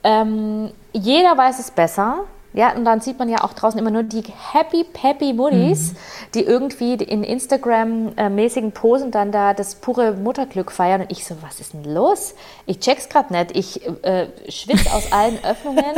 Ähm, 0.02 0.72
jeder 0.92 1.36
weiß 1.36 1.58
es 1.58 1.70
besser. 1.70 2.24
Ja, 2.54 2.72
und 2.72 2.84
dann 2.84 3.00
sieht 3.00 3.18
man 3.18 3.28
ja 3.28 3.42
auch 3.42 3.52
draußen 3.52 3.78
immer 3.80 3.90
nur 3.90 4.04
die 4.04 4.22
happy, 4.52 4.84
peppy 4.84 5.32
Muttis, 5.32 5.92
mhm. 5.92 5.96
die 6.34 6.44
irgendwie 6.44 6.94
in 6.94 7.24
Instagram-mäßigen 7.24 8.70
Posen 8.70 9.10
dann 9.10 9.32
da 9.32 9.54
das 9.54 9.74
pure 9.74 10.12
Mutterglück 10.12 10.70
feiern. 10.70 11.00
Und 11.00 11.10
ich 11.10 11.24
so, 11.24 11.36
was 11.42 11.58
ist 11.58 11.72
denn 11.74 11.82
los? 11.82 12.36
Ich 12.66 12.78
check's 12.78 13.08
gerade 13.08 13.32
nicht. 13.32 13.56
Ich 13.56 13.86
äh, 14.04 14.28
schwitze 14.48 14.92
aus 14.92 15.10
allen 15.10 15.38
Öffnungen. 15.44 15.96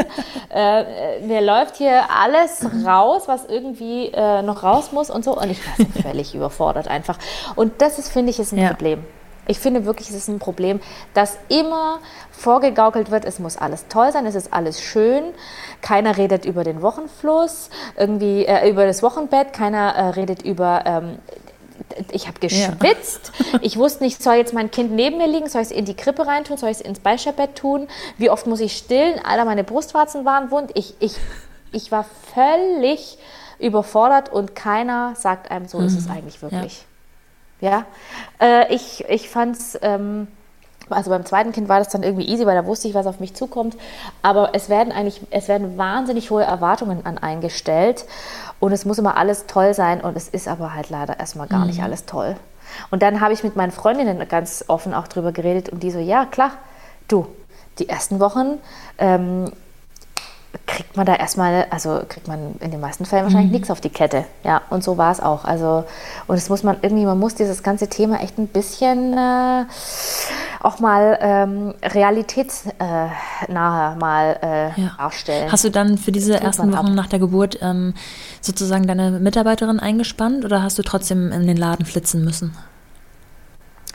äh, 0.50 1.20
mir 1.20 1.42
läuft 1.42 1.76
hier 1.76 2.04
alles 2.10 2.66
raus, 2.86 3.24
was 3.26 3.44
irgendwie 3.44 4.06
äh, 4.14 4.40
noch 4.40 4.62
raus 4.62 4.92
muss 4.92 5.10
und 5.10 5.26
so. 5.26 5.36
Und 5.36 5.50
ich 5.50 5.60
war 5.66 5.86
so 5.86 6.00
völlig 6.02 6.34
überfordert 6.34 6.88
einfach. 6.88 7.18
Und 7.54 7.82
das 7.82 7.98
ist, 7.98 8.08
finde 8.08 8.30
ich, 8.30 8.38
ist 8.38 8.52
ein 8.52 8.60
ja. 8.60 8.68
Problem. 8.70 9.04
Ich 9.46 9.58
finde 9.58 9.84
wirklich, 9.84 10.10
es 10.10 10.16
ist 10.16 10.28
ein 10.28 10.38
Problem, 10.38 10.80
dass 11.14 11.36
immer 11.48 12.00
vorgegaukelt 12.30 13.10
wird, 13.10 13.24
es 13.24 13.38
muss 13.38 13.56
alles 13.56 13.86
toll 13.88 14.12
sein, 14.12 14.26
es 14.26 14.34
ist 14.34 14.52
alles 14.52 14.80
schön. 14.80 15.24
Keiner 15.80 16.16
redet 16.16 16.44
über 16.44 16.64
den 16.64 16.82
Wochenfluss, 16.82 17.70
irgendwie 17.96 18.44
äh, 18.44 18.68
über 18.68 18.86
das 18.86 19.02
Wochenbett, 19.02 19.52
keiner 19.52 19.94
äh, 19.94 20.08
redet 20.10 20.42
über 20.42 20.82
ähm, 20.84 21.18
ich 22.10 22.26
habe 22.26 22.40
geschwitzt. 22.40 23.32
Ja. 23.52 23.58
Ich 23.62 23.76
wusste 23.76 24.04
nicht, 24.04 24.22
soll 24.22 24.34
jetzt 24.34 24.54
mein 24.54 24.70
Kind 24.70 24.92
neben 24.92 25.18
mir 25.18 25.26
liegen, 25.26 25.48
soll 25.48 25.62
ich 25.62 25.70
es 25.70 25.76
in 25.76 25.84
die 25.84 25.94
Krippe 25.94 26.26
reintun, 26.26 26.56
soll 26.56 26.70
ich 26.70 26.78
es 26.78 26.82
ins 26.82 27.00
Beischerbett 27.00 27.56
tun? 27.56 27.88
Wie 28.18 28.30
oft 28.30 28.46
muss 28.46 28.60
ich 28.60 28.76
stillen? 28.76 29.20
Alter, 29.24 29.44
meine 29.44 29.64
Brustwarzen 29.64 30.24
waren 30.24 30.50
wund. 30.50 30.70
Ich, 30.74 30.94
ich, 31.00 31.16
ich 31.72 31.92
war 31.92 32.06
völlig 32.34 33.18
überfordert 33.58 34.32
und 34.32 34.54
keiner 34.54 35.14
sagt 35.16 35.50
einem, 35.50 35.66
so 35.68 35.78
mhm. 35.78 35.86
ist 35.86 35.98
es 35.98 36.06
mhm. 36.06 36.12
eigentlich 36.12 36.42
wirklich. 36.42 36.78
Ja. 36.78 36.95
Ja, 37.60 37.84
äh, 38.40 38.72
ich, 38.74 39.04
ich 39.08 39.28
fand 39.28 39.56
es, 39.56 39.78
ähm, 39.82 40.28
also 40.90 41.10
beim 41.10 41.24
zweiten 41.24 41.52
Kind 41.52 41.68
war 41.68 41.78
das 41.78 41.88
dann 41.88 42.02
irgendwie 42.02 42.28
easy, 42.28 42.46
weil 42.46 42.54
da 42.54 42.66
wusste 42.66 42.86
ich, 42.88 42.94
was 42.94 43.06
auf 43.06 43.18
mich 43.18 43.34
zukommt. 43.34 43.76
Aber 44.22 44.50
es 44.54 44.68
werden 44.68 44.92
eigentlich, 44.92 45.20
es 45.30 45.48
werden 45.48 45.78
wahnsinnig 45.78 46.30
hohe 46.30 46.44
Erwartungen 46.44 47.04
an 47.06 47.18
eingestellt 47.18 48.04
und 48.60 48.72
es 48.72 48.84
muss 48.84 48.98
immer 48.98 49.16
alles 49.16 49.46
toll 49.46 49.74
sein 49.74 50.00
und 50.00 50.16
es 50.16 50.28
ist 50.28 50.48
aber 50.48 50.74
halt 50.74 50.90
leider 50.90 51.18
erstmal 51.18 51.48
gar 51.48 51.60
mhm. 51.60 51.66
nicht 51.68 51.82
alles 51.82 52.04
toll. 52.04 52.36
Und 52.90 53.02
dann 53.02 53.20
habe 53.20 53.32
ich 53.32 53.42
mit 53.42 53.56
meinen 53.56 53.72
Freundinnen 53.72 54.26
ganz 54.28 54.64
offen 54.68 54.92
auch 54.92 55.08
drüber 55.08 55.32
geredet 55.32 55.68
und 55.68 55.82
die 55.82 55.90
so, 55.90 55.98
ja 55.98 56.26
klar, 56.26 56.52
du, 57.08 57.26
die 57.78 57.88
ersten 57.88 58.20
Wochen 58.20 58.58
ähm, 58.98 59.50
kriegt 60.66 60.96
man 60.96 61.06
da 61.06 61.14
erstmal, 61.14 61.66
also 61.70 62.02
kriegt 62.08 62.28
man 62.28 62.56
in 62.60 62.70
den 62.70 62.80
meisten 62.80 63.04
Fällen 63.04 63.24
wahrscheinlich 63.24 63.50
mhm. 63.50 63.56
nichts 63.56 63.70
auf 63.70 63.80
die 63.80 63.88
Kette. 63.88 64.24
Ja, 64.44 64.62
und 64.70 64.84
so 64.84 64.96
war 64.96 65.12
es 65.12 65.20
auch. 65.20 65.44
Also, 65.44 65.84
und 66.26 66.36
es 66.36 66.48
muss 66.48 66.62
man 66.62 66.76
irgendwie, 66.82 67.04
man 67.04 67.18
muss 67.18 67.34
dieses 67.34 67.62
ganze 67.62 67.88
Thema 67.88 68.20
echt 68.20 68.38
ein 68.38 68.46
bisschen 68.46 69.16
äh, 69.16 69.64
auch 70.62 70.80
mal 70.80 71.18
ähm, 71.20 71.74
realitätsnahe 71.82 73.96
mal 73.98 74.38
äh, 74.42 74.80
ja. 74.80 74.92
darstellen. 74.98 75.50
Hast 75.50 75.64
du 75.64 75.70
dann 75.70 75.98
für 75.98 76.12
diese 76.12 76.40
ersten 76.40 76.72
Wochen 76.72 76.90
ab. 76.90 76.94
nach 76.94 77.06
der 77.06 77.18
Geburt 77.18 77.58
ähm, 77.62 77.94
sozusagen 78.40 78.86
deine 78.86 79.12
Mitarbeiterin 79.12 79.80
eingespannt 79.80 80.44
oder 80.44 80.62
hast 80.62 80.78
du 80.78 80.82
trotzdem 80.82 81.32
in 81.32 81.46
den 81.46 81.56
Laden 81.56 81.86
flitzen 81.86 82.24
müssen? 82.24 82.56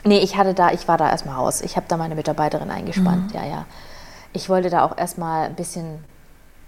Nee, 0.04 0.18
ich 0.18 0.36
hatte 0.36 0.54
da, 0.54 0.72
ich 0.72 0.88
war 0.88 0.98
da 0.98 1.10
erstmal 1.10 1.36
raus. 1.36 1.60
Ich 1.60 1.76
habe 1.76 1.86
da 1.88 1.96
meine 1.96 2.14
Mitarbeiterin 2.14 2.70
eingespannt, 2.70 3.32
mhm. 3.32 3.40
ja, 3.40 3.46
ja. 3.46 3.64
Ich 4.32 4.48
wollte 4.48 4.70
da 4.70 4.84
auch 4.84 4.96
erstmal 4.96 5.46
ein 5.46 5.54
bisschen 5.54 6.04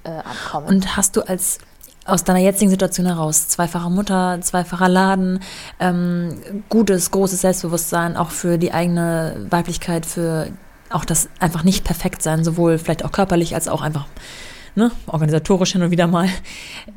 äh, 0.05 0.11
ankommen. 0.11 0.67
Und 0.67 0.97
hast 0.97 1.17
du 1.17 1.23
als 1.23 1.59
aus 2.07 2.25
deiner 2.25 2.41
jetzigen 2.41 2.71
Situation 2.71 3.07
heraus, 3.07 3.49
zweifache 3.49 3.91
Mutter, 3.91 4.39
zweifacher 4.43 4.89
Laden, 4.89 5.41
ähm, 5.81 6.63
gutes, 6.69 7.11
großes 7.11 7.41
Selbstbewusstsein, 7.41 8.17
auch 8.17 8.31
für 8.31 8.59
die 8.59 8.73
eigene 8.73 9.47
Weiblichkeit, 9.49 10.05
für 10.05 10.49
auch 10.91 11.05
das 11.05 11.29
einfach 11.41 11.65
nicht 11.65 11.85
perfekt 11.85 12.23
sein, 12.23 12.45
sowohl 12.45 12.79
vielleicht 12.79 13.05
auch 13.05 13.13
körperlich 13.13 13.55
als 13.55 13.69
auch 13.69 13.81
einfach 13.81 14.07
ne, 14.75 14.91
organisatorisch 15.07 15.73
hin 15.73 15.83
und 15.83 15.91
wieder 15.91 16.07
mal. 16.07 16.29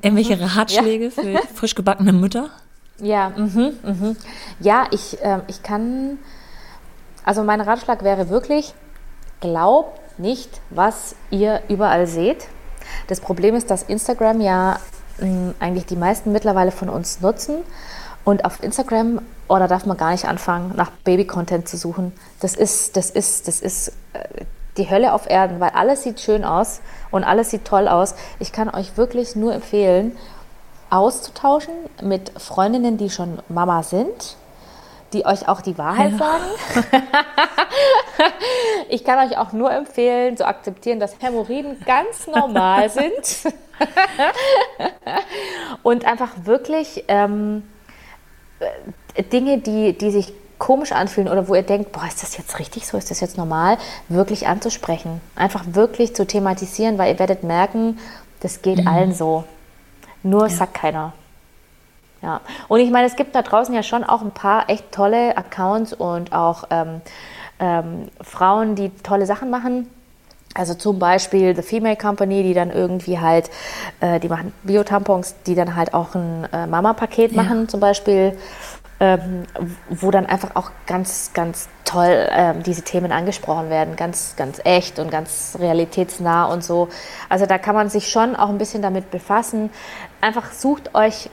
Irgendwelche 0.01 0.35
mhm. 0.35 0.43
Ratschläge 0.43 1.05
ja. 1.05 1.11
für 1.11 1.39
frisch 1.53 1.75
gebackene 1.75 2.13
Mütter? 2.13 2.49
Ja, 2.99 3.29
mhm, 3.29 3.73
mhm. 3.83 4.17
ja, 4.59 4.87
ich, 4.91 5.21
äh, 5.21 5.39
ich 5.47 5.63
kann, 5.63 6.17
also 7.23 7.43
mein 7.43 7.61
Ratschlag 7.61 8.03
wäre 8.03 8.29
wirklich, 8.29 8.73
glaubt 9.39 9.99
nicht, 10.19 10.61
was 10.71 11.15
ihr 11.29 11.61
überall 11.69 12.07
seht. 12.07 12.47
Das 13.07 13.19
Problem 13.19 13.55
ist, 13.55 13.69
dass 13.69 13.83
Instagram 13.83 14.41
ja 14.41 14.79
mh, 15.19 15.55
eigentlich 15.59 15.85
die 15.85 15.95
meisten 15.95 16.31
mittlerweile 16.31 16.71
von 16.71 16.89
uns 16.89 17.21
nutzen. 17.21 17.57
Und 18.23 18.43
auf 18.43 18.61
Instagram, 18.61 19.21
oh, 19.47 19.57
da 19.57 19.67
darf 19.67 19.85
man 19.85 19.95
gar 19.95 20.11
nicht 20.11 20.25
anfangen, 20.25 20.73
nach 20.75 20.91
Baby-Content 21.05 21.67
zu 21.69 21.77
suchen. 21.77 22.11
Das 22.41 22.55
ist, 22.55 22.97
das 22.97 23.09
ist, 23.09 23.47
das 23.47 23.61
ist 23.61 23.93
äh, 24.13 24.43
die 24.75 24.89
Hölle 24.89 25.13
auf 25.13 25.29
Erden, 25.29 25.59
weil 25.59 25.69
alles 25.69 26.03
sieht 26.03 26.19
schön 26.19 26.43
aus 26.43 26.81
und 27.09 27.23
alles 27.23 27.51
sieht 27.51 27.65
toll 27.65 27.87
aus. 27.87 28.15
Ich 28.39 28.51
kann 28.51 28.69
euch 28.69 28.97
wirklich 28.97 29.35
nur 29.35 29.53
empfehlen, 29.53 30.17
auszutauschen 30.89 31.73
mit 32.01 32.31
Freundinnen, 32.39 32.97
die 32.97 33.09
schon 33.09 33.39
Mama 33.49 33.83
sind, 33.83 34.37
die 35.13 35.25
euch 35.25 35.47
auch 35.47 35.61
die 35.61 35.77
Wahrheit 35.77 36.13
ja. 36.13 36.17
sagen. 36.17 36.43
ich 38.89 39.03
kann 39.03 39.27
euch 39.27 39.37
auch 39.37 39.53
nur 39.53 39.71
empfehlen, 39.71 40.37
zu 40.37 40.45
akzeptieren, 40.45 40.99
dass 40.99 41.15
Hämorrhoiden 41.19 41.79
ganz 41.85 42.27
normal 42.27 42.89
sind. 42.89 43.53
und 45.83 46.05
einfach 46.05 46.31
wirklich 46.43 47.05
ähm, 47.07 47.63
äh, 49.13 49.23
Dinge, 49.23 49.59
die, 49.59 49.97
die 49.97 50.11
sich 50.11 50.33
komisch 50.57 50.91
anfühlen 50.91 51.29
oder 51.29 51.47
wo 51.47 51.55
ihr 51.55 51.63
denkt, 51.63 51.91
boah, 51.91 52.05
ist 52.07 52.23
das 52.23 52.37
jetzt 52.37 52.59
richtig 52.59 52.87
so, 52.87 52.97
ist 52.97 53.11
das 53.11 53.19
jetzt 53.19 53.37
normal, 53.37 53.77
wirklich 54.09 54.47
anzusprechen. 54.47 55.21
Einfach 55.35 55.63
wirklich 55.67 56.15
zu 56.15 56.25
thematisieren, 56.25 56.97
weil 56.97 57.13
ihr 57.13 57.19
werdet 57.19 57.43
merken, 57.43 57.99
das 58.39 58.61
geht 58.61 58.79
mhm. 58.79 58.87
allen 58.87 59.13
so. 59.13 59.43
Nur 60.23 60.47
ja. 60.47 60.49
sagt 60.49 60.73
keiner. 60.73 61.13
Ja, 62.27 62.41
und 62.67 62.81
ich 62.81 62.91
meine, 62.91 63.07
es 63.07 63.15
gibt 63.15 63.35
da 63.35 63.41
draußen 63.41 63.73
ja 63.73 63.83
schon 63.83 64.03
auch 64.03 64.21
ein 64.21 64.31
paar 64.31 64.69
echt 64.69 64.91
tolle 64.91 65.37
Accounts 65.37 65.93
und 65.93 66.33
auch 66.33 66.65
ähm, 66.71 66.99
ähm, 67.57 68.09
Frauen, 68.19 68.75
die 68.75 68.89
tolle 69.01 69.25
Sachen 69.25 69.49
machen. 69.49 69.89
Also 70.53 70.73
zum 70.73 70.99
Beispiel 70.99 71.55
The 71.55 71.61
Female 71.61 71.95
Company, 71.95 72.43
die 72.43 72.53
dann 72.53 72.69
irgendwie 72.69 73.17
halt, 73.17 73.49
äh, 74.01 74.19
die 74.19 74.27
machen 74.27 74.51
Bio-Tampons, 74.63 75.35
die 75.45 75.55
dann 75.55 75.77
halt 75.77 75.93
auch 75.93 76.15
ein 76.15 76.49
äh, 76.51 76.67
Mama-Paket 76.67 77.31
ja. 77.31 77.43
machen 77.43 77.69
zum 77.69 77.79
Beispiel, 77.79 78.37
ähm, 78.99 79.43
wo 79.89 80.11
dann 80.11 80.25
einfach 80.25 80.57
auch 80.57 80.71
ganz, 80.85 81.31
ganz 81.33 81.69
toll 81.85 82.27
ähm, 82.29 82.61
diese 82.61 82.81
Themen 82.81 83.13
angesprochen 83.13 83.69
werden, 83.69 83.95
ganz, 83.95 84.33
ganz 84.35 84.59
echt 84.65 84.99
und 84.99 85.11
ganz 85.11 85.55
realitätsnah 85.57 86.43
und 86.47 86.61
so. 86.61 86.89
Also 87.29 87.45
da 87.45 87.57
kann 87.57 87.73
man 87.73 87.87
sich 87.87 88.09
schon 88.09 88.35
auch 88.35 88.49
ein 88.49 88.57
bisschen 88.57 88.81
damit 88.81 89.11
befassen. 89.11 89.69
Einfach 90.19 90.51
sucht 90.51 90.93
euch 90.93 91.29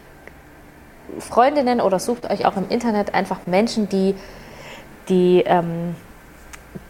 Freundinnen 1.20 1.80
oder 1.80 1.98
sucht 1.98 2.30
euch 2.30 2.46
auch 2.46 2.56
im 2.56 2.68
Internet 2.68 3.14
einfach 3.14 3.46
Menschen, 3.46 3.88
die, 3.88 4.14
die 5.08 5.42
ähm, 5.46 5.94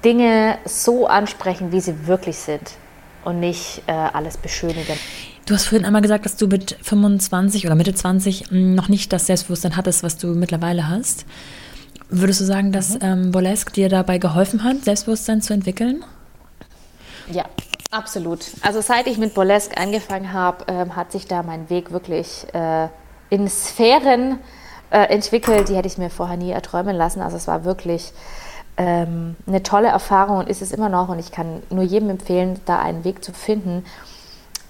Dinge 0.04 0.58
so 0.64 1.06
ansprechen, 1.06 1.72
wie 1.72 1.80
sie 1.80 2.06
wirklich 2.06 2.38
sind 2.38 2.72
und 3.24 3.40
nicht 3.40 3.82
äh, 3.86 3.92
alles 3.92 4.36
beschönigen. 4.36 4.98
Du 5.46 5.54
hast 5.54 5.66
vorhin 5.66 5.84
einmal 5.84 6.02
gesagt, 6.02 6.24
dass 6.24 6.36
du 6.36 6.46
mit 6.46 6.76
25 6.82 7.66
oder 7.66 7.74
Mitte 7.74 7.94
20 7.94 8.50
hm, 8.50 8.74
noch 8.74 8.88
nicht 8.88 9.12
das 9.12 9.26
Selbstbewusstsein 9.26 9.76
hattest, 9.76 10.02
was 10.02 10.16
du 10.16 10.28
mittlerweile 10.28 10.88
hast. 10.88 11.26
Würdest 12.08 12.40
du 12.40 12.44
sagen, 12.44 12.72
dass 12.72 12.90
mhm. 12.90 12.98
ähm, 13.02 13.32
Burlesque 13.32 13.72
dir 13.72 13.88
dabei 13.88 14.18
geholfen 14.18 14.64
hat, 14.64 14.84
Selbstbewusstsein 14.84 15.42
zu 15.42 15.52
entwickeln? 15.52 16.04
Ja, 17.30 17.44
absolut. 17.90 18.40
Also 18.62 18.80
seit 18.80 19.06
ich 19.06 19.18
mit 19.18 19.34
Burlesque 19.34 19.76
angefangen 19.76 20.32
habe, 20.32 20.64
ähm, 20.68 20.96
hat 20.96 21.12
sich 21.12 21.26
da 21.26 21.42
mein 21.42 21.68
Weg 21.70 21.92
wirklich 21.92 22.46
äh, 22.52 22.88
in 23.30 23.48
Sphären 23.48 24.38
äh, 24.90 25.04
entwickelt, 25.12 25.68
die 25.68 25.76
hätte 25.76 25.88
ich 25.88 25.98
mir 25.98 26.10
vorher 26.10 26.36
nie 26.36 26.50
erträumen 26.50 26.96
lassen. 26.96 27.20
Also 27.20 27.36
es 27.36 27.46
war 27.46 27.64
wirklich 27.64 28.12
ähm, 28.76 29.36
eine 29.46 29.62
tolle 29.62 29.88
Erfahrung 29.88 30.38
und 30.38 30.48
ist 30.48 30.62
es 30.62 30.72
immer 30.72 30.88
noch. 30.88 31.08
Und 31.08 31.18
ich 31.18 31.32
kann 31.32 31.62
nur 31.70 31.84
jedem 31.84 32.10
empfehlen, 32.10 32.60
da 32.66 32.78
einen 32.80 33.04
Weg 33.04 33.24
zu 33.24 33.32
finden, 33.32 33.84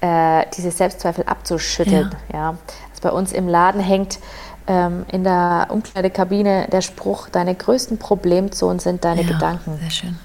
äh, 0.01 0.45
diese 0.57 0.71
Selbstzweifel 0.71 1.25
abzuschütteln. 1.25 2.15
Ja. 2.33 2.39
ja. 2.39 2.49
Also 2.91 3.03
bei 3.03 3.11
uns 3.11 3.33
im 3.33 3.49
Laden 3.49 3.81
hängt 3.81 4.19
ähm, 4.67 5.05
in 5.11 5.25
der 5.25 5.67
Umkleidekabine 5.71 6.69
der 6.71 6.81
Spruch, 6.81 7.29
deine 7.29 7.55
größten 7.55 7.99
Problemzonen 7.99 8.79
sind 8.79 9.05
deine 9.05 9.23
ja, 9.23 9.29
Gedanken. 9.29 9.79
Sehr 9.81 9.91
schön. 9.91 10.19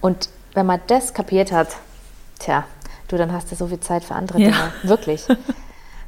Und 0.00 0.28
wenn 0.54 0.66
man 0.66 0.80
das 0.86 1.14
kapiert 1.14 1.52
hat, 1.52 1.68
tja, 2.38 2.64
du, 3.08 3.16
dann 3.16 3.32
hast 3.32 3.50
du 3.50 3.56
so 3.56 3.66
viel 3.66 3.80
Zeit 3.80 4.04
für 4.04 4.14
andere 4.14 4.40
ja. 4.40 4.48
Dinge. 4.48 4.72
Wirklich. 4.84 5.26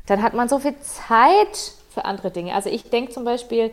Dann 0.09 0.23
hat 0.23 0.35
man 0.35 0.49
so 0.49 0.59
viel 0.59 0.75
Zeit 0.81 1.73
für 1.93 2.05
andere 2.05 2.31
Dinge. 2.31 2.55
Also 2.55 2.71
ich 2.71 2.91
denke 2.91 3.13
zum 3.13 3.25
Beispiel 3.25 3.73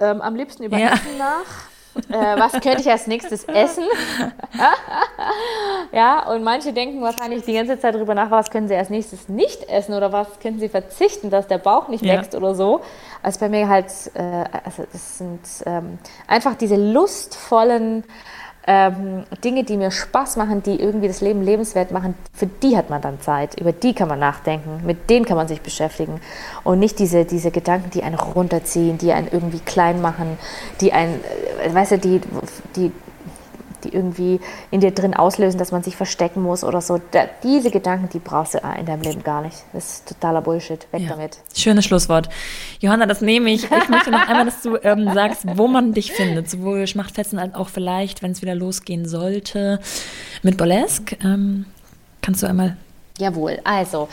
ähm, 0.00 0.20
am 0.20 0.34
liebsten 0.34 0.64
über 0.64 0.78
ja. 0.78 0.94
Essen 0.94 1.18
nach 1.18 1.72
äh, 1.94 2.40
was 2.40 2.52
könnte 2.52 2.80
ich 2.80 2.90
als 2.90 3.06
nächstes 3.06 3.44
essen? 3.44 3.84
ja, 5.92 6.26
und 6.30 6.42
manche 6.42 6.72
denken 6.72 7.02
wahrscheinlich 7.02 7.44
die 7.44 7.52
ganze 7.52 7.78
Zeit 7.78 7.94
darüber 7.94 8.14
nach, 8.14 8.30
was 8.30 8.50
können 8.50 8.68
sie 8.68 8.74
als 8.74 8.90
nächstes 8.90 9.28
nicht 9.28 9.68
essen 9.68 9.94
oder 9.94 10.12
was 10.12 10.40
können 10.40 10.58
sie 10.58 10.68
verzichten, 10.68 11.30
dass 11.30 11.48
der 11.48 11.58
Bauch 11.58 11.88
nicht 11.88 12.04
ja. 12.04 12.14
wächst 12.14 12.34
oder 12.34 12.54
so. 12.54 12.80
Also 13.22 13.40
bei 13.40 13.48
mir 13.48 13.68
halt, 13.68 13.86
äh, 14.14 14.44
also 14.64 14.84
das 14.90 15.18
sind 15.18 15.40
ähm, 15.66 15.98
einfach 16.26 16.54
diese 16.54 16.76
lustvollen 16.76 18.04
ähm, 18.66 19.24
Dinge, 19.42 19.64
die 19.64 19.76
mir 19.76 19.90
Spaß 19.90 20.36
machen, 20.36 20.62
die 20.62 20.80
irgendwie 20.80 21.08
das 21.08 21.20
Leben 21.20 21.42
lebenswert 21.42 21.90
machen, 21.90 22.14
für 22.32 22.46
die 22.46 22.76
hat 22.76 22.90
man 22.90 23.02
dann 23.02 23.20
Zeit, 23.20 23.60
über 23.60 23.72
die 23.72 23.92
kann 23.92 24.08
man 24.08 24.20
nachdenken, 24.20 24.82
mit 24.86 25.10
denen 25.10 25.24
kann 25.24 25.36
man 25.36 25.48
sich 25.48 25.60
beschäftigen. 25.60 26.20
Und 26.62 26.78
nicht 26.78 26.98
diese, 26.98 27.24
diese 27.24 27.50
Gedanken, 27.50 27.90
die 27.90 28.02
einen 28.02 28.14
runterziehen, 28.14 28.98
die 28.98 29.12
einen 29.12 29.28
irgendwie 29.30 29.58
klein 29.58 30.00
machen, 30.00 30.38
die 30.80 30.92
einen, 30.92 31.20
äh, 31.64 31.74
weißt 31.74 31.92
du, 31.92 31.98
die, 31.98 32.20
die 32.76 32.92
die 33.84 33.90
irgendwie 33.90 34.40
in 34.70 34.80
dir 34.80 34.90
drin 34.92 35.14
auslösen, 35.14 35.58
dass 35.58 35.72
man 35.72 35.82
sich 35.82 35.96
verstecken 35.96 36.42
muss 36.42 36.64
oder 36.64 36.80
so. 36.80 37.00
Da, 37.10 37.26
diese 37.42 37.70
Gedanken, 37.70 38.08
die 38.12 38.18
brauchst 38.18 38.54
du 38.54 38.58
in 38.78 38.86
deinem 38.86 39.02
Leben 39.02 39.22
gar 39.22 39.42
nicht. 39.42 39.56
Das 39.72 39.94
ist 39.94 40.08
totaler 40.08 40.40
Bullshit. 40.40 40.86
Weg 40.92 41.02
ja. 41.02 41.10
damit. 41.10 41.38
Schönes 41.54 41.84
Schlusswort. 41.84 42.28
Johanna, 42.80 43.06
das 43.06 43.20
nehme 43.20 43.50
ich. 43.50 43.64
Ich 43.64 43.88
möchte 43.88 44.10
noch 44.10 44.28
einmal, 44.28 44.44
dass 44.44 44.62
du 44.62 44.76
ähm, 44.82 45.12
sagst, 45.12 45.44
wo 45.56 45.68
man 45.68 45.92
dich 45.92 46.12
findet. 46.12 46.48
Sowohl 46.48 46.86
Schmachtfetzen 46.86 47.38
als 47.38 47.54
auch 47.54 47.68
vielleicht, 47.68 48.22
wenn 48.22 48.32
es 48.32 48.42
wieder 48.42 48.54
losgehen 48.54 49.06
sollte, 49.06 49.80
mit 50.42 50.56
Burlesque. 50.56 51.16
Ähm, 51.22 51.66
kannst 52.20 52.42
du 52.42 52.46
einmal 52.46 52.76
Jawohl, 53.18 53.60
also, 53.62 54.08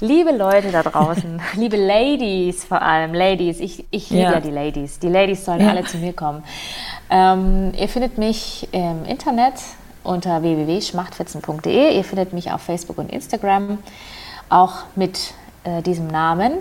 liebe 0.00 0.32
Leute 0.32 0.72
da 0.72 0.82
draußen, 0.82 1.40
liebe 1.56 1.76
Ladies 1.76 2.64
vor 2.64 2.80
allem, 2.80 3.12
Ladies, 3.12 3.60
ich, 3.60 3.84
ich 3.90 4.10
liebe 4.10 4.22
ja. 4.22 4.32
ja 4.32 4.40
die 4.40 4.50
Ladies. 4.50 4.98
Die 4.98 5.08
Ladies 5.08 5.44
sollen 5.44 5.60
ja. 5.60 5.70
alle 5.70 5.84
zu 5.84 5.98
mir 5.98 6.12
kommen. 6.12 6.42
Ähm, 7.10 7.72
ihr 7.76 7.88
findet 7.88 8.18
mich 8.18 8.68
im 8.72 9.04
Internet 9.04 9.54
unter 10.04 10.42
www.schmachtfetzen.de. 10.42 11.96
Ihr 11.96 12.04
findet 12.04 12.32
mich 12.32 12.52
auf 12.52 12.62
Facebook 12.62 12.98
und 12.98 13.10
Instagram 13.12 13.78
auch 14.48 14.84
mit 14.94 15.34
äh, 15.64 15.82
diesem 15.82 16.06
Namen. 16.06 16.52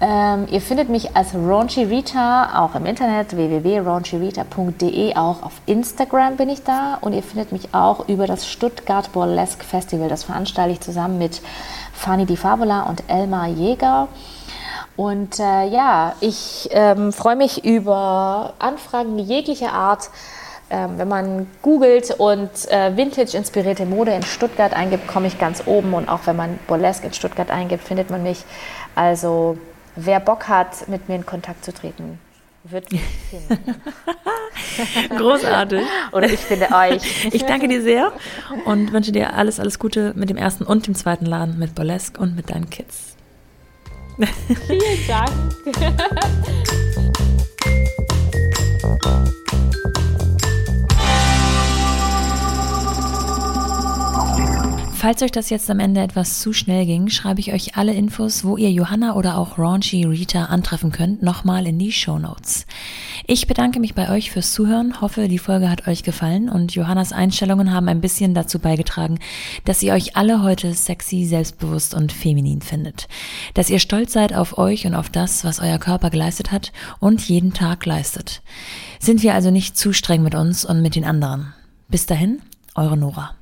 Ähm, 0.00 0.46
ihr 0.50 0.60
findet 0.60 0.88
mich 0.88 1.16
als 1.16 1.34
Raunchy 1.34 1.82
Rita 1.84 2.64
auch 2.64 2.76
im 2.76 2.86
Internet 2.86 3.34
www.raunchrita.de. 3.34 5.16
Auch 5.16 5.42
auf 5.42 5.60
Instagram 5.66 6.36
bin 6.36 6.48
ich 6.48 6.62
da 6.62 6.98
und 7.00 7.14
ihr 7.14 7.22
findet 7.22 7.50
mich 7.50 7.74
auch 7.74 8.08
über 8.08 8.26
das 8.26 8.48
Stuttgart 8.48 9.12
Burlesque 9.12 9.64
Festival. 9.64 10.08
Das 10.08 10.24
veranstalte 10.24 10.72
ich 10.72 10.80
zusammen 10.80 11.18
mit 11.18 11.42
Fanny 11.92 12.26
Di 12.26 12.36
Favola 12.36 12.82
und 12.82 13.02
Elmar 13.08 13.48
Jäger. 13.48 14.06
Und 14.98 15.38
äh, 15.38 15.68
ja, 15.68 16.16
ich 16.18 16.70
ähm, 16.72 17.12
freue 17.12 17.36
mich 17.36 17.64
über 17.64 18.54
Anfragen 18.58 19.16
jeglicher 19.20 19.72
Art. 19.72 20.10
Ähm, 20.70 20.98
wenn 20.98 21.06
man 21.06 21.46
googelt 21.62 22.16
und 22.18 22.50
äh, 22.68 22.96
Vintage-inspirierte 22.96 23.86
Mode 23.86 24.10
in 24.10 24.24
Stuttgart 24.24 24.74
eingibt, 24.74 25.06
komme 25.06 25.28
ich 25.28 25.38
ganz 25.38 25.62
oben. 25.66 25.94
Und 25.94 26.08
auch 26.08 26.22
wenn 26.24 26.34
man 26.34 26.58
Burlesque 26.66 27.06
in 27.06 27.12
Stuttgart 27.12 27.48
eingibt, 27.48 27.84
findet 27.84 28.10
man 28.10 28.24
mich. 28.24 28.44
Also 28.96 29.56
wer 29.94 30.18
Bock 30.18 30.48
hat, 30.48 30.88
mit 30.88 31.08
mir 31.08 31.14
in 31.14 31.24
Kontakt 31.24 31.64
zu 31.64 31.72
treten, 31.72 32.18
wird 32.64 32.90
mich 32.90 33.02
finden. 33.30 33.76
Großartig. 35.16 35.82
Oder 36.10 36.26
ich 36.26 36.40
finde 36.40 36.70
euch. 36.74 37.32
Ich 37.32 37.44
danke 37.44 37.68
dir 37.68 37.82
sehr 37.82 38.10
und 38.64 38.92
wünsche 38.92 39.12
dir 39.12 39.34
alles, 39.34 39.60
alles 39.60 39.78
Gute 39.78 40.12
mit 40.16 40.28
dem 40.28 40.36
ersten 40.36 40.64
und 40.64 40.88
dem 40.88 40.96
zweiten 40.96 41.24
Laden, 41.24 41.56
mit 41.56 41.76
Burlesque 41.76 42.20
und 42.20 42.34
mit 42.34 42.50
deinen 42.50 42.68
Kids. 42.68 43.17
Vielen 44.66 45.06
Dank. 45.06 45.30
Falls 54.98 55.22
euch 55.22 55.30
das 55.30 55.48
jetzt 55.48 55.70
am 55.70 55.78
Ende 55.78 56.00
etwas 56.00 56.40
zu 56.40 56.52
schnell 56.52 56.84
ging, 56.84 57.06
schreibe 57.06 57.38
ich 57.38 57.52
euch 57.52 57.76
alle 57.76 57.94
Infos, 57.94 58.42
wo 58.42 58.56
ihr 58.56 58.72
Johanna 58.72 59.14
oder 59.14 59.38
auch 59.38 59.56
Raunchy 59.56 60.04
Rita 60.04 60.46
antreffen 60.46 60.90
könnt, 60.90 61.22
nochmal 61.22 61.68
in 61.68 61.78
die 61.78 61.92
Show 61.92 62.18
Notes. 62.18 62.66
Ich 63.24 63.46
bedanke 63.46 63.78
mich 63.78 63.94
bei 63.94 64.10
euch 64.10 64.32
fürs 64.32 64.52
Zuhören, 64.52 65.00
hoffe, 65.00 65.28
die 65.28 65.38
Folge 65.38 65.70
hat 65.70 65.86
euch 65.86 66.02
gefallen 66.02 66.48
und 66.48 66.74
Johannas 66.74 67.12
Einstellungen 67.12 67.72
haben 67.72 67.86
ein 67.86 68.00
bisschen 68.00 68.34
dazu 68.34 68.58
beigetragen, 68.58 69.20
dass 69.64 69.84
ihr 69.84 69.92
euch 69.92 70.16
alle 70.16 70.42
heute 70.42 70.74
sexy, 70.74 71.24
selbstbewusst 71.26 71.94
und 71.94 72.10
feminin 72.10 72.60
findet. 72.60 73.06
Dass 73.54 73.70
ihr 73.70 73.78
stolz 73.78 74.12
seid 74.12 74.34
auf 74.34 74.58
euch 74.58 74.84
und 74.84 74.96
auf 74.96 75.10
das, 75.10 75.44
was 75.44 75.60
euer 75.60 75.78
Körper 75.78 76.10
geleistet 76.10 76.50
hat 76.50 76.72
und 76.98 77.20
jeden 77.28 77.52
Tag 77.52 77.86
leistet. 77.86 78.42
Sind 78.98 79.22
wir 79.22 79.34
also 79.34 79.52
nicht 79.52 79.78
zu 79.78 79.92
streng 79.92 80.24
mit 80.24 80.34
uns 80.34 80.64
und 80.64 80.82
mit 80.82 80.96
den 80.96 81.04
anderen. 81.04 81.54
Bis 81.88 82.06
dahin, 82.06 82.42
eure 82.74 82.96
Nora. 82.96 83.37